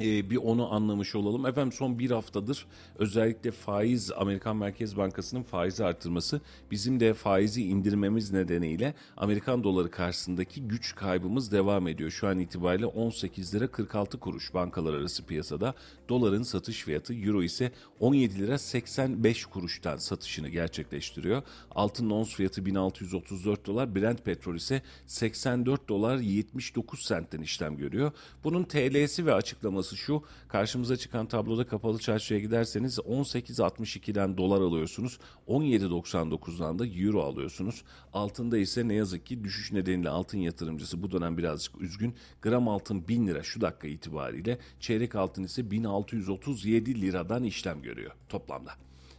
[0.00, 1.46] E, bir onu anlamış olalım.
[1.46, 2.66] Efendim son bir haftadır
[2.98, 6.40] özellikle faiz Amerikan Merkez Bankası'nın faizi artırması
[6.70, 12.10] bizim de faizi indirmemiz nedeniyle Amerikan doları karşısındaki güç kaybımız devam ediyor.
[12.10, 15.74] Şu an itibariyle 18 lira 46 kuruş bankalar arası piyasada.
[16.08, 21.42] Doların satış fiyatı euro ise 17 lira 85 kuruştan satışını gerçekleştiriyor.
[21.70, 28.12] Altın ons fiyatı 1634 dolar, Brent petrol ise 84 dolar 79 sentten işlem görüyor.
[28.44, 30.22] Bunun TL'si ve açıklaması şu.
[30.48, 35.18] Karşımıza çıkan tabloda kapalı çarşıya giderseniz 18.62'den dolar alıyorsunuz.
[35.48, 37.82] 17.99'dan da euro alıyorsunuz.
[38.12, 42.14] Altında ise ne yazık ki düşüş nedeniyle altın yatırımcısı bu dönem birazcık üzgün.
[42.42, 44.58] Gram altın 1000 lira şu dakika itibariyle.
[44.80, 45.70] Çeyrek altın ise
[46.02, 48.72] 1637 liradan işlem görüyor toplamda.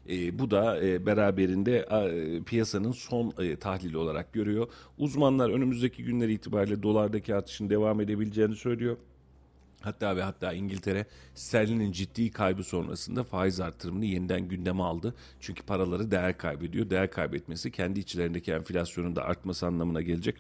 [0.10, 4.68] E, bu da e, beraberinde e, piyasanın son e, tahlili olarak görüyor.
[4.98, 8.98] Uzmanlar önümüzdeki günler itibariyle dolardaki artışın devam edebileceğini söylüyor.
[9.82, 11.06] Hatta ve hatta İngiltere
[11.36, 15.16] sterlinin ciddi kaybı sonrasında faiz artırımını yeniden gündeme aldı.
[15.40, 16.90] Çünkü paraları değer kaybediyor.
[16.90, 20.36] Değer kaybetmesi kendi içlerindeki enflasyonun da artması anlamına gelecek.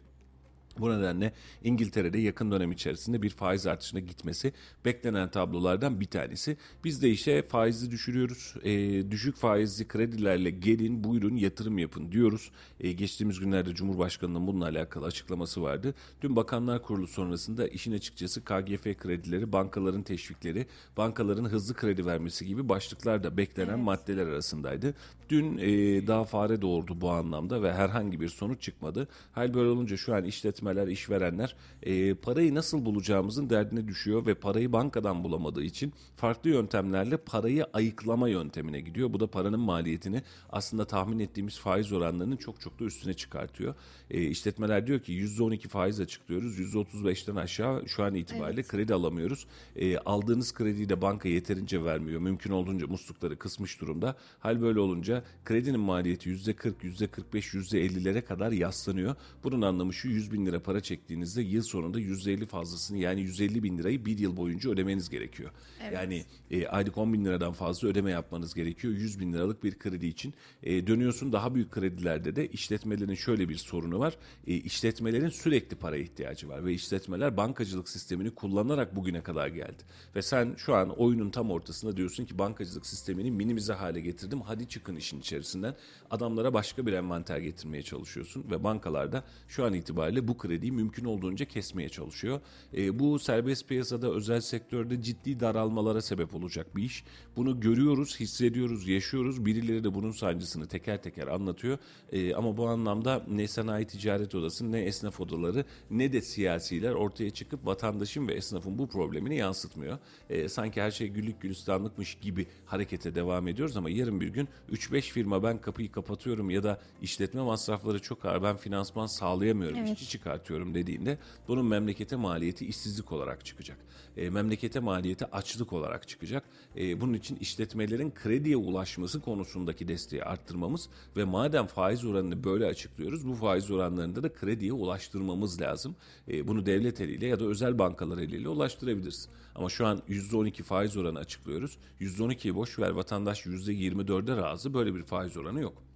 [0.80, 4.54] Bu nedenle İngiltere'de yakın dönem içerisinde bir faiz artışına gitmesi
[4.86, 6.58] beklenen tablolardan bir tanesi.
[6.84, 8.56] Biz de işe faizi düşürüyoruz.
[8.64, 8.72] E,
[9.12, 12.52] düşük faizli kredilerle gelin buyurun yatırım yapın diyoruz.
[12.80, 15.94] E, geçtiğimiz günlerde Cumhurbaşkanı'nın bununla alakalı açıklaması vardı.
[16.22, 20.66] Dün Bakanlar Kurulu sonrasında işin açıkçası KGF kredileri, bankaların teşvikleri,
[20.98, 23.84] bankaların hızlı kredi vermesi gibi başlıklar da beklenen evet.
[23.84, 24.94] maddeler arasındaydı.
[25.30, 25.68] Dün e,
[26.08, 29.08] daha fare doğurdu bu anlamda ve herhangi bir sonuç çıkmadı.
[29.32, 30.24] Hal böyle olunca şu an
[30.68, 37.18] işletmeler, işverenler e, parayı nasıl bulacağımızın derdine düşüyor ve parayı bankadan bulamadığı için farklı yöntemlerle
[37.18, 39.14] parayı ayıklama yöntemine gidiyor.
[39.14, 43.76] Bu da paranın maliyetini aslında tahmin ettiğimiz faiz oranlarının çok çok da üstüne çıkartıyor.
[44.12, 46.60] E, işletmeler diyor ki %12 faiz açıklıyoruz.
[46.60, 48.72] %35'ten aşağı şu an itibariyle evet.
[48.72, 49.48] kredi alamıyoruz.
[49.76, 52.22] E, aldığınız krediyi de banka yeterince vermiyor.
[52.22, 54.16] Mümkün olduğunca muslukları kısmış durumda.
[54.40, 59.16] Hal böyle olunca kredinin maliyeti %40, %45, %50'lere kadar yaslanıyor.
[59.44, 63.78] Bunun anlamı şu 100 bin lira para çektiğinizde yıl sonunda %50 fazlasını yani 150 bin
[63.78, 65.52] lirayı bir yıl boyunca ödemeniz gerekiyor.
[65.84, 65.94] Evet.
[65.94, 70.08] Yani e, aylık 10 bin liradan fazla ödeme yapmanız gerekiyor 100 bin liralık bir kredi
[70.08, 70.34] için.
[70.64, 74.18] E, dönüyorsun daha büyük kredilerde de işletmelerin şöyle bir sorunu var.
[74.48, 79.84] E, işletmelerin sürekli para ihtiyacı var ve işletmeler bankacılık sistemini kullanarak bugüne kadar geldi.
[80.16, 84.68] Ve sen şu an oyunun tam ortasında diyorsun ki bankacılık sistemini minimize hale getirdim hadi
[84.68, 85.76] çıkın işin içerisinden.
[86.12, 91.46] Adamlara başka bir envanter getirmeye çalışıyorsun ve bankalarda şu an itibariyle bu krediyi mümkün olduğunca
[91.46, 92.40] kesmeye çalışıyor.
[92.78, 97.04] E, bu serbest piyasada özel sektörde ciddi daralmalara sebep olacak bir iş.
[97.36, 99.46] Bunu görüyoruz, hissediyoruz, yaşıyoruz.
[99.46, 101.78] Birileri de bunun sancısını teker teker anlatıyor.
[102.12, 107.30] E, ama bu anlamda ne sanayi ticaret odası ne esnaf odaları ne de siyasiler ortaya
[107.30, 109.98] çıkıp vatandaşın ve esnafın bu problemini yansıtmıyor.
[110.30, 115.02] E, sanki her şey güllük gülistanlıkmış gibi harekete devam ediyoruz ama yarın bir gün 3-5
[115.02, 120.02] firma ben kapıyı kapatıyorum ya da işletme masrafları çok ağır ben finansman sağlayamıyorum evet.
[120.02, 123.78] işçi çıkartıyorum dediğinde bunun memlekete maliyeti işsizlik olarak çıkacak.
[124.18, 126.44] E, memlekete maliyeti açlık olarak çıkacak.
[126.76, 133.28] E, bunun için işletmelerin krediye ulaşması konusundaki desteği arttırmamız ve madem faiz oranını böyle açıklıyoruz
[133.28, 135.96] bu faiz oranlarında da krediye ulaştırmamız lazım.
[136.28, 139.30] E, bunu devlet eliyle ya da özel bankalar eliyle ulaştırabiliriz.
[139.56, 141.78] Ama şu an %12 faiz oranı açıklıyoruz.
[142.02, 145.87] %12'yi boş ver vatandaş %24'e razı böyle bir faiz oranı yok.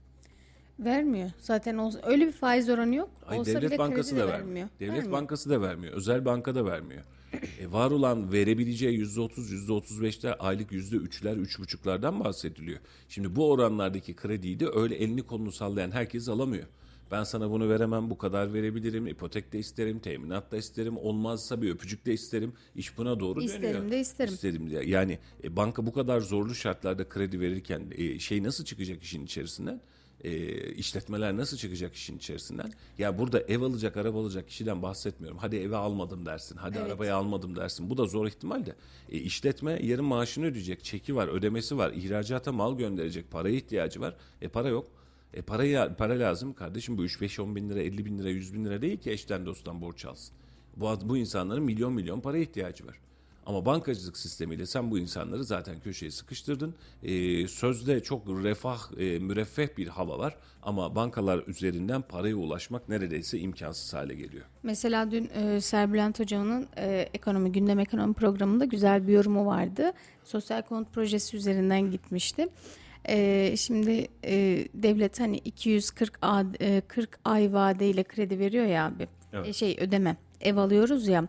[0.80, 1.31] Vermiyor.
[1.38, 3.10] Zaten olsa, öyle bir faiz oranı yok.
[3.26, 4.39] Hayır, olsa devlet bile bankası da de vermiyor.
[4.39, 4.68] vermiyor.
[4.80, 5.11] Devlet vermiyor.
[5.11, 5.93] bankası da vermiyor.
[5.93, 7.03] Özel banka da vermiyor.
[7.60, 12.80] e, var olan verebileceği yüzde otuz, yüzde otuz beşler, aylık yüzde üçler, üç buçuklardan bahsediliyor.
[13.10, 16.68] Şimdi bu oranlardaki krediyi de öyle elini kolunu sallayan herkes alamıyor.
[17.11, 21.72] Ben sana bunu veremem, bu kadar verebilirim, ipotek de isterim, teminat da isterim, olmazsa bir
[21.72, 22.53] öpücük de isterim.
[22.76, 23.91] İş buna doğru İsterim dönüyor.
[23.91, 24.34] de isterim.
[24.34, 24.84] İsterim diye.
[24.84, 29.81] Yani e, banka bu kadar zorlu şartlarda kredi verirken e, şey nasıl çıkacak işin içerisinden?
[30.23, 32.73] E, işletmeler nasıl çıkacak işin içerisinden?
[32.98, 35.38] Ya burada ev alacak, araba alacak kişiden bahsetmiyorum.
[35.38, 36.88] Hadi eve almadım dersin, hadi Evet.
[36.88, 37.89] arabayı almadım dersin.
[37.89, 38.76] Bu da zor ihtimal de.
[39.10, 44.15] E, işletme yarın maaşını ödeyecek, çeki var, ödemesi var, ihracata mal gönderecek, paraya ihtiyacı var.
[44.41, 44.88] E para yok.
[45.34, 48.81] E paraya, para lazım kardeşim bu 3-5-10 bin lira, 50 bin lira, 100 bin lira
[48.81, 50.35] değil ki eşten dosttan borç alsın.
[50.77, 52.99] Bu, bu insanların milyon milyon para ihtiyacı var.
[53.45, 56.76] Ama bankacılık sistemiyle sen bu insanları zaten köşeye sıkıştırdın.
[57.03, 63.39] Ee, sözde çok refah, e, müreffeh bir hava var ama bankalar üzerinden paraya ulaşmak neredeyse
[63.39, 64.45] imkansız hale geliyor.
[64.63, 69.91] Mesela dün e, Serbülent Hoca'nın e, ekonomi gündem ekonomi programında güzel bir yorumu vardı.
[70.23, 72.47] Sosyal konut projesi üzerinden gitmişti.
[73.09, 79.07] E, şimdi e, devlet hani 240 a, e, 40 ay vadeyle kredi veriyor ya abi.
[79.34, 79.47] Evet.
[79.47, 80.18] E, şey ödeme.
[80.41, 81.27] Ev alıyoruz ya.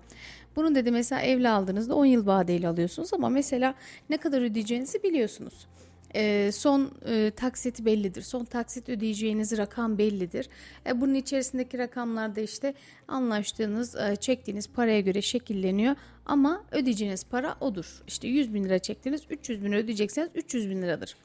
[0.57, 3.75] Bunu dedi mesela evle aldığınızda 10 yıl vadeyle alıyorsunuz ama mesela
[4.11, 5.67] ne kadar ödeyeceğinizi biliyorsunuz.
[6.15, 8.23] E, son e, taksit bellidir.
[8.23, 10.49] Son taksit ödeyeceğiniz rakam bellidir.
[10.87, 12.75] E, bunun içerisindeki rakamlar da işte
[13.09, 15.97] anlaştığınız, e, çektiğiniz paraya göre şekilleniyor.
[16.27, 18.03] Ama ödeyeceğiniz para odur.
[18.07, 21.17] İşte 100 bin lira çektiniz, 300 bin ödeyecekseniz 300 bin liradır.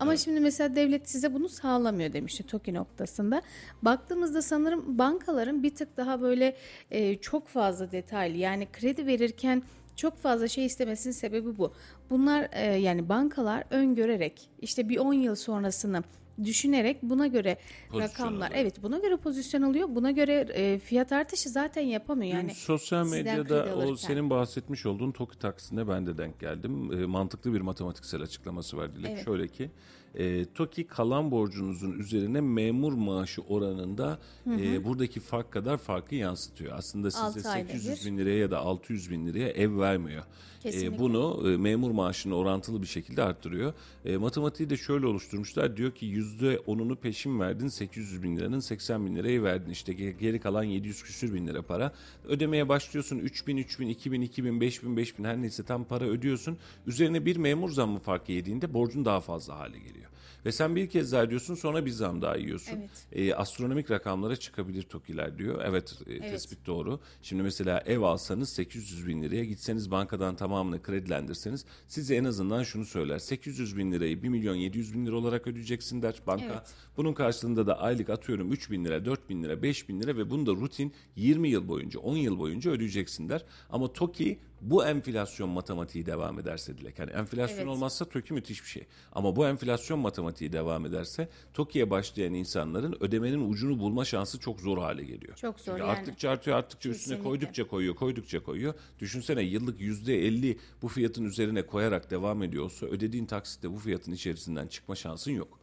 [0.00, 3.42] Ama şimdi mesela devlet size bunu sağlamıyor demişti TOKİ noktasında.
[3.82, 6.56] Baktığımızda sanırım bankaların bir tık daha böyle
[6.90, 9.62] e, çok fazla detaylı yani kredi verirken
[9.96, 11.72] çok fazla şey istemesinin sebebi bu.
[12.10, 16.02] Bunlar e, yani bankalar öngörerek işte bir 10 yıl sonrasını
[16.44, 17.56] düşünerek buna göre
[17.88, 18.62] Pozisyon rakamlar alıyor.
[18.62, 19.88] evet buna göre pozisyon alıyor.
[19.90, 22.34] Buna göre e, fiyat artışı zaten yapamıyor.
[22.34, 27.02] Yani Dün sosyal medyada o senin bahsetmiş olduğun TOKİ taksine ben de denk geldim.
[27.02, 29.10] E, mantıklı bir matematiksel açıklaması var Dilek.
[29.10, 29.24] Evet.
[29.24, 29.70] Şöyle ki
[30.18, 36.78] E, TOKİ kalan borcunuzun üzerine memur maaşı oranında e, buradaki fark kadar farkı yansıtıyor.
[36.78, 38.10] Aslında size ayda 800 bir.
[38.10, 40.22] bin liraya ya da 600 bin liraya ev vermiyor.
[40.62, 40.96] Kesinlikle.
[40.96, 43.72] E, bunu e, memur maaşını orantılı bir şekilde arttırıyor.
[44.04, 45.76] E, matematiği de şöyle oluşturmuşlar.
[45.76, 49.70] Diyor ki %10'unu peşin verdin 800 bin liranın 80 bin lirayı verdin.
[49.70, 51.92] İşte ge- geri kalan 700 küsür bin lira para.
[52.28, 55.42] Ödemeye başlıyorsun 3 bin, 3 bin, 2 bin, 2 bin, 5 bin, 5 bin her
[55.42, 56.58] neyse tam para ödüyorsun.
[56.86, 60.03] Üzerine bir memur zammı farkı yediğinde borcun daha fazla hale geliyor.
[60.44, 62.78] Ve sen bir kez daha ödüyorsun sonra bir zam daha yiyorsun.
[62.78, 62.90] Evet.
[63.12, 65.62] E, astronomik rakamlara çıkabilir TOKİ'ler diyor.
[65.64, 67.00] Evet, e, tespit doğru.
[67.22, 72.84] Şimdi mesela ev alsanız 800 bin liraya gitseniz bankadan tamamını kredilendirseniz size en azından şunu
[72.84, 73.18] söyler.
[73.18, 76.44] 800 bin lirayı 1 milyon 700 bin lira olarak ödeyeceksin der banka.
[76.44, 76.74] Evet.
[76.96, 80.30] Bunun karşılığında da aylık atıyorum 3 bin lira, 4 bin lira, 5 bin lira ve
[80.30, 83.44] bunu da rutin 20 yıl boyunca, 10 yıl boyunca ödeyeceksin der.
[83.70, 84.38] Ama TOKİ
[84.70, 86.98] bu enflasyon matematiği devam ederse dilek.
[86.98, 87.68] Yani enflasyon Evet.
[87.68, 88.86] olmazsa TOKİ müthiş bir şey.
[89.12, 94.78] Ama bu enflasyon matematiği devam ederse TOKİ'ye başlayan insanların ödemenin ucunu bulma şansı çok zor
[94.78, 95.36] hale geliyor.
[95.36, 95.90] Çok zor Çünkü yani.
[95.98, 97.28] Arttıkça artıyor, arttıkça üstüne Kesinlikle.
[97.28, 98.74] koydukça koyuyor, koydukça koyuyor.
[98.98, 104.66] Düşünsene yıllık yüzde elli bu fiyatın üzerine koyarak devam ediyorsa ödediğin taksitte bu fiyatın içerisinden
[104.66, 105.58] çıkma şansın yok.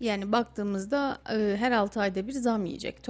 [0.00, 3.02] Yani baktığımızda e, her 6 ayda bir zam yiyecek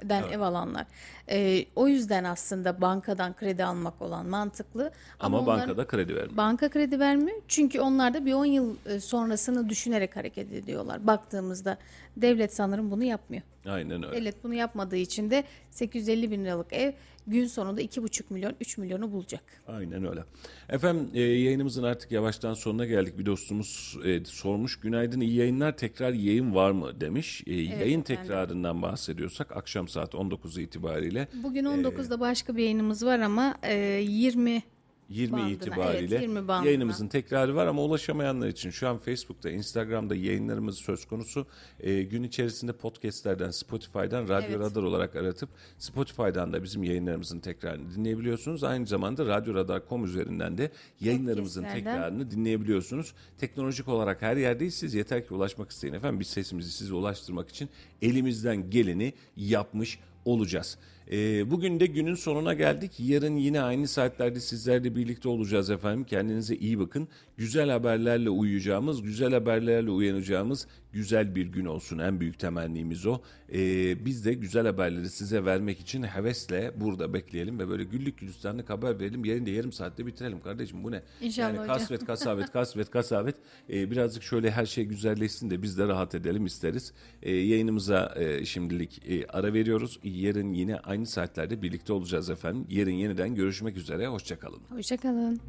[0.00, 0.86] TOKİ'den ev alanlar.
[1.30, 4.90] E, o yüzden aslında bankadan kredi almak olan mantıklı.
[5.20, 6.36] Ama, onların- bankada kredi vermiyor.
[6.36, 7.36] Banka kredi vermiyor.
[7.48, 11.06] Çünkü onlar da bir 10 yıl e, sonrasını düşünerek hareket ediyorlar.
[11.06, 11.78] Baktığımızda
[12.16, 13.42] devlet sanırım bunu yapmıyor.
[13.66, 14.16] Aynen öyle.
[14.16, 16.92] Devlet bunu yapmadığı için de 850 bin liralık ev
[17.26, 19.42] gün sonunda 2,5 milyon 3 milyonu bulacak.
[19.68, 20.24] Aynen öyle.
[20.68, 23.18] Efendim e, yayınımızın artık yavaştan sonuna geldik.
[23.18, 24.80] Bir dostumuz e, sormuş.
[24.80, 25.76] Günaydın iyi yayınlar.
[25.76, 27.42] Tekrar yayın var mı demiş.
[27.46, 28.02] E, yayın efendim.
[28.02, 33.74] tekrarından bahsediyorsak akşam saat 19 itibariyle Bugün 19'da başka bir yayınımız var ama e,
[34.08, 34.62] 20
[35.10, 36.66] 20 bandına, itibariyle evet, 20 bandına.
[36.66, 41.46] yayınımızın tekrarı var ama ulaşamayanlar için şu an Facebook'ta, Instagram'da yayınlarımız söz konusu.
[41.80, 44.58] Ee, gün içerisinde podcastlerden, Spotify'dan, Radyo Evet.
[44.58, 48.64] Radar olarak aratıp Spotify'dan da bizim yayınlarımızın tekrarını dinleyebiliyorsunuz.
[48.64, 50.70] Aynı zamanda radyoradar.com üzerinden de
[51.00, 53.14] yayınlarımızın tekrarını dinleyebiliyorsunuz.
[53.38, 54.74] Teknolojik olarak her yerdeyiz.
[54.74, 56.20] Siz yeter ki ulaşmak isteyin efendim.
[56.20, 57.68] Biz sesimizi size ulaştırmak için
[58.02, 60.78] elimizden geleni yapmış olacağız.
[61.12, 62.92] Ee, bugün de günün sonuna geldik.
[62.98, 66.04] Yarın yine aynı saatlerde sizlerle birlikte olacağız efendim.
[66.04, 67.08] Kendinize iyi bakın.
[67.36, 71.98] Güzel haberlerle uyuyacağımız, güzel haberlerle uyanacağımız güzel bir gün olsun.
[71.98, 73.20] En büyük temennimiz o.
[73.52, 78.70] Ee, biz de güzel haberleri size vermek için hevesle burada bekleyelim ve böyle güllük gülistanlık
[78.70, 79.24] haber verelim.
[79.24, 80.84] Yarın da yarım saatte bitirelim kardeşim.
[80.84, 81.02] Bu ne?
[81.20, 81.76] İnşallah yani hocam.
[81.76, 83.34] kasvet, kasabet, kasvet, kasabet.
[83.70, 86.92] Ee, birazcık şöyle her şey güzelleşsin de biz de rahat edelim isteriz.
[87.22, 90.00] Ee, yayınımıza e, şimdilik e, ara veriyoruz.
[90.04, 92.66] Yarın yine aynı saatlerde birlikte olacağız efendim.
[92.70, 94.06] Yarın yeniden görüşmek üzere.
[94.06, 94.60] Hoşçakalın.
[94.70, 95.40] Hoşçakalın.